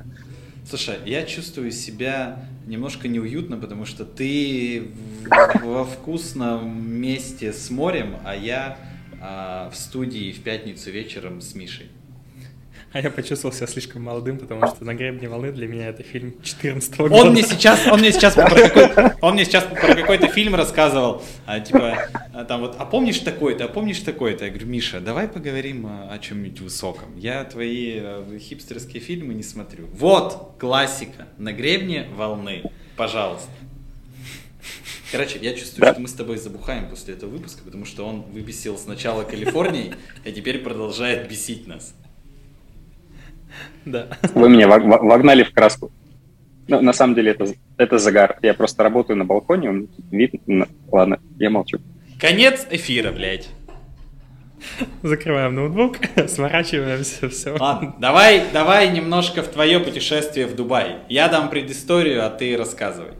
Слушай, 0.69 0.95
я 1.05 1.23
чувствую 1.23 1.71
себя 1.71 2.45
немножко 2.67 3.07
неуютно, 3.07 3.57
потому 3.57 3.85
что 3.85 4.05
ты 4.05 4.83
во 5.61 5.83
вкусном 5.83 6.87
месте 6.89 7.51
с 7.51 7.69
морем, 7.71 8.17
а 8.23 8.35
я 8.35 8.77
а, 9.21 9.69
в 9.69 9.75
студии 9.75 10.31
в 10.31 10.41
пятницу 10.41 10.91
вечером 10.91 11.41
с 11.41 11.55
Мишей. 11.55 11.87
А 12.91 13.01
я 13.01 13.11
почувствовал 13.11 13.53
себя 13.53 13.67
слишком 13.67 14.01
молодым, 14.03 14.39
потому 14.39 14.65
что 14.65 14.83
«На 14.83 14.95
гребне 14.95 15.29
волны» 15.29 15.51
для 15.51 15.67
меня 15.67 15.89
это 15.89 16.01
фильм 16.01 16.33
14 16.41 16.97
года. 16.97 17.15
Он 17.15 17.31
мне 17.33 17.43
сейчас, 17.43 17.85
он 17.85 17.99
мне 17.99 18.11
сейчас, 18.11 18.33
про, 18.33 18.49
какой, 18.49 19.13
он 19.21 19.35
мне 19.35 19.45
сейчас 19.45 19.63
про 19.65 19.93
какой-то 19.93 20.27
фильм 20.27 20.55
рассказывал, 20.55 21.21
а, 21.45 21.59
типа, 21.59 21.99
а, 22.33 22.45
там 22.45 22.61
вот, 22.61 22.77
а 22.79 22.85
помнишь 22.85 23.19
такой-то, 23.19 23.65
а 23.65 23.67
помнишь 23.67 23.99
такой-то? 23.99 24.45
Я 24.45 24.49
говорю, 24.49 24.65
Миша, 24.65 24.99
давай 25.01 25.27
поговорим 25.27 25.85
о, 25.85 26.11
о 26.11 26.17
чем-нибудь 26.17 26.61
высоком. 26.61 27.15
Я 27.15 27.43
твои 27.43 27.99
э, 28.01 28.39
хипстерские 28.39 29.03
фильмы 29.03 29.35
не 29.35 29.43
смотрю. 29.43 29.85
Вот, 29.93 30.55
классика, 30.59 31.27
«На 31.37 31.53
гребне 31.53 32.07
волны», 32.15 32.63
пожалуйста. 32.97 33.49
Короче, 35.11 35.39
я 35.41 35.53
чувствую, 35.53 35.81
да. 35.81 35.93
что 35.93 36.01
мы 36.01 36.07
с 36.07 36.13
тобой 36.13 36.37
забухаем 36.37 36.87
после 36.89 37.15
этого 37.15 37.29
выпуска, 37.29 37.63
потому 37.63 37.85
что 37.85 38.05
он 38.05 38.21
выбесил 38.21 38.77
сначала 38.77 39.23
Калифорнией, 39.23 39.93
а 40.25 40.31
теперь 40.31 40.59
продолжает 40.59 41.27
бесить 41.27 41.67
нас. 41.67 41.95
Да. 43.85 44.07
Вы 44.35 44.49
меня 44.49 44.67
вогнали 44.67 45.43
в 45.43 45.51
краску. 45.51 45.91
Ну, 46.67 46.81
на 46.81 46.93
самом 46.93 47.15
деле 47.15 47.31
это, 47.31 47.47
это 47.77 47.97
загар. 47.97 48.37
Я 48.43 48.53
просто 48.53 48.83
работаю 48.83 49.17
на 49.17 49.25
балконе, 49.25 49.69
он 49.69 49.89
вид... 50.11 50.35
Ладно, 50.91 51.19
я 51.39 51.49
молчу. 51.49 51.79
Конец 52.19 52.67
эфира, 52.69 53.11
блядь. 53.11 53.49
Закрываем 55.01 55.55
ноутбук, 55.55 55.97
сворачиваемся, 56.27 57.29
все. 57.29 57.55
Ладно, 57.57 57.95
давай, 57.97 58.43
давай 58.53 58.91
немножко 58.91 59.41
в 59.41 59.47
твое 59.47 59.79
путешествие 59.79 60.45
в 60.45 60.55
Дубай. 60.55 60.97
Я 61.07 61.29
дам 61.29 61.49
предысторию, 61.49 62.25
а 62.25 62.29
ты 62.29 62.55
рассказывай. 62.57 63.13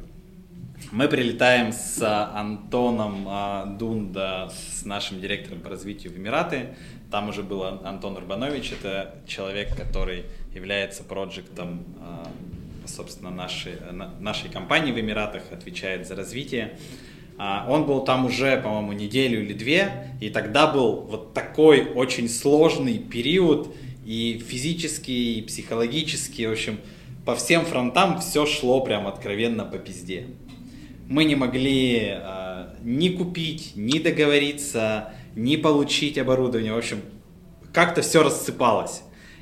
Мы 0.91 1.07
прилетаем 1.07 1.71
с 1.71 2.01
Антоном 2.01 3.25
а, 3.27 3.65
Дунда, 3.67 4.51
с 4.51 4.85
нашим 4.85 5.21
директором 5.21 5.59
по 5.59 5.69
развитию 5.69 6.11
в 6.11 6.17
Эмираты. 6.17 6.69
Там 7.11 7.29
уже 7.29 7.43
был 7.43 7.63
Антон 7.63 8.17
Урбанович, 8.17 8.71
это 8.71 9.13
человек, 9.27 9.75
который 9.77 10.25
является 10.51 11.03
проектом, 11.03 11.83
а, 12.01 12.27
собственно, 12.87 13.29
нашей, 13.29 13.73
нашей 14.19 14.49
компании 14.49 14.91
в 14.91 14.99
Эмиратах, 14.99 15.43
отвечает 15.51 16.07
за 16.07 16.15
развитие. 16.15 16.79
А, 17.37 17.67
он 17.69 17.85
был 17.85 18.03
там 18.03 18.25
уже, 18.25 18.59
по-моему, 18.59 18.93
неделю 18.93 19.43
или 19.43 19.53
две, 19.53 20.15
и 20.19 20.31
тогда 20.31 20.65
был 20.65 21.01
вот 21.01 21.35
такой 21.35 21.83
очень 21.83 22.27
сложный 22.27 22.97
период, 22.97 23.75
и 24.05 24.43
физически, 24.43 25.11
и 25.11 25.41
психологически, 25.43 26.47
в 26.47 26.51
общем, 26.51 26.79
по 27.27 27.35
всем 27.35 27.63
фронтам 27.63 28.19
все 28.21 28.47
шло 28.47 28.81
прям 28.81 29.05
откровенно 29.05 29.65
по 29.65 29.77
пизде 29.77 30.25
мы 31.10 31.24
не 31.26 31.36
могли 31.36 32.14
э, 32.14 32.66
ни 32.84 33.10
купить, 33.10 33.74
ни 33.76 33.97
договориться, 33.97 35.12
ни 35.36 35.55
получить 35.55 36.18
оборудование. 36.20 36.74
В 36.74 36.78
общем, 36.78 37.01
как-то 37.74 38.01
все 38.03 38.24
рассыпалось. 38.24 39.01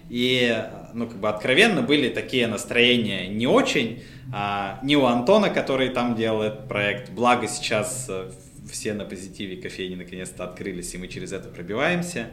И, 0.09 0.63
ну, 0.93 1.07
как 1.07 1.18
бы 1.18 1.28
откровенно 1.28 1.82
были 1.82 2.07
такие 2.07 2.47
настроения 2.47 3.28
не 3.28 3.47
очень. 3.47 4.01
А, 4.34 4.80
не 4.82 4.95
у 4.95 5.05
Антона, 5.05 5.49
который 5.49 5.89
там 5.89 6.15
делает 6.15 6.70
проект. 6.70 7.11
Благо 7.11 7.47
сейчас 7.49 8.07
э, 8.07 8.32
все 8.72 8.93
на 8.93 9.03
позитиве 9.03 9.57
кофейни 9.57 9.95
наконец-то 9.95 10.45
открылись, 10.45 10.93
и 10.93 10.97
мы 10.97 11.09
через 11.09 11.34
это 11.34 11.49
пробиваемся 11.49 12.28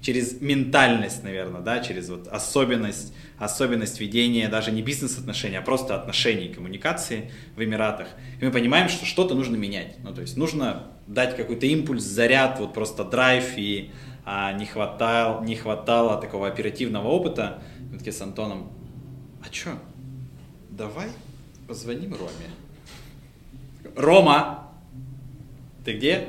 через 0.00 0.40
ментальность, 0.40 1.22
наверное, 1.22 1.60
да, 1.60 1.80
через 1.80 2.08
вот 2.08 2.26
особенность, 2.28 3.12
особенность 3.38 4.00
ведения 4.00 4.48
даже 4.48 4.72
не 4.72 4.82
бизнес-отношений, 4.82 5.56
а 5.56 5.62
просто 5.62 5.94
отношений, 5.94 6.48
коммуникации 6.48 7.30
в 7.56 7.62
Эмиратах. 7.62 8.08
И 8.40 8.44
мы 8.44 8.50
понимаем, 8.50 8.88
что 8.88 9.04
что-то 9.04 9.34
нужно 9.34 9.56
менять. 9.56 9.96
Ну, 10.02 10.14
то 10.14 10.22
есть 10.22 10.36
нужно 10.36 10.86
дать 11.06 11.36
какой-то 11.36 11.66
импульс, 11.66 12.02
заряд, 12.02 12.58
вот 12.60 12.72
просто 12.72 13.04
драйв, 13.04 13.56
и 13.56 13.90
а, 14.24 14.52
не, 14.52 14.66
хватало, 14.66 15.44
не 15.44 15.56
хватало 15.56 16.20
такого 16.20 16.48
оперативного 16.48 17.08
опыта. 17.08 17.62
Мы 17.90 17.98
такие 17.98 18.12
с 18.12 18.20
Антоном, 18.22 18.72
а 19.42 19.52
что, 19.52 19.72
давай 20.70 21.08
позвоним 21.66 22.14
Роме. 22.14 22.50
Рома, 23.96 24.70
ты 25.84 25.96
где? 25.96 26.28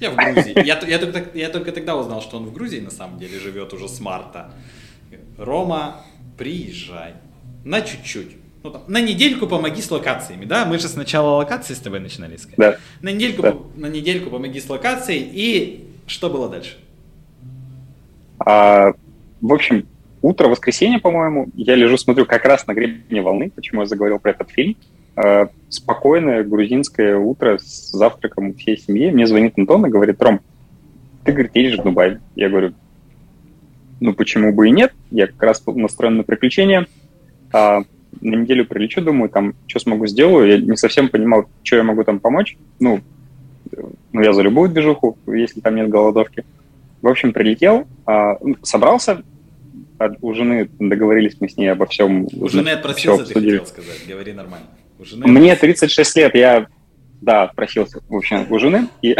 Я 0.00 0.10
в 0.10 0.16
Грузии. 0.16 0.64
Я, 0.64 0.78
я, 0.86 0.98
только, 0.98 1.24
я 1.34 1.48
только 1.48 1.72
тогда 1.72 1.96
узнал, 1.96 2.20
что 2.20 2.36
он 2.36 2.46
в 2.46 2.52
Грузии 2.52 2.80
на 2.80 2.90
самом 2.90 3.18
деле 3.18 3.38
живет 3.38 3.72
уже 3.72 3.88
с 3.88 4.00
марта. 4.00 4.52
Рома, 5.38 6.04
приезжай. 6.36 7.14
На 7.64 7.80
чуть-чуть. 7.80 8.36
Ну, 8.62 8.70
там, 8.70 8.82
на 8.88 9.00
недельку 9.00 9.46
помоги 9.46 9.82
с 9.82 9.90
локациями, 9.90 10.46
да? 10.46 10.64
Мы 10.64 10.78
же 10.78 10.88
сначала 10.88 11.36
локации 11.36 11.74
с 11.74 11.78
тобой 11.78 12.00
начинали 12.00 12.36
искать. 12.36 12.56
Да. 12.56 12.78
На 13.02 13.10
недельку, 13.10 13.42
да. 13.42 13.56
на 13.76 13.86
недельку 13.86 14.30
помоги 14.30 14.60
с 14.60 14.68
локацией. 14.68 15.30
И 15.32 15.86
что 16.06 16.30
было 16.30 16.48
дальше? 16.48 16.78
А, 18.38 18.92
в 19.40 19.52
общем, 19.52 19.86
утро 20.22 20.48
воскресенья, 20.48 20.98
по-моему, 20.98 21.48
я 21.54 21.74
лежу, 21.74 21.96
смотрю 21.98 22.24
как 22.26 22.44
раз 22.44 22.66
на 22.66 22.74
гребне 22.74 23.20
волны, 23.20 23.50
почему 23.50 23.82
я 23.82 23.86
заговорил 23.86 24.18
про 24.18 24.30
этот 24.30 24.50
фильм. 24.50 24.76
Э, 25.16 25.46
спокойное 25.68 26.42
грузинское 26.44 27.16
утро 27.16 27.58
с 27.58 27.90
завтраком 27.92 28.54
всей 28.54 28.76
семьи. 28.76 29.10
Мне 29.10 29.26
звонит 29.26 29.58
Антон 29.58 29.86
и 29.86 29.90
говорит, 29.90 30.20
Ром, 30.22 30.40
ты, 31.24 31.32
говорит, 31.32 31.52
едешь 31.54 31.78
в 31.78 31.82
Дубай. 31.82 32.18
Я 32.34 32.48
говорю, 32.48 32.74
ну 34.00 34.12
почему 34.12 34.52
бы 34.52 34.68
и 34.68 34.72
нет? 34.72 34.92
Я 35.10 35.26
как 35.26 35.42
раз 35.42 35.62
настроен 35.66 36.16
на 36.16 36.22
приключения. 36.24 36.86
А, 37.52 37.82
на 38.20 38.34
неделю 38.34 38.66
прилечу, 38.66 39.02
думаю, 39.02 39.28
там, 39.28 39.54
что 39.66 39.78
смогу 39.78 40.06
сделаю. 40.06 40.48
Я 40.48 40.58
не 40.58 40.76
совсем 40.76 41.08
понимал, 41.08 41.48
что 41.62 41.76
я 41.76 41.82
могу 41.82 42.02
там 42.04 42.18
помочь. 42.18 42.56
Ну, 42.80 43.00
ну 44.12 44.20
я 44.20 44.32
за 44.32 44.42
любую 44.42 44.70
движуху, 44.70 45.16
если 45.26 45.60
там 45.60 45.76
нет 45.76 45.88
голодовки. 45.88 46.44
В 47.02 47.08
общем, 47.08 47.32
прилетел, 47.32 47.86
а, 48.06 48.38
собрался, 48.62 49.22
у 50.20 50.34
жены 50.34 50.68
договорились 50.78 51.36
мы 51.40 51.48
с 51.48 51.56
ней 51.56 51.68
обо 51.68 51.86
всем. 51.86 52.26
У 52.32 52.48
жены 52.48 52.70
отпросился, 52.70 53.26
ты 53.26 53.34
хотел 53.34 53.66
сказать, 53.66 54.02
говори 54.08 54.32
нормально. 54.32 54.66
У 55.04 55.06
жены... 55.06 55.26
Мне 55.26 55.54
36 55.54 56.16
лет, 56.16 56.34
я, 56.34 56.66
да, 57.20 57.52
просился, 57.54 58.00
в 58.08 58.16
общем, 58.16 58.46
у 58.50 58.58
жены. 58.58 58.88
И 59.02 59.16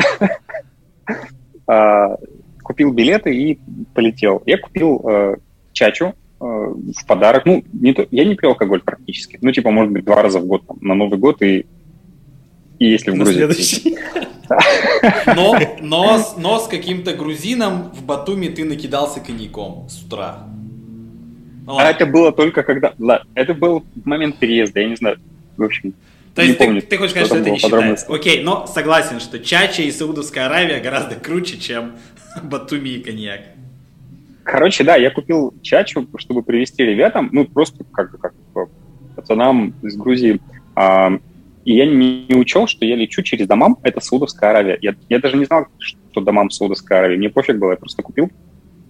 а, 1.67 2.17
купил 2.63 2.93
билеты 2.93 3.35
и 3.37 3.59
полетел. 3.95 4.43
Я 4.47 4.59
купил 4.59 5.03
э, 5.07 5.37
чачу, 5.73 6.15
в 6.41 7.07
подарок. 7.07 7.47
Ну, 7.47 7.65
не 7.73 7.95
то, 7.95 8.07
я 8.11 8.25
не 8.25 8.35
пью 8.35 8.51
алкоголь 8.51 8.81
практически. 8.81 9.39
Ну, 9.41 9.53
типа, 9.53 9.71
может 9.71 9.93
быть, 9.93 10.05
два 10.05 10.23
раза 10.23 10.41
в 10.41 10.47
год 10.47 10.67
там, 10.67 10.77
на 10.81 10.95
Новый 10.95 11.19
год 11.19 11.41
и, 11.43 11.67
и 12.79 12.91
если 12.91 13.13
в 13.13 13.15
Грузии. 13.15 13.35
Следующий. 13.35 13.99
Но, 15.35 15.57
но, 15.81 16.19
но 16.37 16.59
с 16.59 16.69
каким-то 16.69 17.15
грузином 17.15 17.91
в 17.95 18.05
Батуми 18.05 18.49
ты 18.49 18.65
накидался 18.65 19.21
коньяком 19.21 19.89
с 19.89 20.03
утра. 20.03 20.47
Ну, 21.67 21.79
а 21.79 21.85
это 21.85 22.05
было 22.05 22.31
только 22.31 22.63
когда... 22.63 22.93
Ладно, 22.99 23.27
это 23.35 23.55
был 23.55 23.85
момент 24.05 24.37
переезда, 24.37 24.81
я 24.81 24.89
не 24.89 24.97
знаю. 24.97 25.19
В 25.57 25.63
общем, 25.63 25.95
то 26.35 26.43
есть 26.43 26.59
ты, 26.59 26.65
помню, 26.65 26.83
ты 26.83 26.97
хочешь 26.97 27.13
сказать, 27.13 27.29
что 27.29 27.39
это 27.39 27.51
не 27.51 27.59
считается? 27.59 28.13
Окей, 28.13 28.43
но 28.43 28.67
согласен, 28.67 29.21
что 29.21 29.39
Чача 29.39 29.83
и 29.83 29.91
Саудовская 29.91 30.47
Аравия 30.47 30.81
гораздо 30.81 31.15
круче, 31.15 31.59
чем 31.59 31.93
Батуми 32.43 32.91
и 32.91 33.03
коньяк. 33.03 33.41
Короче, 34.43 34.85
да, 34.85 34.97
я 34.97 35.11
купил 35.11 35.55
чачу, 35.63 36.07
чтобы 36.19 36.43
привезти 36.43 36.85
ребятам, 36.85 37.31
ну, 37.33 37.47
просто 37.47 37.83
как, 37.93 38.21
как 38.21 38.35
пацанам 39.17 39.75
из 39.83 39.97
Грузии. 39.97 40.39
А, 40.77 41.13
и 41.65 41.75
я 41.75 41.87
не, 41.87 42.27
не 42.29 42.37
учел, 42.37 42.67
что 42.67 42.85
я 42.85 42.95
лечу 42.95 43.23
через 43.23 43.47
Дамам, 43.47 43.79
это 43.83 44.01
Саудовская 44.01 44.51
Аравия. 44.51 44.79
Я, 44.83 44.95
я 45.09 45.19
даже 45.19 45.37
не 45.37 45.47
знал, 45.47 45.69
что 45.79 46.21
Дамам 46.21 46.51
Саудовская 46.51 46.99
Аравия. 46.99 47.17
Мне 47.17 47.31
пофиг 47.31 47.57
было, 47.57 47.71
я 47.71 47.77
просто 47.77 48.03
купил 48.03 48.31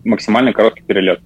максимально 0.04 0.52
короткий 0.52 0.82
перелет. 0.82 1.20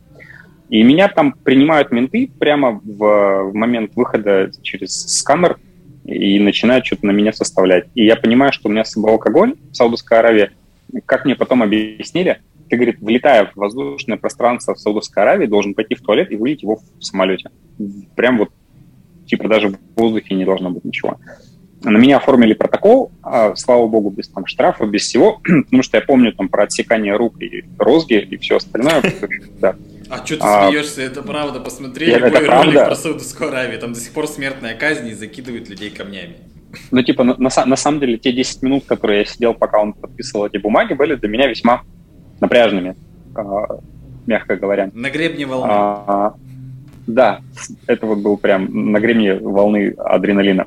И 0.68 0.82
меня 0.82 1.08
там 1.08 1.32
принимают 1.32 1.90
менты 1.90 2.30
прямо 2.38 2.80
в, 2.84 3.50
в 3.50 3.54
момент 3.54 3.92
выхода 3.96 4.50
через 4.62 5.06
сканер 5.06 5.58
и 6.04 6.38
начинают 6.40 6.86
что-то 6.86 7.06
на 7.06 7.10
меня 7.10 7.32
составлять. 7.32 7.86
И 7.94 8.04
я 8.04 8.16
понимаю, 8.16 8.52
что 8.52 8.68
у 8.68 8.72
меня 8.72 8.84
с 8.84 8.92
собой 8.92 9.12
алкоголь 9.12 9.54
в 9.70 9.74
Саудовской 9.74 10.18
Аравии. 10.18 10.50
Как 11.06 11.24
мне 11.24 11.36
потом 11.36 11.62
объяснили, 11.62 12.40
ты, 12.68 12.76
говорит, 12.76 13.00
влетая 13.00 13.46
в 13.46 13.56
воздушное 13.56 14.16
пространство 14.16 14.74
в 14.74 14.80
Саудовской 14.80 15.22
Аравии, 15.22 15.46
должен 15.46 15.74
пойти 15.74 15.94
в 15.94 16.02
туалет 16.02 16.30
и 16.30 16.36
вылить 16.36 16.62
его 16.62 16.76
в 16.76 17.04
самолете. 17.04 17.50
Прям 18.14 18.38
вот, 18.38 18.50
типа, 19.26 19.48
даже 19.48 19.70
в 19.70 19.78
воздухе 19.96 20.34
не 20.34 20.44
должно 20.44 20.70
быть 20.70 20.84
ничего. 20.84 21.18
На 21.82 21.96
меня 21.96 22.16
оформили 22.16 22.54
протокол, 22.54 23.12
а, 23.22 23.54
слава 23.54 23.86
богу, 23.86 24.10
без 24.10 24.28
там 24.28 24.46
штрафа, 24.46 24.84
без 24.84 25.02
всего, 25.02 25.40
потому 25.64 25.82
что 25.82 25.96
я 25.96 26.02
помню 26.02 26.32
там 26.32 26.48
про 26.48 26.64
отсекание 26.64 27.16
рук 27.16 27.40
и 27.40 27.64
розги 27.78 28.14
и 28.14 28.36
все 28.36 28.56
остальное. 28.56 29.02
Да. 29.60 29.76
А 30.10 30.24
что 30.24 30.36
ты 30.36 30.42
а, 30.42 30.68
смеешься? 30.68 31.02
Это 31.02 31.22
правда. 31.22 31.60
Посмотри 31.60 32.08
я, 32.08 32.18
любой 32.18 32.46
ролик 32.46 32.46
правда. 32.46 32.86
про 32.86 32.96
Саудовскую 32.96 33.50
Аравию. 33.50 33.78
Там 33.78 33.92
до 33.92 34.00
сих 34.00 34.12
пор 34.12 34.26
смертная 34.26 34.74
казнь 34.74 35.08
и 35.08 35.14
закидывают 35.14 35.68
людей 35.68 35.90
камнями. 35.90 36.36
Ну, 36.90 37.02
типа, 37.02 37.24
на, 37.24 37.36
на, 37.38 37.50
на 37.66 37.76
самом 37.76 38.00
деле, 38.00 38.18
те 38.18 38.32
10 38.32 38.62
минут, 38.62 38.84
которые 38.86 39.20
я 39.20 39.24
сидел, 39.24 39.54
пока 39.54 39.80
он 39.80 39.92
подписывал 39.92 40.46
эти 40.46 40.58
бумаги, 40.58 40.94
были 40.94 41.14
для 41.14 41.28
меня 41.28 41.46
весьма 41.46 41.82
напряжными, 42.40 42.94
э, 43.36 43.42
мягко 44.26 44.56
говоря. 44.56 44.90
На 44.92 45.10
гребне 45.10 45.46
волны. 45.46 45.68
А, 45.70 46.34
да, 47.06 47.40
это 47.86 48.06
вот 48.06 48.18
был 48.18 48.36
прям 48.36 48.92
на 48.92 49.00
гребне 49.00 49.34
волны 49.34 49.94
адреналина. 49.96 50.66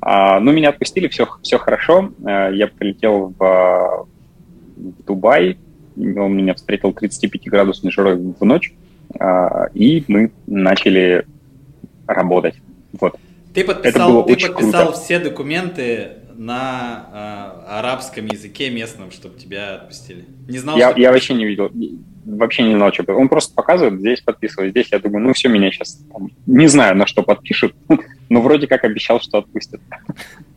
А, 0.00 0.40
ну, 0.40 0.52
меня 0.52 0.70
отпустили, 0.70 1.08
все, 1.08 1.28
все 1.42 1.58
хорошо. 1.58 2.10
Э, 2.24 2.50
я 2.52 2.66
прилетел 2.68 3.34
в, 3.38 4.06
в 4.76 5.04
Дубай, 5.04 5.58
он 5.98 6.36
меня 6.36 6.54
встретил 6.54 6.90
35-градусной 6.90 7.90
жарой 7.90 8.16
в 8.16 8.44
ночь, 8.44 8.72
а, 9.18 9.68
и 9.74 10.04
мы 10.08 10.30
начали 10.46 11.26
работать. 12.06 12.54
Вот. 12.92 13.16
Ты 13.54 13.64
подписал, 13.64 14.24
ты 14.24 14.36
подписал 14.36 14.86
круто. 14.86 14.92
все 14.92 15.18
документы 15.18 16.10
на 16.38 17.62
э, 17.66 17.78
арабском 17.78 18.26
языке 18.26 18.70
местном, 18.70 19.10
чтобы 19.10 19.36
тебя 19.36 19.74
отпустили? 19.74 20.24
Не 20.46 20.58
знал, 20.58 20.78
я, 20.78 20.94
я 20.96 21.10
вообще 21.10 21.34
не 21.34 21.44
видел, 21.44 21.70
вообще 22.24 22.62
не 22.62 22.74
знал, 22.74 22.92
что 22.92 23.12
Он 23.14 23.28
просто 23.28 23.54
показывает, 23.54 23.98
здесь 23.98 24.20
подписывай, 24.20 24.70
здесь. 24.70 24.92
Я 24.92 25.00
думаю, 25.00 25.24
ну 25.24 25.32
все, 25.32 25.48
меня 25.48 25.70
сейчас 25.72 25.98
там, 26.12 26.30
не 26.46 26.68
знаю, 26.68 26.96
на 26.96 27.06
что 27.06 27.22
подпишут, 27.22 27.74
но 28.28 28.40
вроде 28.40 28.68
как 28.68 28.84
обещал, 28.84 29.20
что 29.20 29.38
отпустят. 29.38 29.80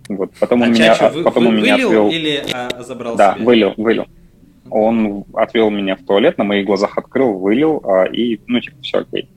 Вот, 0.09 0.33
потом 0.41 0.61
а 0.61 0.65
он 0.65 0.73
меня, 0.73 1.11
вы, 1.13 1.23
потом 1.23 1.43
вы, 1.43 1.49
он 1.49 1.55
меня 1.55 1.75
отвел. 1.75 2.09
или 2.09 2.43
а, 2.51 2.83
забрал 2.83 3.15
Да, 3.15 3.35
себе? 3.35 3.45
вылил, 3.45 3.73
вылил. 3.77 4.07
Он 4.69 5.25
отвел 5.33 5.69
меня 5.69 5.95
в 5.95 6.05
туалет, 6.05 6.37
на 6.37 6.43
моих 6.43 6.65
глазах 6.65 6.97
открыл, 6.97 7.33
вылил, 7.33 7.81
а, 7.83 8.05
и, 8.05 8.39
ну, 8.47 8.59
типа, 8.59 8.77
все 8.81 8.99
окей. 8.99 9.29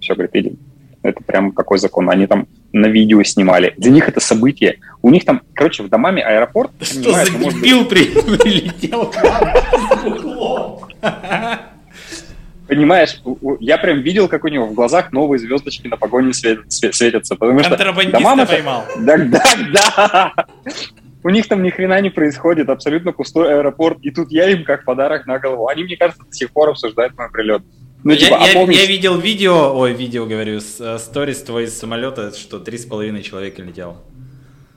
Все, 0.00 0.14
говорит, 0.14 0.34
иди. 0.34 0.56
Это 1.02 1.22
прям 1.22 1.52
какой 1.52 1.78
закон. 1.78 2.08
Они 2.08 2.26
там 2.26 2.46
на 2.72 2.86
видео 2.86 3.22
снимали. 3.22 3.74
Для 3.76 3.90
них 3.90 4.08
это 4.08 4.20
событие. 4.20 4.78
У 5.02 5.10
них 5.10 5.24
там, 5.24 5.42
короче, 5.52 5.82
в 5.82 5.88
домами 5.88 6.22
аэропорт. 6.22 6.70
Что 6.80 7.12
за 7.12 7.30
дебил 7.30 7.84
прилетел 7.84 9.12
Понимаешь, 12.66 13.20
я 13.60 13.76
прям 13.76 14.00
видел, 14.00 14.26
как 14.28 14.44
у 14.44 14.48
него 14.48 14.66
в 14.66 14.72
глазах 14.72 15.12
новые 15.12 15.38
звездочки 15.38 15.86
на 15.86 15.98
погоне 15.98 16.32
светятся. 16.32 17.36
Потому 17.36 17.60
что 17.62 17.76
дома 18.06 18.46
поймал. 18.46 18.84
Да, 18.98 19.18
да, 19.18 19.42
да. 19.72 20.34
У 21.24 21.30
них 21.30 21.48
там 21.48 21.62
ни 21.62 21.70
хрена 21.70 22.02
не 22.02 22.10
происходит, 22.10 22.68
абсолютно 22.68 23.12
пустой 23.12 23.54
аэропорт. 23.54 23.98
И 24.02 24.10
тут 24.10 24.30
я 24.30 24.50
им 24.50 24.62
как 24.62 24.84
подарок 24.84 25.26
на 25.26 25.38
голову. 25.38 25.68
Они, 25.68 25.82
мне 25.82 25.96
кажется, 25.96 26.22
до 26.22 26.32
сих 26.32 26.50
пор 26.52 26.68
обсуждают 26.68 27.16
мой 27.16 27.30
прилет. 27.30 27.62
Ну, 28.04 28.12
я, 28.12 28.18
типа, 28.18 28.36
а 28.36 28.46
я, 28.46 28.52
помнишь... 28.52 28.78
я 28.78 28.86
видел 28.86 29.18
видео, 29.18 29.74
ой, 29.74 29.94
видео 29.94 30.26
говорю, 30.26 30.58
э, 30.58 30.98
сторис 30.98 31.42
твой 31.42 31.64
из 31.64 31.78
самолета, 31.78 32.34
что 32.34 32.60
три 32.60 32.76
с 32.76 32.84
половиной 32.84 33.22
человека 33.22 33.62
летело. 33.62 34.02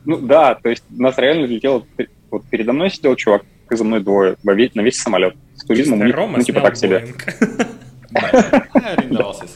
Ну 0.05 0.19
да, 0.21 0.55
то 0.55 0.69
есть 0.69 0.85
у 0.89 1.01
нас 1.01 1.17
реально 1.17 1.47
летело, 1.47 1.85
вот 2.31 2.45
передо 2.45 2.71
мной 2.71 2.91
сидел 2.91 3.17
чувак, 3.17 3.43
и 3.69 3.75
за 3.75 3.83
мной 3.83 3.99
двое, 3.99 4.37
на 4.43 4.51
весь 4.81 4.95
самолет. 4.95 5.35
С 5.55 5.65
туризмом 5.65 6.05
них, 6.05 6.15
ну 6.15 6.41
типа 6.41 6.61
так 6.61 6.77
себе. 6.77 7.13
Арендовался. 8.73 9.47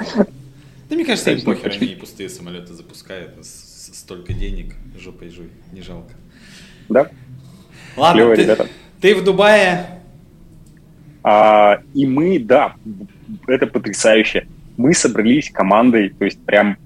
Да 0.89 0.95
мне 0.95 1.05
кажется, 1.05 1.31
им 1.31 1.41
похер, 1.41 1.71
они 1.79 1.95
пустые 1.95 2.27
самолеты 2.27 2.73
запускают, 2.73 3.31
столько 3.41 4.33
денег, 4.33 4.75
жопой 4.99 5.29
жуй, 5.29 5.47
не 5.71 5.81
жалко. 5.81 6.11
Да. 6.91 7.09
Ладно, 7.95 8.35
ты, 8.35 8.57
ты 8.99 9.15
в 9.15 9.23
Дубае. 9.23 10.01
А, 11.23 11.81
и 11.93 12.05
мы, 12.05 12.39
да, 12.39 12.75
это 13.47 13.67
потрясающе. 13.67 14.47
Мы 14.77 14.93
собрались 14.93 15.51
командой, 15.51 16.09
то 16.09 16.25
есть 16.25 16.43
прям 16.43 16.77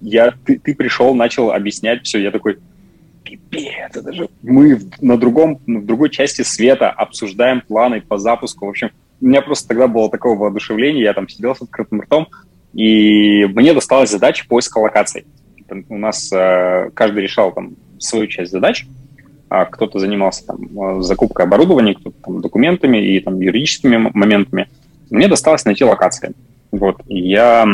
я, 0.00 0.32
ты, 0.44 0.58
ты 0.58 0.74
пришел, 0.74 1.14
начал 1.14 1.52
объяснять 1.52 2.04
все, 2.04 2.20
я 2.20 2.30
такой, 2.30 2.58
пипец, 3.22 3.96
это 3.96 4.12
же 4.12 4.28
мы 4.42 4.80
на 5.00 5.16
другом, 5.16 5.60
в 5.66 5.84
другой 5.84 6.10
части 6.10 6.42
света 6.42 6.90
обсуждаем 6.90 7.60
планы 7.60 8.00
по 8.00 8.18
запуску. 8.18 8.66
В 8.66 8.70
общем, 8.70 8.90
у 9.20 9.26
меня 9.26 9.42
просто 9.42 9.68
тогда 9.68 9.86
было 9.86 10.10
такое 10.10 10.34
воодушевление, 10.34 11.04
я 11.04 11.12
там 11.12 11.28
сидел 11.28 11.54
с 11.54 11.62
открытым 11.62 12.00
ртом, 12.00 12.28
и 12.72 13.44
мне 13.46 13.74
досталась 13.74 14.10
задача 14.10 14.44
поиска 14.48 14.78
локаций. 14.78 15.26
У 15.88 15.96
нас 15.96 16.30
э, 16.32 16.90
каждый 16.94 17.22
решал 17.22 17.52
там 17.52 17.76
свою 17.98 18.26
часть 18.26 18.50
задач, 18.50 18.86
а 19.54 19.66
кто-то 19.66 19.98
занимался 19.98 20.46
там 20.46 21.02
закупкой 21.02 21.44
оборудования, 21.44 21.94
кто-то 21.94 22.16
там 22.24 22.40
документами 22.40 22.96
и 22.96 23.20
там 23.20 23.38
юридическими 23.38 23.98
моментами. 23.98 24.70
Мне 25.10 25.28
досталось 25.28 25.66
найти 25.66 25.84
локации. 25.84 26.32
Вот. 26.70 27.02
И 27.06 27.18
я, 27.18 27.66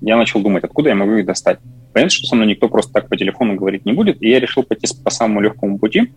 я 0.00 0.16
начал 0.16 0.40
думать, 0.40 0.62
откуда 0.62 0.90
я 0.90 0.94
могу 0.94 1.14
их 1.14 1.26
достать. 1.26 1.58
Понятно, 1.92 2.10
что 2.10 2.28
со 2.28 2.36
мной 2.36 2.46
никто 2.46 2.68
просто 2.68 2.92
так 2.92 3.08
по 3.08 3.16
телефону 3.16 3.56
говорить 3.56 3.84
не 3.84 3.92
будет, 3.92 4.22
и 4.22 4.28
я 4.28 4.38
решил 4.38 4.62
пойти 4.62 4.86
по 5.02 5.10
самому 5.10 5.40
легкому 5.40 5.76
пути. 5.80 6.12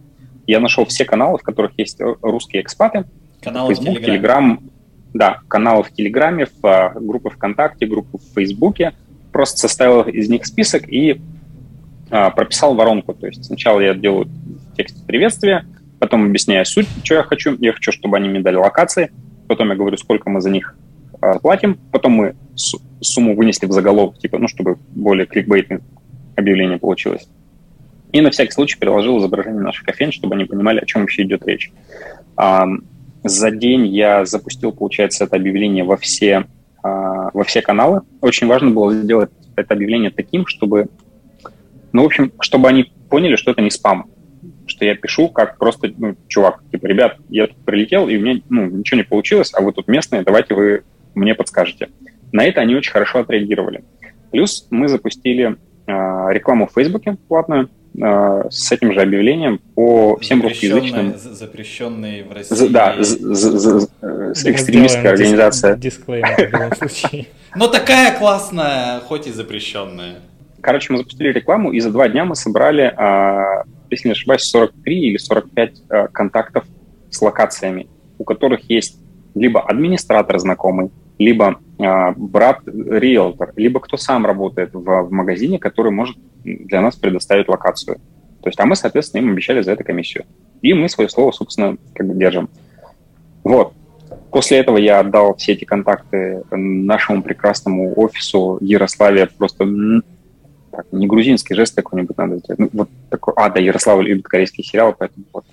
Я 0.46 0.60
нашел 0.60 0.86
все 0.86 1.04
каналы, 1.04 1.40
в 1.40 1.42
которых 1.42 1.72
есть 1.78 2.00
русские 2.22 2.62
экспаты. 2.62 3.06
Каналы 3.42 3.74
Facebook, 3.74 3.98
в 3.98 4.06
Телеграм. 4.06 4.60
Да, 5.16 5.40
каналы 5.48 5.84
в 5.84 5.92
Телеграме, 5.92 6.46
в 6.46 6.64
а, 6.64 6.94
группы 6.94 7.32
ВКонтакте, 7.32 7.88
группы 7.88 8.20
в 8.20 8.36
Фейсбуке. 8.36 8.94
Просто 9.32 9.58
составил 9.58 10.04
из 10.04 10.30
них 10.30 10.46
список 10.46 10.88
и 10.88 11.20
прописал 12.10 12.76
воронку. 12.76 13.14
То 13.14 13.28
есть 13.28 13.46
сначала 13.46 13.80
я 13.80 13.94
делаю 13.94 14.28
текст 14.76 15.06
приветствия, 15.06 15.66
потом 16.00 16.26
объясняю 16.26 16.66
суть, 16.66 16.88
что 17.04 17.16
я 17.16 17.24
хочу. 17.24 17.56
Я 17.60 17.74
хочу, 17.74 17.92
чтобы 17.92 18.18
они 18.18 18.30
мне 18.30 18.40
дали 18.40 18.56
локации, 18.56 19.12
потом 19.48 19.70
я 19.70 19.76
говорю, 19.76 19.98
сколько 19.98 20.30
мы 20.30 20.42
за 20.42 20.50
них 20.50 20.76
э, 21.22 21.40
платим, 21.40 21.80
потом 21.92 22.14
мы 22.14 22.36
сумму 23.02 23.36
вынесли 23.36 23.66
в 23.66 23.72
заголовок, 23.72 24.18
типа, 24.20 24.38
ну, 24.38 24.48
чтобы 24.48 24.78
более 24.90 25.26
кликбейтное 25.26 25.82
объявление 26.36 26.78
получилось. 26.78 27.28
И 28.12 28.22
на 28.22 28.32
всякий 28.32 28.52
случай 28.52 28.80
приложил 28.80 29.20
изображение 29.20 29.62
наших 29.62 29.86
кофеин, 29.86 30.12
чтобы 30.12 30.36
они 30.36 30.46
понимали, 30.46 30.80
о 30.80 30.86
чем 30.86 31.02
вообще 31.02 31.24
идет 31.24 31.46
речь. 31.46 31.72
А, 32.36 32.66
за 33.24 33.52
день 33.52 33.88
я 33.88 34.26
запустил, 34.26 34.72
получается, 34.72 35.26
это 35.26 35.36
объявление 35.36 35.84
во 35.84 35.98
все, 35.98 36.46
а, 36.84 37.30
во 37.34 37.44
все 37.44 37.62
каналы. 37.62 38.02
Очень 38.22 38.48
важно 38.48 38.72
было 38.72 38.94
сделать 38.94 39.32
это 39.56 39.74
объявление 39.74 40.12
таким, 40.12 40.46
чтобы, 40.46 40.88
ну, 41.94 42.04
в 42.04 42.06
общем, 42.06 42.32
чтобы 42.40 42.68
они 42.70 42.92
поняли, 43.10 43.36
что 43.36 43.52
это 43.52 43.62
не 43.62 43.72
спам 43.72 44.10
что 44.70 44.86
я 44.86 44.96
пишу 44.96 45.30
как 45.30 45.58
просто, 45.58 45.92
ну, 45.98 46.16
чувак, 46.28 46.62
типа, 46.72 46.86
ребят, 46.86 47.18
я 47.30 47.48
тут 47.48 47.58
прилетел, 47.66 48.08
и 48.08 48.18
у 48.18 48.22
меня, 48.22 48.42
ну, 48.50 48.66
ничего 48.66 48.98
не 48.98 49.04
получилось, 49.04 49.52
а 49.54 49.62
вы 49.62 49.72
тут 49.72 49.88
местные, 49.88 50.24
давайте 50.24 50.54
вы 50.54 50.84
мне 51.16 51.34
подскажете. 51.36 51.90
На 52.32 52.46
это 52.46 52.62
они 52.62 52.76
очень 52.76 52.92
хорошо 52.92 53.20
отреагировали. 53.20 53.84
Плюс 54.32 54.68
мы 54.70 54.88
запустили 54.88 55.56
э, 55.88 55.92
рекламу 56.32 56.68
в 56.68 56.74
Фейсбуке 56.74 57.18
платную, 57.28 57.70
э, 57.98 58.44
с 58.50 58.72
этим 58.72 58.94
же 58.94 59.02
объявлением 59.02 59.60
по 59.76 60.18
всем 60.18 60.42
русскоязычным... 60.42 61.16
Запрещенные 61.18 62.24
в 62.24 62.34
России... 62.34 62.56
З, 62.56 62.70
да, 62.70 62.96
з, 63.00 63.18
з, 63.36 63.88
з, 64.34 64.46
экстремистская 64.46 65.10
организация. 65.10 65.76
Дисклеймер 65.76 66.36
в 66.36 66.54
любом 66.54 66.76
случае. 66.76 67.26
Но 67.56 67.68
такая 67.68 68.18
классная, 68.18 69.00
хоть 69.00 69.28
и 69.28 69.32
запрещенная. 69.32 70.18
Короче, 70.68 70.92
мы 70.92 70.98
запустили 70.98 71.32
рекламу, 71.32 71.72
и 71.72 71.80
за 71.80 71.92
два 71.92 72.10
дня 72.10 72.26
мы 72.26 72.36
собрали, 72.36 72.94
а, 72.98 73.64
если 73.90 74.10
не 74.10 74.12
ошибаюсь, 74.12 74.42
43 74.42 75.00
или 75.00 75.16
45 75.16 75.82
а, 75.88 76.08
контактов 76.10 76.66
с 77.10 77.22
локациями, 77.22 77.88
у 78.18 78.26
которых 78.26 78.70
есть 78.70 79.00
либо 79.34 79.62
администратор 79.62 80.38
знакомый, 80.40 80.92
либо 81.20 81.62
э, 81.80 82.12
брат 82.18 82.60
риэлтор, 82.66 83.54
либо 83.56 83.80
кто 83.80 83.96
сам 83.96 84.26
работает 84.26 84.72
в, 84.74 85.08
магазине, 85.10 85.58
который 85.58 85.94
может 85.94 86.18
для 86.44 86.82
нас 86.82 86.98
предоставить 86.98 87.48
локацию. 87.48 88.00
То 88.42 88.50
есть, 88.50 88.60
а 88.60 88.66
мы, 88.66 88.76
соответственно, 88.76 89.22
им 89.22 89.32
обещали 89.32 89.62
за 89.62 89.72
это 89.72 89.86
комиссию. 89.86 90.26
И 90.62 90.74
мы 90.74 90.90
свое 90.90 91.10
слово, 91.10 91.32
собственно, 91.32 91.78
как 91.96 92.08
бы 92.08 92.14
держим. 92.14 92.50
Вот. 93.46 93.72
После 94.32 94.58
этого 94.58 94.78
я 94.78 95.00
отдал 95.00 95.34
все 95.36 95.54
эти 95.54 95.64
контакты 95.64 96.44
нашему 96.52 97.24
прекрасному 97.24 97.94
офису 97.98 98.58
Ярославе. 98.60 99.30
Просто 99.38 99.66
так, 100.78 100.86
не 100.92 101.08
грузинский 101.08 101.56
жест 101.56 101.76
какой-нибудь 101.76 102.16
надо 102.18 102.38
сделать. 102.38 102.60
Ну, 102.60 102.70
вот 102.72 102.90
такой, 103.10 103.34
а, 103.36 103.50
да, 103.50 103.60
Ярославль 103.60 104.08
любит 104.08 104.28
корейские 104.28 104.64
сериалы, 104.64 104.96
поэтому 104.98 105.26
вот 105.34 105.46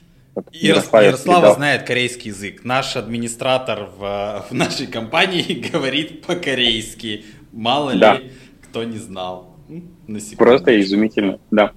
Ярослава, 0.53 1.05
Ярослава 1.05 1.55
знает 1.55 1.85
корейский 1.85 2.31
язык. 2.31 2.65
Наш 2.65 2.97
администратор 2.97 3.89
в, 3.97 4.47
в 4.51 4.53
нашей 4.53 4.87
компании 4.87 5.69
говорит 5.73 6.23
по-корейски. 6.27 7.25
Мало 7.53 7.95
да. 7.95 8.17
ли 8.17 8.33
кто 8.63 8.85
не 8.85 8.99
знал. 8.99 9.57
Просто 10.37 10.79
изумительно, 10.81 11.39
да. 11.51 11.73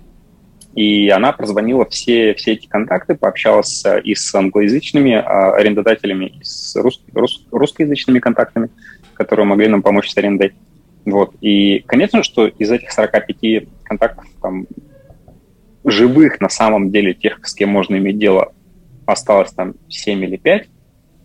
И 0.75 1.09
она 1.09 1.31
прозвонила 1.31 1.85
все, 1.85 2.33
все 2.33 2.53
эти 2.53 2.67
контакты, 2.67 3.15
пообщалась 3.15 3.83
и 4.03 4.13
с 4.13 4.35
англоязычными 4.35 5.13
а, 5.13 5.55
арендодателями, 5.55 6.25
и 6.25 6.43
с 6.43 6.75
рус, 6.75 7.01
рус, 7.13 7.45
русскоязычными 7.51 8.19
контактами, 8.19 8.69
которые 9.13 9.45
могли 9.45 9.67
нам 9.67 9.81
помочь 9.81 10.09
с 10.09 10.17
арендой. 10.17 10.53
Вот. 11.08 11.36
И, 11.39 11.86
конечно, 11.88 12.22
что 12.22 12.47
из 12.47 12.70
этих 12.70 12.91
45 12.91 13.66
контактов 13.84 14.26
там 14.41 14.68
живых 15.86 16.41
на 16.41 16.49
самом 16.49 16.91
деле, 16.91 17.14
тех, 17.14 17.39
с 17.47 17.53
кем 17.53 17.70
можно 17.70 17.95
иметь 17.95 18.20
дело, 18.20 18.51
осталось 19.05 19.53
там 19.53 19.76
7 19.88 20.22
или 20.26 20.36
5, 20.36 20.68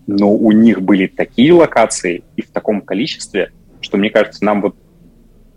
но 0.07 0.33
у 0.33 0.53
них 0.53 0.83
были 0.83 1.09
такие 1.09 1.53
локации 1.53 2.23
и 2.37 2.43
в 2.43 2.51
таком 2.53 2.81
количестве, 2.81 3.51
что, 3.81 3.97
мне 3.97 4.11
кажется, 4.11 4.45
нам 4.45 4.63
вот 4.63 4.77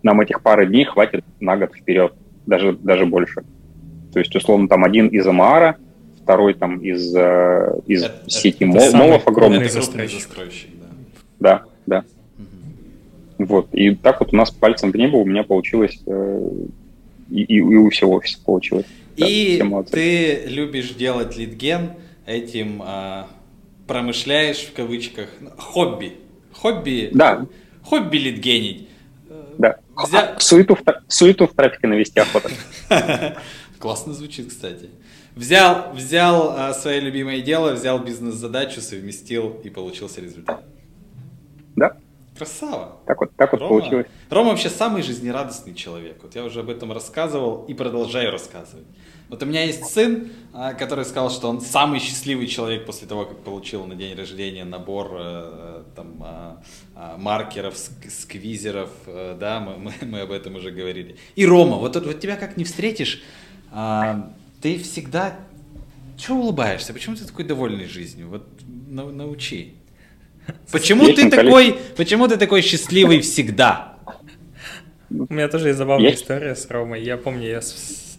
нам 0.02 0.22
этих 0.22 0.42
пары 0.42 0.66
дней 0.66 0.86
хватит 0.86 1.24
на 1.40 1.56
год 1.56 1.76
вперед, 1.76 2.14
даже, 2.48 2.74
даже 2.74 3.06
больше. 3.06 3.44
То 4.12 4.18
есть, 4.18 4.36
условно, 4.36 4.68
там 4.68 4.84
один 4.84 5.08
из 5.08 5.28
Амара, 5.28 5.78
второй 6.24 6.56
там 6.56 6.80
из, 6.80 7.16
э, 7.16 7.80
из 7.86 8.06
это, 8.06 8.28
сети 8.28 8.64
это, 8.64 8.98
молов 8.98 9.28
огромных. 9.28 9.72
застройщик, 9.72 10.30
да. 10.80 10.86
Да, 11.40 11.64
да. 11.86 12.06
Вот. 13.38 13.74
И 13.74 13.96
так 13.96 14.20
вот 14.20 14.34
у 14.34 14.36
нас 14.36 14.52
пальцем 14.52 14.92
в 14.92 14.96
небо 14.96 15.18
у 15.18 15.26
меня 15.26 15.44
получилось 15.44 16.02
э, 16.06 16.50
и, 17.30 17.44
и, 17.44 17.56
и 17.58 17.76
у 17.76 17.90
всего 17.90 18.14
офиса 18.14 18.40
получилось. 18.44 18.86
И 19.18 19.62
да, 19.64 19.84
ты 19.84 20.46
любишь 20.48 20.92
делать 20.92 21.38
литген, 21.38 21.92
этим 22.26 22.82
а, 22.84 23.28
промышляешь 23.88 24.58
в 24.58 24.74
кавычках, 24.74 25.30
хобби. 25.58 26.18
Хобби. 26.52 27.10
Да. 27.14 27.46
Хобби 27.84 28.18
литгенить. 28.18 28.90
Да. 29.58 29.78
Взя... 29.96 30.36
Суету, 30.40 30.76
в, 30.76 30.82
суету 31.08 31.48
в 31.48 31.54
трафике 31.54 31.88
навести 31.88 32.20
охота. 32.20 32.50
Классно 33.80 34.14
звучит, 34.14 34.50
кстати. 34.50 34.90
Взял, 35.36 35.94
взял 35.94 36.54
а, 36.58 36.74
свое 36.74 37.00
любимое 37.00 37.42
дело, 37.42 37.74
взял 37.74 38.00
бизнес-задачу, 38.00 38.82
совместил 38.82 39.60
и 39.64 39.70
получился 39.70 40.22
результат. 40.22 40.66
Да. 41.76 41.98
Красава. 42.38 42.98
Так 43.06 43.22
вот, 43.22 43.36
так 43.38 43.52
вот 43.54 43.62
Рома, 43.62 43.70
получилось. 43.70 44.08
Рома 44.30 44.50
вообще 44.50 44.70
самый 44.70 45.02
жизнерадостный 45.04 45.74
человек. 45.74 46.20
Вот 46.22 46.36
я 46.36 46.44
уже 46.44 46.60
об 46.60 46.70
этом 46.70 46.92
рассказывал 46.92 47.64
и 47.66 47.74
продолжаю 47.74 48.32
рассказывать. 48.32 48.86
Вот 49.30 49.42
у 49.42 49.46
меня 49.46 49.64
есть 49.64 49.86
сын, 49.86 50.30
а, 50.54 50.74
который 50.74 51.06
сказал, 51.06 51.32
что 51.32 51.50
он 51.50 51.62
самый 51.62 52.00
счастливый 52.00 52.48
человек 52.48 52.86
после 52.86 53.08
того, 53.08 53.26
как 53.26 53.40
получил 53.40 53.86
на 53.86 53.96
день 53.96 54.16
рождения 54.16 54.66
набор 54.66 55.12
э, 55.14 55.84
там, 55.96 56.08
а, 56.22 56.62
а, 56.94 57.18
маркеров, 57.18 57.76
сквизеров, 57.78 58.90
э, 59.08 59.38
да, 59.40 59.62
мы, 59.62 59.78
мы, 59.78 59.94
мы 60.02 60.20
об 60.20 60.32
этом 60.32 60.56
уже 60.56 60.72
говорили. 60.72 61.16
И 61.36 61.46
Рома, 61.46 61.78
вот, 61.78 61.96
вот 61.96 62.20
тебя 62.20 62.36
как 62.36 62.58
не 62.58 62.66
встретишь, 62.66 63.24
ты 64.62 64.78
всегда... 64.80 65.38
Чего 66.18 66.40
улыбаешься? 66.40 66.94
Почему 66.94 67.16
ты 67.18 67.26
такой 67.26 67.44
довольный 67.44 67.88
жизнью? 67.88 68.30
Вот 68.30 68.48
научи. 68.88 69.76
Почему 70.72 71.08
ты 71.14 71.30
такой, 71.30 71.78
почему 71.96 72.28
ты 72.28 72.38
такой 72.38 72.62
счастливый 72.62 73.22
всегда? 73.22 73.96
У 75.10 75.34
меня 75.34 75.48
тоже 75.48 75.68
есть 75.68 75.78
забавная 75.78 76.14
история 76.14 76.56
с 76.56 76.70
Ромой. 76.70 77.02
Я 77.02 77.18
помню, 77.18 77.48
я 77.48 77.62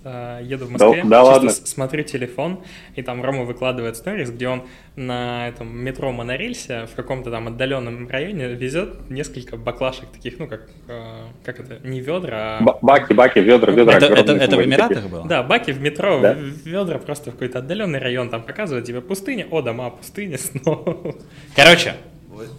э, 0.04 0.40
еду 0.44 0.66
в 0.66 0.70
Москве, 0.70 1.02
да, 1.02 1.08
да 1.08 1.22
ладно. 1.24 1.50
смотрю 1.50 2.04
телефон, 2.04 2.60
и 2.94 3.02
там 3.02 3.22
Рома 3.22 3.44
выкладывает 3.44 3.96
сторис, 3.96 4.30
где 4.30 4.48
он 4.48 4.66
на 4.94 5.48
этом 5.48 5.76
метро 5.76 6.12
монорельсе 6.12 6.86
в 6.86 6.94
каком-то 6.94 7.30
там 7.30 7.48
отдаленном 7.48 8.08
районе 8.08 8.48
везет 8.48 9.10
несколько 9.10 9.56
баклашек 9.56 10.08
таких, 10.10 10.38
ну 10.38 10.46
как, 10.46 10.70
э, 10.88 11.24
как 11.44 11.60
это, 11.60 11.86
не 11.86 12.00
ведра, 12.00 12.58
а... 12.58 12.78
Баки, 12.80 13.12
баки, 13.12 13.40
ведра, 13.40 13.72
ведра. 13.72 13.96
Это, 13.96 14.06
это, 14.06 14.32
это 14.32 14.56
в 14.56 14.64
Эмиратах 14.64 15.08
было? 15.08 15.26
Да, 15.26 15.42
баки 15.42 15.72
в 15.72 15.80
метро, 15.80 16.20
да? 16.20 16.34
ведра 16.64 16.98
просто 16.98 17.30
в 17.30 17.34
какой-то 17.34 17.58
отдаленный 17.58 17.98
район 17.98 18.30
там 18.30 18.42
показывают 18.42 18.86
тебе 18.86 19.00
пустыня, 19.00 19.46
о, 19.50 19.60
дома, 19.60 19.90
пустыня 19.90 20.38
снова. 20.38 21.16
Короче, 21.54 21.94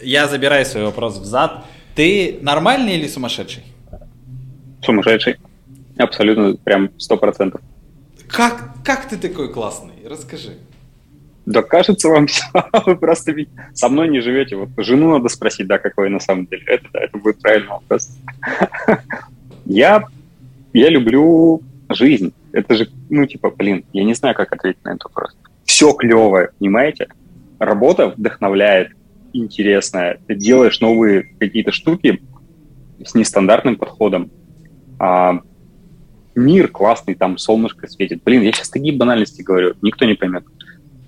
я 0.02 0.28
забираю 0.28 0.64
свой 0.64 0.84
вопрос 0.84 1.18
взад. 1.18 1.64
Ты 1.94 2.38
нормальный 2.42 2.96
или 2.96 3.08
сумасшедший? 3.08 3.64
Сумасшедший. 4.82 5.36
Абсолютно, 5.98 6.54
прям 6.56 6.90
сто 6.98 7.16
процентов. 7.16 7.60
Как, 8.28 8.74
как 8.84 9.08
ты 9.08 9.16
такой 9.16 9.52
классный? 9.52 9.94
Расскажи. 10.08 10.58
Да 11.46 11.62
кажется 11.62 12.08
вам 12.08 12.26
все, 12.26 12.44
вы 12.86 12.96
просто 12.96 13.34
со 13.72 13.88
мной 13.88 14.08
не 14.08 14.20
живете. 14.20 14.56
Вот 14.56 14.68
жену 14.76 15.10
надо 15.10 15.28
спросить, 15.28 15.66
да, 15.66 15.78
какой 15.78 16.10
на 16.10 16.20
самом 16.20 16.46
деле. 16.46 16.62
Это, 16.66 16.84
да, 16.92 17.00
это 17.00 17.18
будет 17.18 17.40
правильный 17.40 17.70
вопрос. 17.70 18.10
Я, 19.64 20.04
я 20.72 20.88
люблю 20.88 21.60
жизнь. 21.90 22.32
Это 22.52 22.74
же, 22.74 22.88
ну, 23.10 23.26
типа, 23.26 23.50
блин, 23.50 23.84
я 23.92 24.02
не 24.02 24.14
знаю, 24.14 24.34
как 24.34 24.50
ответить 24.50 24.82
на 24.82 24.90
этот 24.90 25.04
вопрос. 25.04 25.36
Все 25.64 25.92
клевое, 25.92 26.50
понимаете? 26.58 27.08
Работа 27.58 28.08
вдохновляет, 28.08 28.92
интересная. 29.32 30.20
Ты 30.26 30.34
делаешь 30.34 30.80
новые 30.80 31.34
какие-то 31.38 31.72
штуки 31.72 32.22
с 33.04 33.14
нестандартным 33.14 33.76
подходом. 33.76 34.30
А, 34.98 35.40
мир 36.34 36.68
классный, 36.68 37.14
там 37.14 37.38
солнышко 37.38 37.86
светит. 37.88 38.22
Блин, 38.24 38.42
я 38.42 38.52
сейчас 38.52 38.70
такие 38.70 38.96
банальности 38.96 39.42
говорю, 39.42 39.74
никто 39.82 40.04
не 40.04 40.14
поймет. 40.14 40.44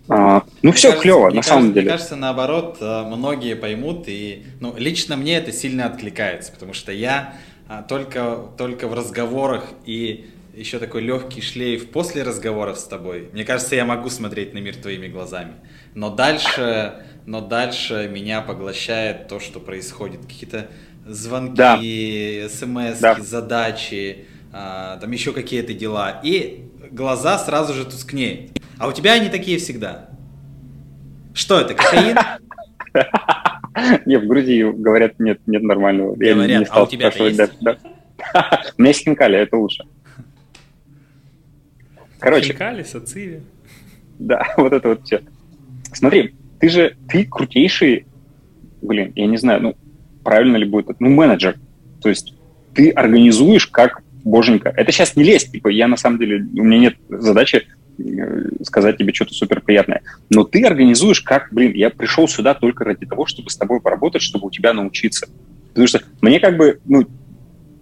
А, 0.09 0.43
ну, 0.63 0.71
мне 0.71 0.73
все 0.73 0.89
кажется, 0.89 1.03
клево, 1.03 1.25
на 1.27 1.29
кажется, 1.29 1.51
самом 1.51 1.73
деле. 1.73 1.83
Мне 1.83 1.91
кажется, 1.93 2.17
наоборот, 2.17 2.79
э, 2.81 3.03
многие 3.05 3.55
поймут, 3.55 4.05
и 4.09 4.45
ну, 4.59 4.75
лично 4.77 5.17
мне 5.17 5.37
это 5.37 5.53
сильно 5.53 5.87
откликается, 5.87 6.51
потому 6.53 6.73
что 6.73 6.91
я 6.91 7.35
а, 7.69 7.83
только, 7.83 8.39
только 8.59 8.89
в 8.89 8.95
разговорах 8.95 9.67
и 9.87 10.31
еще 10.53 10.81
такой 10.81 11.03
легкий 11.03 11.41
шлейф 11.41 11.91
после 11.91 12.25
разговоров 12.25 12.79
с 12.79 12.85
тобой. 12.85 13.29
Мне 13.33 13.45
кажется, 13.45 13.77
я 13.77 13.85
могу 13.85 14.11
смотреть 14.11 14.53
на 14.53 14.59
мир 14.59 14.75
твоими 14.75 15.07
глазами. 15.07 15.53
Но 15.95 16.11
дальше, 16.11 17.05
но 17.31 17.41
дальше 17.41 18.11
меня 18.13 18.41
поглощает 18.41 19.29
то, 19.29 19.39
что 19.39 19.61
происходит. 19.61 20.23
Какие-то 20.23 20.67
звонки, 21.07 21.55
да. 21.55 21.79
смс, 22.49 22.99
да. 22.99 23.21
задачи, 23.21 24.25
а, 24.53 24.97
там 24.97 25.13
еще 25.13 25.33
какие-то 25.33 25.73
дела, 25.73 26.21
и 26.25 26.65
глаза 26.91 27.39
сразу 27.39 27.73
же 27.73 27.85
тускнеют. 27.85 28.51
А 28.79 28.89
у 28.89 28.93
тебя 28.93 29.13
они 29.13 29.29
такие 29.29 29.59
всегда. 29.59 30.11
Что 31.33 31.61
это, 31.61 31.75
кокаин? 31.75 32.17
Не, 34.07 34.19
в 34.19 34.27
Грузии 34.27 34.69
говорят, 34.69 35.21
нет, 35.21 35.41
нет 35.47 35.63
нормального. 35.63 36.17
Говорят, 36.17 36.49
Я 36.49 36.59
не 36.59 36.65
стал 36.67 36.81
а 36.81 36.83
у 36.83 36.87
тебя 36.89 37.13
есть? 37.15 37.37
Да, 37.37 37.49
да. 37.61 37.79
У 38.77 38.83
меня 38.83 38.89
есть 38.89 39.05
хинкали, 39.05 39.39
это 39.39 39.57
лучше. 39.57 39.85
Короче. 42.19 42.49
Хинкали, 42.49 42.83
сациви. 42.83 43.43
Да, 44.19 44.53
вот 44.57 44.73
это 44.73 44.89
вот 44.89 45.05
все. 45.05 45.23
Смотри, 45.93 46.35
ты 46.61 46.69
же, 46.69 46.97
ты 47.09 47.25
крутейший, 47.25 48.07
блин, 48.83 49.13
я 49.17 49.27
не 49.27 49.37
знаю, 49.37 49.63
ну, 49.63 49.77
правильно 50.23 50.57
ли 50.57 50.67
будет, 50.67 51.01
ну, 51.01 51.09
менеджер. 51.09 51.57
То 52.03 52.09
есть 52.09 52.35
ты 52.75 52.91
организуешь 52.91 53.67
как 53.67 54.03
боженька. 54.25 54.73
Это 54.77 54.93
сейчас 54.93 55.17
не 55.17 55.25
лезть, 55.25 55.53
типа, 55.53 55.69
я 55.69 55.89
на 55.89 55.97
самом 55.97 56.19
деле, 56.19 56.47
у 56.55 56.63
меня 56.63 56.79
нет 56.79 56.97
задачи 57.09 57.67
э, 57.99 58.03
сказать 58.63 58.99
тебе 58.99 59.15
что-то 59.15 59.35
супер 59.35 59.61
приятное. 59.63 60.03
Но 60.29 60.45
ты 60.45 60.63
организуешь 60.65 61.23
как, 61.23 61.49
блин, 61.51 61.73
я 61.75 61.91
пришел 61.91 62.29
сюда 62.29 62.55
только 62.55 62.85
ради 62.85 63.07
того, 63.07 63.27
чтобы 63.27 63.51
с 63.51 63.57
тобой 63.57 63.81
поработать, 63.81 64.23
чтобы 64.23 64.49
у 64.49 64.51
тебя 64.51 64.73
научиться. 64.75 65.29
Потому 65.69 65.87
что 65.87 66.03
мне 66.21 66.41
как 66.41 66.57
бы, 66.57 66.81
ну, 66.85 67.07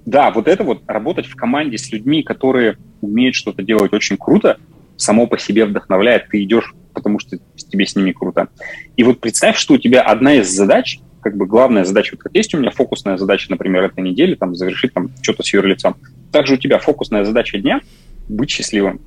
да, 0.06 0.30
вот 0.30 0.48
это 0.48 0.62
вот 0.62 0.82
работать 0.86 1.26
в 1.26 1.34
команде 1.34 1.78
с 1.78 1.90
людьми, 1.90 2.22
которые 2.22 2.78
умеют 3.00 3.34
что-то 3.34 3.62
делать 3.62 3.92
очень 3.92 4.16
круто, 4.16 4.58
само 4.96 5.26
по 5.26 5.38
себе 5.38 5.64
вдохновляет. 5.64 6.28
Ты 6.28 6.42
идешь, 6.44 6.74
потому 6.98 7.18
что 7.18 7.38
тебе 7.56 7.86
с 7.86 7.94
ними 7.94 8.12
круто. 8.12 8.48
И 8.96 9.04
вот 9.04 9.20
представь, 9.20 9.56
что 9.56 9.74
у 9.74 9.78
тебя 9.78 10.02
одна 10.02 10.34
из 10.34 10.50
задач, 10.50 10.98
как 11.20 11.36
бы 11.36 11.46
главная 11.46 11.84
задача, 11.84 12.16
вот 12.16 12.22
как 12.22 12.34
есть 12.34 12.54
у 12.54 12.58
меня 12.58 12.70
фокусная 12.70 13.16
задача, 13.16 13.50
например, 13.50 13.84
этой 13.84 14.02
недели, 14.02 14.34
там, 14.34 14.54
завершить 14.54 14.92
там 14.92 15.10
что-то 15.22 15.42
с 15.42 15.52
юрлицом. 15.52 15.96
Также 16.32 16.54
у 16.54 16.56
тебя 16.56 16.78
фокусная 16.78 17.24
задача 17.24 17.58
дня— 17.58 17.80
быть 18.28 18.50
счастливым. 18.50 19.00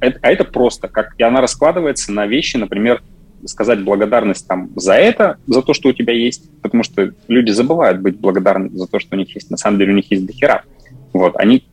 Это, 0.00 0.18
а 0.22 0.30
это 0.32 0.44
просто, 0.44 0.88
как 0.88 1.14
и 1.18 1.22
она 1.22 1.40
раскладывается 1.40 2.12
на 2.12 2.26
вещи, 2.26 2.56
например, 2.56 3.02
сказать 3.44 3.82
благодарность 3.82 4.46
там 4.46 4.70
за 4.76 4.94
это, 4.94 5.36
за 5.46 5.62
то, 5.62 5.74
что 5.74 5.88
у 5.88 5.92
тебя 5.92 6.12
есть, 6.12 6.50
потому 6.60 6.82
что 6.82 7.12
люди 7.28 7.50
забывают 7.50 8.00
быть 8.00 8.18
благодарны 8.18 8.70
за 8.70 8.86
то, 8.86 8.98
что 8.98 9.16
у 9.16 9.18
них 9.18 9.34
есть. 9.34 9.50
На 9.50 9.56
самом 9.56 9.78
деле 9.78 9.92
у 9.92 9.96
них 9.96 10.10
есть 10.10 10.26
дохера. 10.26 10.62
Вот, 11.12 11.36
они 11.36 11.64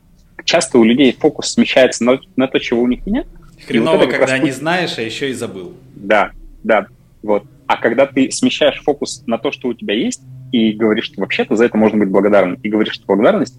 часто 0.45 0.79
у 0.79 0.83
людей 0.83 1.15
фокус 1.17 1.53
смещается 1.53 2.03
на, 2.03 2.19
на 2.35 2.47
то, 2.47 2.59
чего 2.59 2.81
у 2.81 2.87
них 2.87 3.05
нет. 3.05 3.27
Хреново, 3.65 3.97
вот 3.97 4.09
когда 4.09 4.37
не 4.37 4.51
знаешь, 4.51 4.97
а 4.97 5.01
еще 5.01 5.29
и 5.29 5.33
забыл. 5.33 5.73
Да, 5.95 6.31
да, 6.63 6.87
вот. 7.21 7.45
А 7.67 7.77
когда 7.77 8.05
ты 8.05 8.31
смещаешь 8.31 8.81
фокус 8.83 9.23
на 9.27 9.37
то, 9.37 9.51
что 9.51 9.67
у 9.67 9.73
тебя 9.73 9.93
есть, 9.93 10.21
и 10.51 10.71
говоришь, 10.71 11.05
что 11.05 11.21
вообще-то 11.21 11.55
за 11.55 11.65
это 11.65 11.77
можно 11.77 11.99
быть 11.99 12.09
благодарным, 12.09 12.55
и 12.63 12.69
говоришь, 12.69 12.95
что 12.95 13.05
благодарность, 13.05 13.55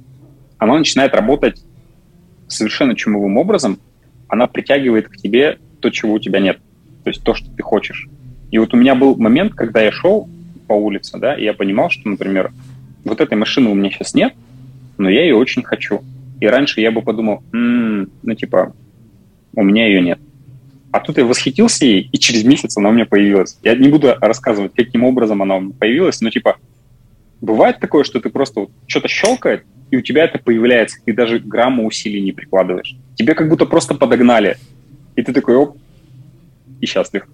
она 0.59 0.76
начинает 0.76 1.14
работать 1.14 1.62
совершенно 2.48 2.96
чумовым 2.96 3.36
образом, 3.36 3.78
она 4.28 4.46
притягивает 4.46 5.09
к 5.09 5.16
тебе 5.16 5.59
то, 5.80 5.90
чего 5.90 6.14
у 6.14 6.18
тебя 6.18 6.40
нет 6.40 6.59
то 7.05 7.11
есть 7.11 7.22
то, 7.22 7.34
что 7.34 7.51
ты 7.51 7.62
хочешь. 7.62 8.09
И 8.51 8.59
вот 8.59 8.74
у 8.74 8.76
меня 8.76 8.94
был 8.94 9.16
момент, 9.16 9.55
когда 9.55 9.80
я 9.80 9.92
шел 9.92 10.28
по 10.66 10.74
улице, 10.74 11.18
да, 11.18 11.34
и 11.34 11.44
я 11.44 11.55
понимал, 11.55 11.90
что, 11.90 12.09
например, 12.09 12.53
вот 13.05 13.20
этой 13.20 13.36
машины 13.36 13.70
у 13.70 13.74
меня 13.74 13.90
сейчас 13.90 14.14
нет, 14.14 14.34
но 14.98 15.09
я 15.09 15.22
ее 15.22 15.36
очень 15.36 15.62
хочу. 15.62 16.03
И 16.40 16.46
раньше 16.46 16.80
я 16.80 16.90
бы 16.90 17.03
подумал, 17.03 17.42
м-м, 17.53 18.11
ну 18.22 18.34
типа, 18.34 18.74
у 19.55 19.62
меня 19.62 19.86
ее 19.86 20.01
нет. 20.01 20.18
А 20.92 21.01
тут 21.01 21.18
я 21.18 21.24
восхитился 21.24 21.84
ей, 21.84 22.09
и 22.11 22.18
через 22.18 22.44
месяц 22.44 22.76
она 22.76 22.88
у 22.88 22.92
меня 22.92 23.07
появилась. 23.07 23.59
Я 23.62 23.74
не 23.76 23.88
буду 23.88 24.14
рассказывать, 24.20 24.72
каким 24.74 25.05
образом 25.05 25.40
она 25.42 25.57
у 25.57 25.61
меня 25.61 25.74
появилась, 25.78 26.20
но 26.20 26.30
типа, 26.30 26.57
бывает 27.40 27.78
такое, 27.78 28.05
что 28.05 28.20
ты 28.20 28.28
просто 28.28 28.61
вот 28.61 28.70
что-то 28.86 29.09
щелкает, 29.09 29.64
и 29.90 29.96
у 29.96 30.01
тебя 30.01 30.24
это 30.24 30.38
появляется, 30.38 30.98
ты 31.05 31.12
даже 31.12 31.38
грамма 31.38 31.84
усилий 31.84 32.20
не 32.20 32.32
прикладываешь. 32.32 32.96
Тебе 33.14 33.34
как 33.34 33.48
будто 33.48 33.66
просто 33.66 33.94
подогнали. 33.94 34.57
И 35.16 35.22
ты 35.22 35.32
такой, 35.32 35.57
оп, 35.57 35.76
и 36.80 36.86
счастлив. 36.86 37.24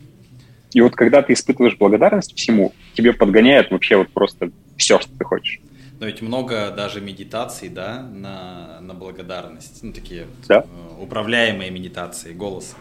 И 0.72 0.80
вот 0.80 0.94
когда 0.94 1.22
ты 1.22 1.32
испытываешь 1.32 1.76
благодарность 1.78 2.36
всему, 2.36 2.72
тебе 2.94 3.12
подгоняет 3.12 3.70
вообще 3.70 3.96
вот 3.96 4.10
просто 4.10 4.50
все, 4.76 4.98
что 5.00 5.10
ты 5.16 5.24
хочешь. 5.24 5.60
Но 5.98 6.06
ведь 6.06 6.20
много 6.20 6.70
даже 6.70 7.00
медитаций, 7.00 7.68
да, 7.68 8.02
на, 8.02 8.80
на 8.80 8.94
благодарность. 8.94 9.82
Ну, 9.82 9.92
такие 9.92 10.26
да? 10.46 10.58
Э, 10.58 11.02
управляемые 11.02 11.70
медитации 11.70 12.32
голосом 12.32 12.78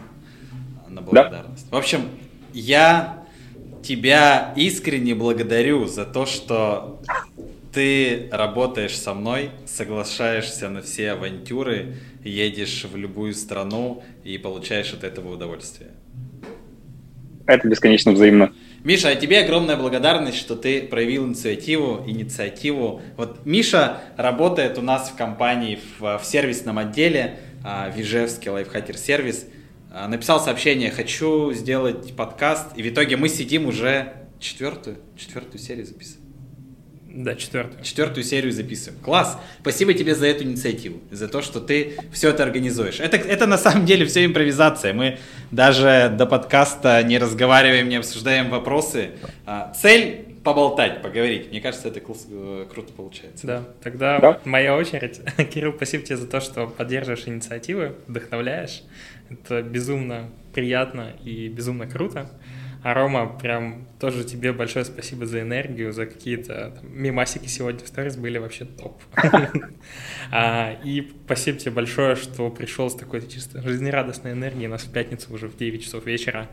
на 0.88 1.00
благодарность. 1.00 1.68
Да. 1.70 1.76
В 1.76 1.78
общем, 1.78 2.02
я 2.52 3.24
тебя 3.82 4.52
искренне 4.56 5.14
благодарю 5.14 5.86
за 5.86 6.04
то, 6.04 6.26
что 6.26 7.00
ты 7.72 8.28
работаешь 8.32 8.96
со 8.98 9.14
мной, 9.14 9.50
соглашаешься 9.64 10.68
на 10.68 10.82
все 10.82 11.12
авантюры, 11.12 11.96
едешь 12.24 12.84
в 12.84 12.96
любую 12.96 13.34
страну 13.34 14.02
и 14.24 14.38
получаешь 14.38 14.92
от 14.92 15.04
этого 15.04 15.34
удовольствие 15.34 15.90
это 17.46 17.68
бесконечно 17.68 18.12
взаимно. 18.12 18.52
Миша, 18.86 19.08
а 19.08 19.16
тебе 19.16 19.40
огромная 19.40 19.76
благодарность, 19.76 20.38
что 20.38 20.54
ты 20.54 20.80
проявил 20.80 21.26
инициативу, 21.26 22.04
инициативу. 22.06 23.02
Вот 23.16 23.44
Миша 23.44 24.00
работает 24.16 24.78
у 24.78 24.80
нас 24.80 25.10
в 25.10 25.16
компании 25.16 25.80
в, 25.98 26.18
в 26.18 26.24
сервисном 26.24 26.78
отделе, 26.78 27.40
а, 27.64 27.88
Вижевский 27.88 28.48
лайфхакер 28.48 28.96
сервис. 28.96 29.46
А, 29.90 30.06
написал 30.06 30.38
сообщение, 30.38 30.92
хочу 30.92 31.52
сделать 31.52 32.14
подкаст, 32.14 32.78
и 32.78 32.82
в 32.84 32.88
итоге 32.88 33.16
мы 33.16 33.28
сидим 33.28 33.66
уже 33.66 34.12
четвертую, 34.38 34.98
четвертую 35.16 35.60
серию 35.60 35.84
записываем. 35.84 36.25
Да, 37.16 37.34
четвертую. 37.34 37.82
Четвертую 37.82 38.24
серию 38.24 38.52
записываем. 38.52 39.00
Класс. 39.02 39.38
Спасибо 39.60 39.94
тебе 39.94 40.14
за 40.14 40.26
эту 40.26 40.44
инициативу, 40.44 41.00
за 41.10 41.28
то, 41.28 41.40
что 41.40 41.60
ты 41.60 41.94
все 42.12 42.28
это 42.28 42.42
организуешь. 42.42 43.00
Это, 43.00 43.16
это 43.16 43.46
на 43.46 43.56
самом 43.56 43.86
деле 43.86 44.04
все 44.04 44.26
импровизация. 44.26 44.92
Мы 44.92 45.18
даже 45.50 46.14
до 46.14 46.26
подкаста 46.26 47.02
не 47.02 47.16
разговариваем, 47.16 47.88
не 47.88 47.96
обсуждаем 47.96 48.50
вопросы. 48.50 49.12
А, 49.46 49.72
цель 49.74 50.26
поболтать, 50.44 51.00
поговорить. 51.00 51.48
Мне 51.48 51.62
кажется, 51.62 51.88
это 51.88 52.00
э, 52.00 52.66
круто 52.70 52.92
получается. 52.92 53.46
Да, 53.46 53.64
тогда 53.82 54.18
да? 54.20 54.40
моя 54.44 54.76
очередь. 54.76 55.18
Кирилл, 55.50 55.72
спасибо 55.74 56.04
тебе 56.04 56.18
за 56.18 56.26
то, 56.26 56.40
что 56.40 56.66
поддерживаешь 56.66 57.26
инициативы, 57.26 57.94
вдохновляешь. 58.06 58.82
Это 59.30 59.62
безумно 59.62 60.28
приятно 60.52 61.14
и 61.24 61.48
безумно 61.48 61.86
круто. 61.86 62.30
А 62.82 62.92
Рома, 62.92 63.26
прям 63.26 63.85
тоже 63.98 64.24
тебе 64.24 64.52
большое 64.52 64.84
спасибо 64.84 65.26
за 65.26 65.40
энергию, 65.40 65.92
за 65.92 66.06
какие-то 66.06 66.72
там, 66.76 66.84
мимасики 66.90 67.46
сегодня 67.46 67.84
в 67.84 67.88
сторис 67.88 68.16
были 68.16 68.38
вообще 68.38 68.64
топ. 68.64 69.00
а, 70.30 70.76
и 70.84 71.12
спасибо 71.24 71.58
тебе 71.58 71.70
большое, 71.72 72.16
что 72.16 72.50
пришел 72.50 72.90
с 72.90 72.94
такой 72.94 73.26
чисто 73.26 73.62
жизнерадостной 73.62 74.32
энергией. 74.32 74.68
Нас 74.68 74.82
в 74.82 74.92
пятницу 74.92 75.32
уже 75.32 75.48
в 75.48 75.56
9 75.56 75.82
часов 75.82 76.04
вечера 76.04 76.48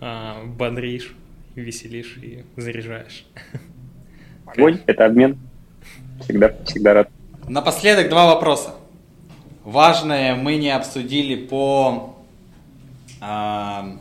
а, 0.00 0.44
бодришь, 0.44 1.14
веселишь 1.54 2.16
и 2.20 2.44
заряжаешь. 2.56 3.26
Огонь, 4.46 4.80
это 4.86 5.06
обмен. 5.06 5.38
Всегда, 6.20 6.54
всегда 6.64 6.94
рад. 6.94 7.10
Напоследок 7.46 8.08
два 8.08 8.26
вопроса. 8.26 8.74
Важное 9.62 10.34
мы 10.34 10.56
не 10.56 10.70
обсудили 10.70 11.36
по 11.46 12.16
а, 13.20 13.98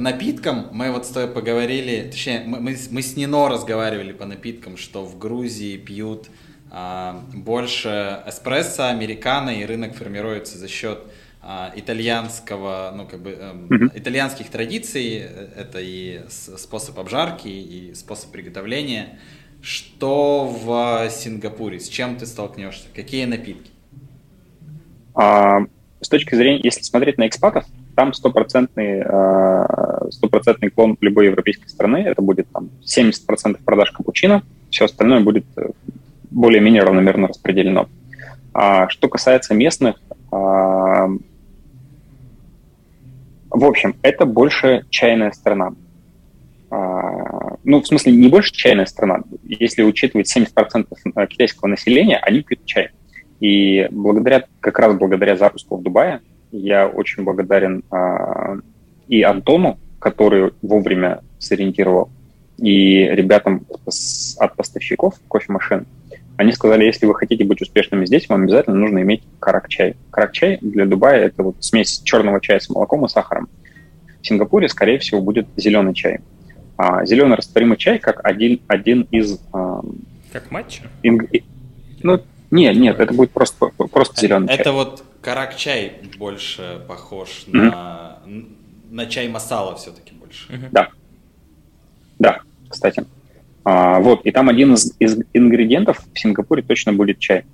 напиткам 0.00 0.68
мы 0.72 0.90
вот 0.90 1.06
с 1.06 1.10
тобой 1.10 1.32
поговорили, 1.32 2.08
точнее, 2.10 2.42
мы, 2.46 2.60
мы, 2.60 2.76
мы 2.90 3.02
с 3.02 3.16
Нино 3.16 3.48
разговаривали 3.48 4.12
по 4.12 4.26
напиткам, 4.26 4.76
что 4.76 5.04
в 5.04 5.18
Грузии 5.18 5.76
пьют 5.76 6.28
а, 6.70 7.22
больше 7.32 8.22
эспрессо, 8.26 8.88
американо, 8.88 9.50
и 9.50 9.64
рынок 9.64 9.94
формируется 9.94 10.58
за 10.58 10.66
счет 10.66 11.00
а, 11.40 11.72
итальянского, 11.76 12.92
ну, 12.96 13.06
как 13.06 13.22
бы, 13.22 13.30
эм, 13.30 13.66
mm-hmm. 13.66 13.90
итальянских 13.94 14.50
традиций, 14.50 15.18
это 15.18 15.78
и 15.80 16.22
способ 16.28 16.98
обжарки, 16.98 17.48
и 17.48 17.94
способ 17.94 18.32
приготовления. 18.32 19.18
Что 19.62 20.46
в 20.46 21.08
Сингапуре, 21.10 21.78
с 21.78 21.88
чем 21.88 22.16
ты 22.16 22.26
столкнешься, 22.26 22.86
какие 22.94 23.24
напитки? 23.26 23.70
А, 25.14 25.60
с 26.00 26.08
точки 26.08 26.34
зрения, 26.34 26.60
если 26.64 26.82
смотреть 26.82 27.18
на 27.18 27.28
экспатов, 27.28 27.64
там 27.94 28.12
стопроцентный, 28.12 29.02
э, 29.04 30.10
стопроцентный 30.10 30.70
клон 30.70 30.96
любой 31.00 31.26
европейской 31.26 31.68
страны. 31.68 31.98
Это 31.98 32.22
будет 32.22 32.48
там 32.52 32.70
70% 32.82 33.58
продаж 33.64 33.90
капучино, 33.92 34.42
все 34.70 34.86
остальное 34.86 35.20
будет 35.20 35.46
э, 35.56 35.68
более-менее 36.30 36.82
равномерно 36.82 37.28
распределено. 37.28 37.88
А 38.52 38.88
что 38.88 39.08
касается 39.08 39.54
местных, 39.54 39.96
а, 40.30 41.08
в 43.50 43.64
общем, 43.64 43.96
это 44.02 44.26
больше 44.26 44.84
чайная 44.90 45.32
страна. 45.32 45.74
А, 46.70 47.56
ну, 47.62 47.80
в 47.80 47.86
смысле, 47.86 48.12
не 48.12 48.28
больше 48.28 48.52
чайная 48.52 48.86
страна. 48.86 49.22
Если 49.44 49.82
учитывать 49.82 50.28
70% 50.28 50.86
китайского 51.28 51.68
населения, 51.68 52.18
они 52.18 52.42
пьют 52.42 52.64
чай. 52.64 52.90
И 53.40 53.88
благодаря, 53.90 54.44
как 54.60 54.78
раз 54.78 54.96
благодаря 54.96 55.36
запуску 55.36 55.76
в 55.76 55.82
Дубае, 55.82 56.20
я 56.54 56.86
очень 56.86 57.24
благодарен 57.24 57.82
а, 57.90 58.56
и 59.08 59.22
Антону, 59.22 59.78
который 59.98 60.52
вовремя 60.62 61.20
сориентировал, 61.38 62.10
и 62.58 63.04
ребятам 63.06 63.66
с, 63.88 64.36
от 64.38 64.54
поставщиков 64.54 65.14
кофемашин. 65.28 65.86
Они 66.36 66.52
сказали, 66.52 66.84
если 66.84 67.06
вы 67.06 67.14
хотите 67.14 67.44
быть 67.44 67.62
успешными 67.62 68.06
здесь, 68.06 68.28
вам 68.28 68.42
обязательно 68.42 68.76
нужно 68.76 69.00
иметь 69.02 69.22
карак-чай. 69.40 69.96
Карак-чай 70.10 70.58
для 70.60 70.84
Дубая– 70.84 71.20
это 71.26 71.42
вот 71.42 71.56
смесь 71.60 72.00
черного 72.02 72.40
чая 72.40 72.60
с 72.60 72.68
молоком 72.68 73.04
и 73.04 73.08
сахаром. 73.08 73.48
В 74.20 74.26
Сингапуре, 74.26 74.68
скорее 74.68 74.98
всего, 74.98 75.20
будет 75.20 75.46
зеленый 75.56 75.94
чай. 75.94 76.20
А, 76.76 77.04
зеленый 77.04 77.36
растворимый 77.36 77.76
чай 77.76 77.98
как 77.98 78.24
один, 78.24 78.60
один 78.66 79.02
из... 79.10 79.40
А, 79.52 79.80
как 80.32 80.50
матча? 80.50 80.82
Инг... 81.02 81.24
Ну, 82.02 82.20
нет, 82.50 82.76
нет, 82.76 82.98
это 82.98 83.14
будет 83.14 83.30
просто, 83.30 83.66
просто 83.66 84.20
зеленый 84.20 84.46
это 84.46 84.56
чай. 84.56 84.60
Это 84.62 84.72
вот 84.72 85.04
карак-чай 85.24 85.92
больше 86.18 86.82
похож 86.86 87.44
mm-hmm. 87.46 87.70
на, 87.70 88.18
на 88.90 89.06
чай 89.06 89.28
масала 89.28 89.74
все-таки 89.76 90.14
больше. 90.14 90.52
Mm-hmm. 90.52 90.68
Да. 90.70 90.88
Да, 92.18 92.40
кстати. 92.68 93.04
А, 93.64 94.00
вот, 94.00 94.26
и 94.26 94.30
там 94.30 94.48
один 94.48 94.74
из, 94.74 94.94
из 94.98 95.18
ингредиентов 95.32 96.04
в 96.12 96.18
Сингапуре 96.18 96.62
точно 96.62 96.92
будет 96.92 97.18
чай. 97.18 97.44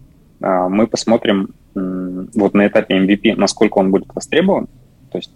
А, 0.41 0.69
мы 0.69 0.87
посмотрим 0.87 1.51
м, 1.77 2.29
вот 2.35 2.55
на 2.55 2.67
этапе 2.67 2.99
MVP, 2.99 3.37
насколько 3.37 3.79
он 3.79 3.91
будет 3.93 4.09
востребован, 4.15 4.69
то 5.13 5.19
есть 5.19 5.31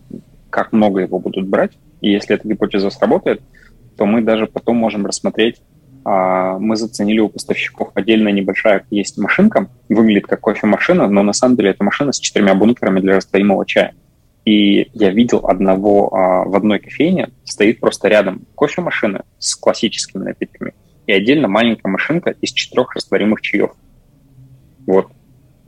как 0.50 0.72
много 0.72 1.00
его 1.00 1.18
будут 1.18 1.46
брать. 1.46 1.72
И 2.00 2.10
если 2.10 2.34
эта 2.34 2.48
гипотеза 2.48 2.90
сработает, 2.90 3.40
то 3.96 4.06
мы 4.06 4.22
даже 4.22 4.46
потом 4.46 4.76
можем 4.76 5.06
рассмотреть 5.06 5.60
мы 6.04 6.76
заценили 6.76 7.20
у 7.20 7.28
поставщиков 7.28 7.90
отдельная 7.94 8.32
небольшая 8.32 8.84
есть 8.90 9.16
машинка, 9.16 9.70
выглядит 9.88 10.26
как 10.26 10.40
кофемашина, 10.40 11.08
но 11.08 11.22
на 11.22 11.32
самом 11.32 11.56
деле 11.56 11.70
это 11.70 11.82
машина 11.82 12.12
с 12.12 12.20
четырьмя 12.20 12.54
бункерами 12.54 13.00
для 13.00 13.16
растворимого 13.16 13.64
чая. 13.64 13.94
И 14.44 14.90
я 14.92 15.10
видел 15.10 15.46
одного 15.46 16.14
а, 16.14 16.44
в 16.44 16.54
одной 16.54 16.78
кофейне, 16.78 17.30
стоит 17.44 17.80
просто 17.80 18.08
рядом 18.08 18.42
кофемашина 18.54 19.24
с 19.38 19.54
классическими 19.56 20.24
напитками 20.24 20.74
и 21.06 21.12
отдельно 21.12 21.48
маленькая 21.48 21.88
машинка 21.88 22.34
из 22.40 22.52
четырех 22.52 22.94
растворимых 22.94 23.40
чаев. 23.40 23.70
Вот. 24.86 25.08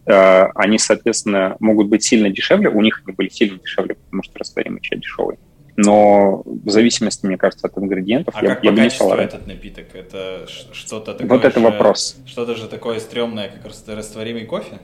А, 0.06 0.50
они, 0.54 0.78
соответственно, 0.78 1.56
могут 1.60 1.88
быть 1.88 2.04
сильно 2.04 2.28
дешевле, 2.28 2.68
у 2.68 2.82
них 2.82 3.02
они 3.06 3.14
были 3.14 3.30
сильно 3.30 3.58
дешевле, 3.58 3.94
потому 3.94 4.22
что 4.22 4.38
растворимый 4.38 4.82
чай 4.82 4.98
дешевый 4.98 5.38
но 5.76 6.42
в 6.44 6.70
зависимости, 6.70 7.26
мне 7.26 7.36
кажется, 7.36 7.66
от 7.66 7.76
ингредиентов, 7.76 8.34
а 8.36 8.42
я, 8.42 8.54
как 8.54 8.64
я 8.64 8.72
бы 8.72 8.80
не 8.80 8.90
стал 8.90 9.12
этот 9.12 9.46
напиток? 9.46 9.94
Это 9.94 10.46
что-то 10.72 11.12
такое 11.12 11.28
Вот 11.28 11.44
это 11.44 11.60
же, 11.60 11.66
вопрос. 11.66 12.16
Что-то 12.24 12.54
же 12.54 12.66
такое 12.66 12.98
стрёмное, 12.98 13.50
как 13.50 13.70
растворимый 13.94 14.46
кофе? 14.46 14.78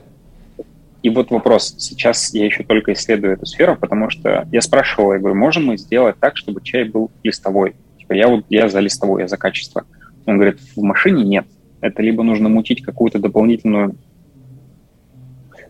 И 1.01 1.09
вот 1.09 1.31
вопрос. 1.31 1.75
Сейчас 1.79 2.33
я 2.33 2.45
еще 2.45 2.63
только 2.63 2.93
исследую 2.93 3.33
эту 3.33 3.45
сферу, 3.45 3.75
потому 3.75 4.09
что 4.09 4.47
я 4.51 4.61
спрашивал, 4.61 5.13
я 5.13 5.19
говорю, 5.19 5.35
можем 5.35 5.65
мы 5.65 5.77
сделать 5.77 6.15
так, 6.19 6.37
чтобы 6.37 6.61
чай 6.61 6.83
был 6.85 7.11
листовой? 7.23 7.75
Типа 7.99 8.13
я 8.13 8.27
вот 8.27 8.45
я 8.49 8.69
за 8.69 8.79
листовой, 8.79 9.23
я 9.23 9.27
за 9.27 9.37
качество. 9.37 9.85
Он 10.25 10.35
говорит, 10.35 10.59
в 10.75 10.81
машине 10.81 11.23
нет. 11.23 11.45
Это 11.81 12.01
либо 12.01 12.23
нужно 12.23 12.49
мутить 12.49 12.83
какую-то 12.83 13.19
дополнительную... 13.19 13.95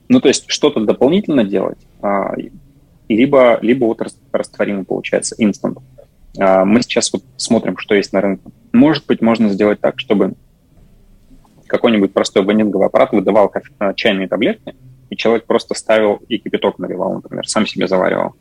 Ну, 0.10 0.20
то 0.20 0.28
есть 0.28 0.46
что-то 0.48 0.82
дополнительно 0.82 1.44
делать, 1.44 1.80
а, 2.02 2.36
либо, 3.10 3.60
либо 3.62 3.86
вот 3.86 4.02
растворимый 4.32 4.86
получается, 4.86 5.36
instant. 5.40 5.82
А, 6.40 6.66
мы 6.66 6.82
сейчас 6.82 7.12
вот 7.14 7.24
смотрим, 7.38 7.78
что 7.78 7.96
есть 7.96 8.14
на 8.14 8.22
рынке. 8.22 8.44
Может 8.72 9.06
быть, 9.06 9.22
можно 9.22 9.50
сделать 9.50 9.80
так, 9.80 10.00
чтобы 10.00 10.34
какой-нибудь 11.68 12.14
простой 12.14 12.44
ванинговый 12.44 12.88
аппарат 12.88 13.12
выдавал 13.14 13.52
а, 13.80 13.94
чайные 13.94 14.28
таблетки, 14.28 14.76
и 15.10 15.16
человек 15.16 15.46
просто 15.46 15.74
ставил 15.74 16.22
и 16.28 16.38
кипяток 16.38 16.80
наливал, 16.80 17.14
например, 17.14 17.48
сам 17.48 17.66
себе 17.66 17.88
заваривал. 17.88 18.36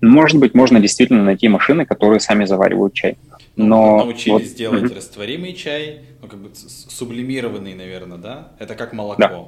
Может 0.00 0.38
быть, 0.38 0.54
можно 0.54 0.80
действительно 0.80 1.24
найти 1.24 1.48
машины, 1.48 1.86
которые 1.86 2.20
сами 2.20 2.44
заваривают 2.44 2.92
чай. 2.92 3.16
Ну, 3.56 3.66
Но 3.66 3.96
научились 4.04 4.50
вот, 4.50 4.56
делать 4.56 4.84
угу. 4.84 4.94
растворимый 4.96 5.54
чай, 5.54 6.00
ну 6.20 6.28
как 6.28 6.40
бы 6.40 6.50
сублимированный, 6.54 7.74
наверное, 7.74 8.18
да? 8.18 8.52
Это 8.58 8.74
как 8.74 8.92
молоко. 8.92 9.18
Да. 9.18 9.44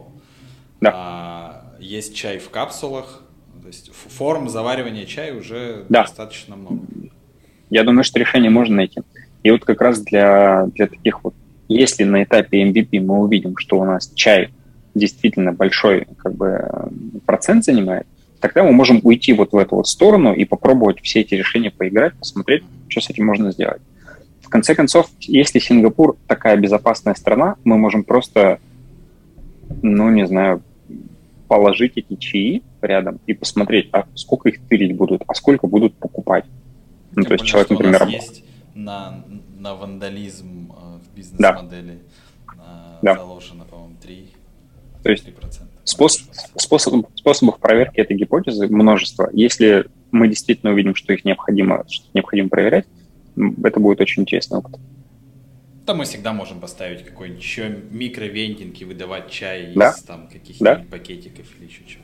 Да. 0.81 0.93
А, 0.95 1.77
есть 1.79 2.15
чай 2.15 2.39
в 2.39 2.51
капсулах, 2.51 3.23
то 3.67 3.71
есть 3.71 3.91
форм 3.93 4.49
заваривания 4.49 5.07
чая 5.07 5.35
уже 5.35 5.87
да. 5.89 6.03
достаточно 6.03 6.55
много. 6.55 6.83
Я 7.69 7.83
думаю, 7.83 8.05
что 8.05 8.21
решение 8.21 8.49
можно 8.49 8.77
найти. 8.77 9.01
И 9.43 9.51
вот 9.51 9.65
как 9.65 9.81
раз 9.81 10.01
для, 10.03 10.67
для 10.67 10.87
таких 10.87 11.25
вот, 11.25 11.35
если 11.67 12.05
на 12.05 12.23
этапе 12.23 12.63
MVP 12.63 13.01
мы 13.01 13.19
увидим, 13.19 13.57
что 13.57 13.81
у 13.81 13.85
нас 13.85 14.13
чай 14.15 14.51
действительно 14.95 15.53
большой 15.53 16.07
как 16.17 16.37
бы, 16.37 16.65
процент 17.27 17.65
занимает, 17.65 18.07
тогда 18.39 18.63
мы 18.63 18.71
можем 18.71 19.01
уйти 19.03 19.33
вот 19.33 19.51
в 19.51 19.57
эту 19.57 19.75
вот 19.75 19.89
сторону 19.89 20.33
и 20.33 20.45
попробовать 20.45 21.01
все 21.03 21.23
эти 21.23 21.35
решения 21.35 21.73
поиграть, 21.73 22.15
посмотреть, 22.15 22.63
что 22.87 23.01
с 23.01 23.11
этим 23.11 23.27
можно 23.27 23.51
сделать. 23.51 23.83
В 24.43 24.49
конце 24.49 24.77
концов, 24.77 25.11
если 25.19 25.59
Сингапур 25.59 26.17
такая 26.29 26.57
безопасная 26.57 27.17
страна, 27.17 27.57
мы 27.65 27.79
можем 27.79 28.05
просто, 28.05 28.61
ну, 29.83 30.09
не 30.11 30.25
знаю, 30.25 30.63
положить 31.47 31.93
эти 31.97 32.17
чаи 32.17 32.63
рядом 32.81 33.21
и 33.27 33.35
посмотреть, 33.35 33.89
а 33.93 34.07
сколько 34.15 34.49
их 34.49 34.61
тырить 34.69 34.97
будут, 34.97 35.23
а 35.27 35.35
сколько 35.35 35.67
будут 35.67 35.95
покупать. 35.95 36.45
Ну, 37.15 37.25
то 37.25 37.33
есть 37.33 37.45
человек, 37.45 37.71
например... 37.71 38.03
У 38.03 38.05
нас 38.07 38.13
есть 38.13 38.45
на, 38.75 39.25
на 39.59 39.75
вандализм 39.75 40.73
э, 40.73 40.99
в 40.99 41.17
бизнес-модели 41.17 41.99
да. 42.57 42.99
да. 43.03 43.15
заложено, 43.15 43.65
по-моему, 43.65 43.97
3 44.03 44.29
То 45.03 45.11
есть 45.11 45.27
3%. 45.27 45.33
Способ, 45.85 46.27
способ, 46.57 47.07
способов 47.15 47.59
проверки 47.59 48.01
этой 48.01 48.17
гипотезы 48.17 48.67
множество. 48.69 49.31
Если 49.33 49.87
мы 50.11 50.29
действительно 50.29 50.73
увидим, 50.73 50.95
что 50.95 51.13
их 51.13 51.25
необходимо, 51.25 51.85
что 51.89 52.07
необходимо 52.13 52.49
проверять, 52.49 52.87
это 53.37 53.81
будет 53.81 54.01
очень 54.01 54.23
интересный 54.23 54.59
опыт. 54.59 54.81
Да, 55.87 55.95
мы 55.95 56.05
всегда 56.05 56.33
можем 56.33 56.61
поставить 56.61 57.05
какой-нибудь 57.05 57.41
еще 57.41 57.69
микровендинг 57.69 58.81
и 58.81 58.85
выдавать 58.85 59.31
чай 59.31 59.73
да? 59.75 59.91
из 59.91 60.03
там 60.03 60.27
каких-нибудь 60.27 60.61
да? 60.61 60.85
пакетиков 60.91 61.47
или 61.59 61.69
еще 61.69 61.85
чего. 61.87 62.03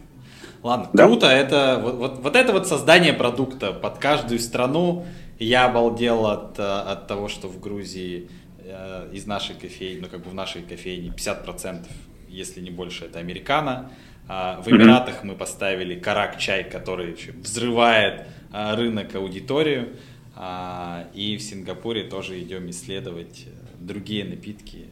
Ладно, 0.63 0.91
да? 0.93 1.07
круто, 1.07 1.27
это 1.27 1.81
вот, 1.83 1.95
вот, 1.97 2.19
вот 2.21 2.37
это 2.37 2.53
вот 2.53 2.69
создание 2.69 3.13
продукта 3.13 3.73
под 3.73 3.99
каждую 3.99 4.39
страну. 4.39 5.05
Я 5.41 5.65
обалдел 5.65 6.27
от, 6.27 6.61
от 6.61 7.09
того, 7.09 7.27
что 7.27 7.49
в 7.49 7.59
Грузии 7.59 8.29
э, 8.61 9.11
из 9.13 9.27
нашей 9.27 9.57
кофейни, 9.57 9.99
ну 10.01 10.07
как 10.07 10.23
бы 10.23 10.31
в 10.31 10.35
нашей 10.35 10.63
кофейне 10.63 11.09
50%, 11.09 11.87
если 12.29 12.61
не 12.61 12.71
больше, 12.71 13.07
это 13.07 13.19
американо. 13.19 13.91
А 14.29 14.61
в 14.61 14.69
Эмиратах 14.69 15.25
мы 15.25 15.35
поставили 15.35 15.99
карак 15.99 16.39
чай, 16.39 16.63
который 16.63 17.17
взрывает 17.43 18.29
а, 18.53 18.77
рынок, 18.77 19.13
аудиторию. 19.17 19.97
А, 20.37 21.09
и 21.13 21.37
в 21.37 21.43
Сингапуре 21.43 22.05
тоже 22.05 22.41
идем 22.41 22.71
исследовать 22.71 23.47
другие 23.87 24.25
напитки. 24.25 24.87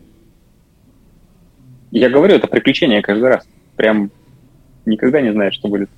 Я 1.90 2.08
говорю, 2.08 2.34
это 2.34 2.46
приключение 2.46 3.02
каждый 3.02 3.28
раз. 3.28 3.46
Прям 3.76 4.10
никогда 4.86 5.20
не 5.20 5.32
знаешь, 5.32 5.54
что 5.54 5.68
будет. 5.68 5.90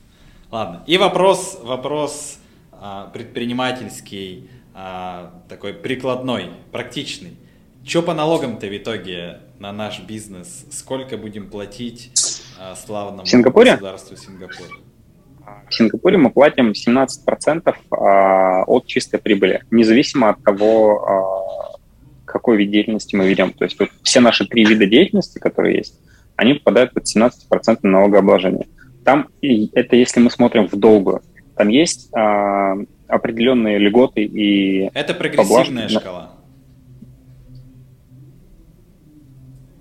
Ладно. 0.51 0.83
И 0.87 0.99
вопрос, 0.99 1.61
вопрос 1.63 2.39
а, 2.73 3.11
предпринимательский, 3.13 4.51
а, 4.75 5.43
такой 5.49 5.75
прикладной, 5.75 6.51
практичный. 6.71 7.37
Что 7.85 8.03
по 8.03 8.15
налогам-то 8.15 8.67
в 8.67 8.77
итоге 8.77 9.41
на 9.59 9.73
наш 9.73 10.01
бизнес? 10.01 10.67
Сколько 10.71 11.17
будем 11.17 11.51
платить 11.51 12.11
а, 12.59 12.77
славному 12.77 13.25
в 13.25 13.29
Сингапуре? 13.29 13.73
государству 13.73 14.17
Сингапур? 14.17 14.67
В 15.69 15.75
Сингапуре 15.75 16.19
мы 16.19 16.31
платим 16.31 16.73
17% 16.73 17.75
а, 17.91 18.63
от 18.65 18.87
чистой 18.87 19.19
прибыли, 19.19 19.65
независимо 19.71 20.31
от 20.31 20.43
того, 20.43 21.05
а, 21.05 21.72
какой 22.25 22.57
вид 22.57 22.71
деятельности 22.71 23.17
мы 23.17 23.29
ведем. 23.29 23.53
То 23.53 23.65
есть 23.65 23.79
вот 23.79 23.91
все 24.03 24.21
наши 24.21 24.47
три 24.47 24.65
вида 24.65 24.87
деятельности, 24.87 25.39
которые 25.39 25.79
есть, 25.79 25.99
они 26.37 26.55
попадают 26.55 26.93
под 26.93 27.05
17% 27.05 27.79
налогообложения. 27.83 28.67
Там, 29.05 29.29
это 29.41 29.97
если 29.97 30.21
мы 30.21 30.31
смотрим 30.31 30.69
в 30.69 30.77
долгую, 30.77 31.23
там 31.57 31.69
есть 31.69 32.09
а, 32.15 32.77
определенные 33.09 33.79
льготы 33.79 34.25
и... 34.25 34.91
Это 34.95 35.15
прогрессивная 35.15 35.89
поблажки. 35.89 35.99
шкала? 35.99 36.31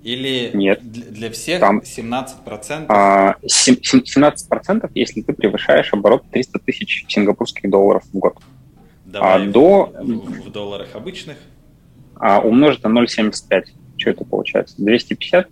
Или 0.04 0.50
Нет. 0.54 0.82
для 0.82 1.30
всех 1.30 1.60
там, 1.60 1.80
17%? 1.80 2.86
А, 2.90 3.36
17%, 3.44 4.92
если 4.96 5.22
ты 5.22 5.34
превышаешь 5.34 5.94
оборот 5.94 6.24
300 6.32 6.60
тысяч 6.60 7.06
сингапурских 7.08 7.70
долларов 7.70 8.04
в 8.12 8.18
год. 8.18 8.38
Давай 9.06 9.48
а 9.48 9.52
до... 9.52 9.94
в, 10.02 10.48
в 10.48 10.52
долларах 10.52 10.96
обычных? 10.96 11.38
А, 12.22 12.40
умножить 12.40 12.84
на 12.84 12.90
0,75. 12.90 13.64
Что 13.98 14.10
это 14.12 14.24
получается? 14.24 14.76
250? 14.78 15.48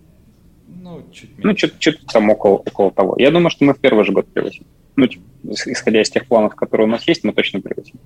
Ну, 0.67 1.03
чуть 1.11 1.37
меньше. 1.37 1.67
Ну, 1.71 1.79
что-то 1.79 2.05
там 2.05 2.29
около, 2.29 2.57
около 2.57 2.91
того. 2.91 3.15
Я 3.17 3.31
думаю, 3.31 3.49
что 3.49 3.65
мы 3.65 3.73
в 3.73 3.79
первый 3.79 4.05
же 4.05 4.11
год 4.11 4.31
превысим. 4.31 4.65
Ну, 4.95 5.07
исходя 5.43 5.99
из 5.99 6.11
тех 6.11 6.27
планов, 6.27 6.53
которые 6.55 6.85
у 6.85 6.89
нас 6.89 7.07
есть, 7.07 7.23
мы 7.23 7.33
точно 7.33 7.59
превысим. 7.59 7.99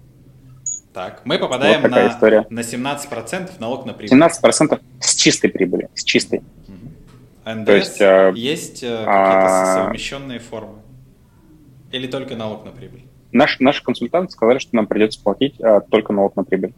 Так, 0.93 1.23
мы 1.25 1.39
попадаем 1.39 1.81
вот 1.81 1.91
на, 1.91 2.07
история. 2.07 2.45
на 2.49 2.61
17% 2.61 3.51
налог 3.59 3.85
на 3.85 3.93
прибыль. 3.93 4.17
17% 4.17 4.81
с 5.01 5.15
чистой 5.15 5.49
прибыли, 5.49 5.89
с 5.93 6.03
чистой. 6.05 6.39
Угу. 6.39 7.51
НДС 7.53 7.65
То 7.65 7.75
есть, 7.75 8.01
э, 8.01 8.31
есть 8.35 8.83
э, 8.83 8.87
какие-то 8.87 9.09
а... 9.09 9.83
совмещенные 9.83 10.39
формы? 10.39 10.79
Или 11.91 12.07
только 12.07 12.37
налог 12.37 12.63
на 12.63 12.71
прибыль? 12.71 13.03
Наш, 13.33 13.59
наши 13.59 13.83
консультанты 13.83 14.31
сказали, 14.31 14.59
что 14.59 14.75
нам 14.75 14.87
придется 14.87 15.21
платить 15.21 15.59
а, 15.59 15.81
только 15.81 16.13
налог 16.13 16.35
на 16.35 16.43
прибыль. 16.43 16.73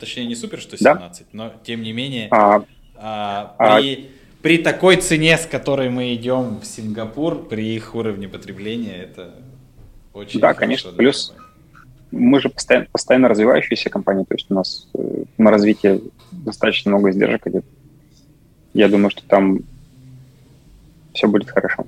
Точнее, 0.00 0.26
не 0.26 0.34
супер, 0.34 0.60
что 0.60 0.76
17, 0.76 1.20
да? 1.20 1.26
но 1.32 1.52
тем 1.62 1.82
не 1.82 1.92
менее, 1.92 2.28
а, 2.30 2.64
а, 2.96 3.54
при, 3.58 3.94
а... 3.94 3.98
при 4.42 4.58
такой 4.58 4.96
цене, 4.96 5.36
с 5.36 5.46
которой 5.46 5.90
мы 5.90 6.14
идем 6.14 6.60
в 6.60 6.64
Сингапур, 6.64 7.46
при 7.46 7.74
их 7.74 7.94
уровне 7.94 8.28
потребления, 8.28 8.96
это 8.96 9.34
очень 10.12 10.40
Да, 10.40 10.54
конечно. 10.54 10.90
Плюс, 10.92 11.28
компании 11.28 11.50
мы 12.10 12.40
же 12.40 12.48
постоянно, 12.48 12.86
постоянно 12.90 13.28
развивающаяся 13.28 13.90
компания, 13.90 14.24
то 14.24 14.34
есть 14.34 14.46
у 14.50 14.54
нас 14.54 14.88
э, 14.94 15.24
на 15.38 15.50
развитие 15.50 16.00
достаточно 16.32 16.90
много 16.90 17.10
издержек 17.10 17.46
идет. 17.46 17.64
Я 18.72 18.88
думаю, 18.88 19.10
что 19.10 19.22
там 19.24 19.60
все 21.14 21.28
будет 21.28 21.50
хорошо. 21.50 21.86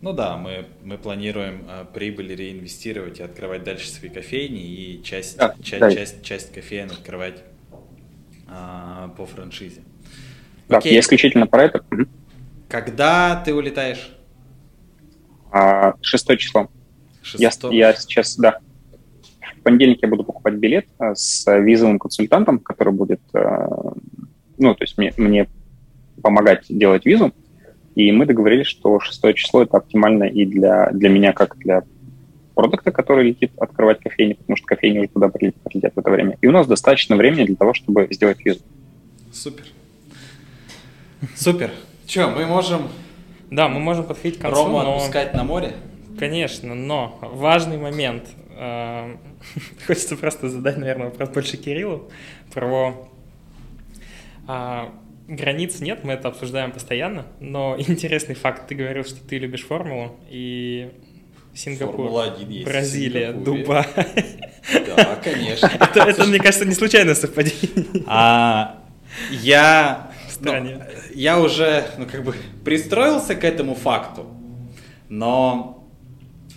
Ну 0.00 0.12
да, 0.12 0.36
мы, 0.36 0.66
мы 0.82 0.96
планируем 0.96 1.66
э, 1.68 1.84
прибыль 1.92 2.34
реинвестировать 2.34 3.20
и 3.20 3.22
открывать 3.22 3.64
дальше 3.64 3.88
свои 3.88 4.10
кофейни 4.10 4.60
и 4.62 5.02
часть, 5.02 5.36
да, 5.36 5.54
часть, 5.62 5.80
да. 5.80 5.92
часть, 5.92 6.22
часть 6.22 6.52
кофеин 6.52 6.90
открывать 6.90 7.42
э, 8.48 9.08
по 9.16 9.26
франшизе. 9.26 9.82
Да, 10.68 10.78
Окей. 10.78 10.94
я 10.94 11.00
исключительно 11.00 11.46
про 11.46 11.64
это. 11.64 11.84
Когда 12.68 13.42
ты 13.44 13.54
улетаешь? 13.54 14.10
А, 15.52 15.94
шестое 16.00 16.38
число. 16.38 16.70
Шестого? 17.22 17.72
Я, 17.72 17.88
я 17.88 17.94
сейчас, 17.94 18.36
да, 18.36 18.60
в 19.58 19.62
понедельник 19.62 19.98
я 20.00 20.08
буду 20.08 20.24
покупать 20.24 20.54
билет 20.54 20.86
э, 20.98 21.14
с 21.14 21.44
визовым 21.60 21.98
консультантом, 21.98 22.58
который 22.58 22.94
будет 22.94 23.20
э, 23.34 23.66
ну, 24.60 24.74
то 24.74 24.84
есть 24.84 24.98
мне, 24.98 25.12
мне 25.16 25.48
помогать 26.22 26.66
делать 26.68 27.06
визу, 27.06 27.32
и 28.00 28.12
мы 28.12 28.24
договорились, 28.24 28.66
что 28.66 28.98
шестое 29.00 29.34
число 29.34 29.62
это 29.62 29.76
оптимально 29.76 30.24
и 30.24 30.46
для, 30.46 30.90
для 30.90 31.10
меня, 31.10 31.32
как 31.32 31.58
для 31.58 31.82
продукта, 32.54 32.92
который 32.92 33.28
летит 33.28 33.52
открывать 33.58 34.00
кофейни, 34.00 34.32
потому 34.32 34.56
что 34.56 34.66
кофейни 34.66 35.00
уже 35.00 35.08
туда 35.08 35.28
прилетят 35.28 35.94
в 35.94 35.98
это 35.98 36.10
время. 36.10 36.38
И 36.40 36.46
у 36.46 36.50
нас 36.50 36.66
достаточно 36.66 37.16
времени 37.16 37.44
для 37.44 37.56
того, 37.56 37.74
чтобы 37.74 38.08
сделать 38.10 38.42
визу. 38.42 38.60
Супер. 39.32 39.64
Супер. 41.36 41.70
Че, 42.06 42.28
мы 42.28 42.46
можем... 42.46 42.88
Да, 43.50 43.68
мы 43.68 43.80
можем 43.80 44.04
подходить 44.04 44.38
к 44.38 44.42
концу, 44.42 44.56
Рому 44.56 44.82
но... 44.82 44.96
отпускать 44.96 45.34
на 45.34 45.44
море? 45.44 45.72
Конечно, 46.18 46.74
но 46.74 47.18
важный 47.20 47.76
момент. 47.76 48.24
Э, 48.56 49.16
хочется 49.86 50.16
просто 50.16 50.48
задать, 50.48 50.78
наверное, 50.78 51.06
вопрос 51.06 51.28
больше 51.30 51.58
Кириллу 51.58 52.10
про 52.54 53.08
а, 54.46 54.90
границ 55.30 55.80
нет, 55.80 56.04
мы 56.04 56.12
это 56.12 56.28
обсуждаем 56.28 56.72
постоянно, 56.72 57.26
но 57.40 57.76
интересный 57.78 58.34
факт, 58.34 58.68
ты 58.68 58.74
говорил, 58.74 59.04
что 59.04 59.26
ты 59.26 59.38
любишь 59.38 59.64
формулу, 59.64 60.16
и 60.28 60.90
Сингапур, 61.54 62.10
Бразилия, 62.64 63.32
Дубай. 63.32 63.86
Да, 64.86 65.16
конечно. 65.22 65.66
это, 65.80 66.00
это, 66.00 66.24
мне 66.24 66.38
кажется, 66.38 66.64
не 66.64 66.74
случайное 66.74 67.14
совпадение. 67.14 68.04
А, 68.06 68.84
я, 69.30 70.12
ну, 70.40 70.52
я 71.12 71.40
уже, 71.40 71.86
ну, 71.98 72.06
как 72.06 72.22
бы, 72.22 72.34
пристроился 72.64 73.34
к 73.34 73.42
этому 73.42 73.74
факту, 73.74 74.26
но 75.08 75.88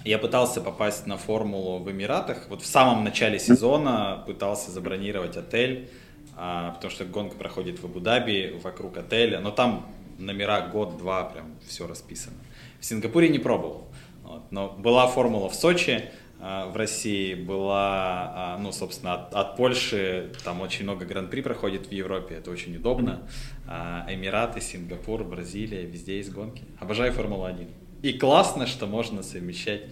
я 0.05 0.19
пытался 0.19 0.61
попасть 0.61 1.07
на 1.07 1.17
формулу 1.17 1.79
в 1.79 1.89
Эмиратах. 1.89 2.45
Вот 2.49 2.61
в 2.61 2.65
самом 2.65 3.03
начале 3.03 3.39
сезона 3.39 4.23
пытался 4.27 4.69
забронировать 4.69 5.37
отель 5.37 5.89
а, 6.35 6.71
потому 6.71 6.91
что 6.91 7.05
гонка 7.05 7.35
проходит 7.35 7.79
в 7.79 7.85
Абу-Даби, 7.85 8.59
вокруг 8.63 8.97
отеля, 8.97 9.39
но 9.39 9.51
там 9.51 9.87
номера 10.17 10.67
год-два, 10.67 11.25
прям 11.25 11.55
все 11.67 11.87
расписано. 11.87 12.37
В 12.79 12.85
Сингапуре 12.85 13.29
не 13.29 13.39
пробовал, 13.39 13.87
вот, 14.23 14.51
но 14.51 14.69
была 14.69 15.07
формула 15.07 15.49
в 15.49 15.55
Сочи, 15.55 16.09
а, 16.39 16.67
в 16.67 16.75
России 16.75 17.35
была, 17.35 18.31
а, 18.35 18.57
ну, 18.57 18.71
собственно, 18.71 19.13
от, 19.13 19.33
от 19.33 19.55
Польши, 19.55 20.31
там 20.43 20.61
очень 20.61 20.83
много 20.83 21.05
гран-при 21.05 21.41
проходит 21.41 21.87
в 21.87 21.91
Европе, 21.91 22.35
это 22.35 22.51
очень 22.51 22.75
удобно. 22.75 23.21
Эмираты, 23.65 24.59
Сингапур, 24.59 25.23
Бразилия, 25.23 25.85
везде 25.85 26.17
есть 26.17 26.31
гонки. 26.31 26.63
Обожаю 26.79 27.13
Формулу-1. 27.13 27.69
И 28.01 28.13
классно, 28.13 28.67
что 28.67 28.87
можно 28.87 29.23
совмещать 29.23 29.83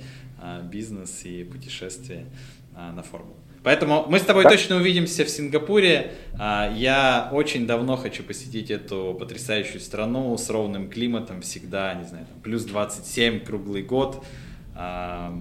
бизнес 0.63 1.23
и 1.23 1.45
путешествия 1.45 2.25
на 2.75 3.01
Формулу. 3.01 3.40
Поэтому 3.63 4.05
мы 4.09 4.17
с 4.17 4.23
тобой 4.23 4.43
да. 4.43 4.49
точно 4.49 4.77
увидимся 4.77 5.23
в 5.23 5.29
Сингапуре. 5.29 6.13
А, 6.39 6.71
я 6.75 7.29
очень 7.31 7.67
давно 7.67 7.95
хочу 7.95 8.23
посетить 8.23 8.71
эту 8.71 9.15
потрясающую 9.19 9.79
страну 9.79 10.35
с 10.35 10.49
ровным 10.49 10.89
климатом, 10.89 11.41
всегда, 11.41 11.93
не 11.93 12.05
знаю, 12.05 12.25
там, 12.25 12.41
плюс 12.41 12.63
27 12.63 13.41
круглый 13.41 13.83
год. 13.83 14.23
А, 14.75 15.31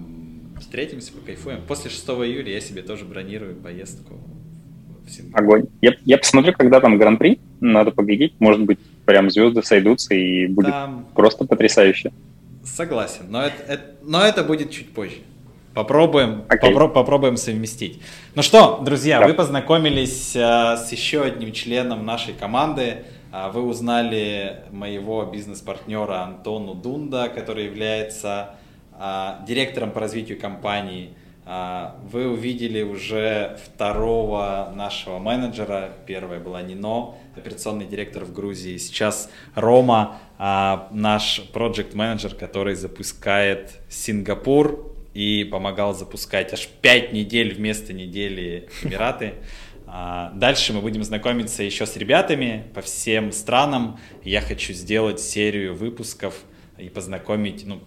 встретимся, 0.59 1.13
покайфуем. 1.13 1.61
После 1.67 1.89
6 1.89 2.07
июля 2.09 2.53
я 2.53 2.61
себе 2.61 2.83
тоже 2.83 3.05
бронирую 3.05 3.55
поездку 3.55 4.19
в 5.03 5.09
Сингапур. 5.09 5.43
Огонь. 5.43 5.65
Я, 5.81 5.93
я 6.05 6.19
посмотрю, 6.19 6.53
когда 6.53 6.79
там 6.79 6.99
гран-при, 6.99 7.39
надо 7.59 7.89
победить. 7.89 8.35
Может 8.37 8.63
быть, 8.65 8.77
прям 9.05 9.31
звезды 9.31 9.63
сойдутся 9.63 10.13
и 10.13 10.45
будет 10.45 10.69
там... 10.69 11.07
просто 11.15 11.45
потрясающе. 11.45 12.11
Согласен, 12.63 13.25
но 13.29 13.41
это, 13.41 13.63
это, 13.63 13.83
но 14.03 14.21
это 14.21 14.43
будет 14.43 14.69
чуть 14.69 14.89
позже. 14.89 15.17
Попробуем, 15.73 16.43
okay. 16.49 16.59
попро 16.59 16.89
попробуем 16.89 17.37
совместить. 17.37 18.01
Ну 18.35 18.41
что, 18.41 18.79
друзья, 18.83 19.19
да. 19.19 19.27
вы 19.27 19.33
познакомились 19.33 20.35
а, 20.35 20.75
с 20.75 20.91
еще 20.91 21.23
одним 21.23 21.53
членом 21.53 22.05
нашей 22.05 22.33
команды. 22.33 23.05
А, 23.31 23.49
вы 23.49 23.61
узнали 23.61 24.63
моего 24.71 25.23
бизнес-партнера 25.23 26.23
Антону 26.23 26.73
Дунда, 26.73 27.29
который 27.29 27.65
является 27.65 28.55
а, 28.93 29.43
директором 29.47 29.91
по 29.91 30.01
развитию 30.01 30.39
компании. 30.39 31.13
А, 31.45 31.95
вы 32.11 32.29
увидели 32.29 32.81
уже 32.83 33.57
второго 33.65 34.71
нашего 34.75 35.19
менеджера. 35.19 35.91
Первая 36.05 36.39
была 36.39 36.61
Нино, 36.61 37.15
операционный 37.35 37.85
директор 37.85 38.25
в 38.25 38.33
Грузии. 38.33 38.77
Сейчас 38.77 39.29
Рома, 39.55 40.17
а, 40.37 40.87
наш 40.91 41.41
проект 41.53 41.93
менеджер 41.93 42.35
который 42.35 42.75
запускает 42.75 43.79
Сингапур 43.89 44.90
и 45.13 45.43
помогал 45.43 45.93
запускать 45.93 46.53
аж 46.53 46.67
5 46.67 47.13
недель 47.13 47.53
вместо 47.53 47.93
недели 47.93 48.69
Эмираты. 48.83 49.33
А, 49.87 50.31
дальше 50.35 50.71
мы 50.71 50.81
будем 50.81 51.03
знакомиться 51.03 51.63
еще 51.63 51.85
с 51.85 51.97
ребятами 51.97 52.63
по 52.73 52.81
всем 52.81 53.31
странам. 53.31 53.99
Я 54.23 54.41
хочу 54.41 54.73
сделать 54.73 55.19
серию 55.19 55.75
выпусков 55.75 56.35
и 56.77 56.87
познакомить 56.87 57.65
ну, 57.65 57.81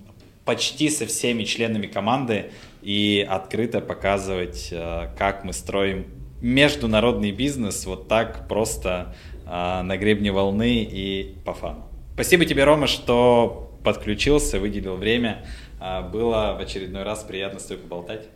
почти 0.45 0.91
со 0.91 1.07
всеми 1.07 1.45
членами 1.45 1.87
команды 1.87 2.51
и 2.83 3.27
открыто 3.29 3.81
показывать, 3.81 4.69
а, 4.73 5.15
как 5.17 5.45
мы 5.45 5.53
строим 5.53 6.07
международный 6.43 7.33
бизнес 7.33 7.87
вот 7.87 8.07
так 8.07 8.49
просто 8.49 9.15
а, 9.47 9.83
на 9.83 9.97
гребне 9.97 10.31
волны 10.31 10.83
и 10.83 11.37
по 11.45 11.55
фану. 11.55 11.89
Спасибо 12.13 12.45
тебе, 12.45 12.65
Рома, 12.65 12.87
что 12.87 13.73
подключился, 13.83 14.61
выделил 14.61 14.97
время. 14.97 15.47
А, 15.81 16.03
было 16.03 16.57
в 16.59 16.61
очередной 16.61 17.03
раз 17.03 17.23
приятно 17.23 17.59
с 17.59 17.65
тобой 17.65 17.83
поболтать. 17.83 18.29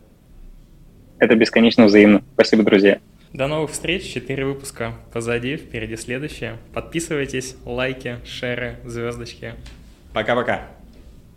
Это 1.19 1.35
бесконечно 1.35 1.85
взаимно. 1.85 2.23
Спасибо, 2.33 2.63
друзья. 2.63 2.99
До 3.33 3.47
новых 3.47 3.71
встреч. 3.71 4.03
Четыре 4.11 4.45
выпуска 4.45 4.93
позади, 5.13 5.57
впереди 5.57 5.97
следующее. 5.97 6.57
Подписывайтесь, 6.73 7.55
лайки, 7.65 8.17
шеры, 8.25 8.77
звездочки. 8.85 9.53
Пока-пока. 10.13 10.69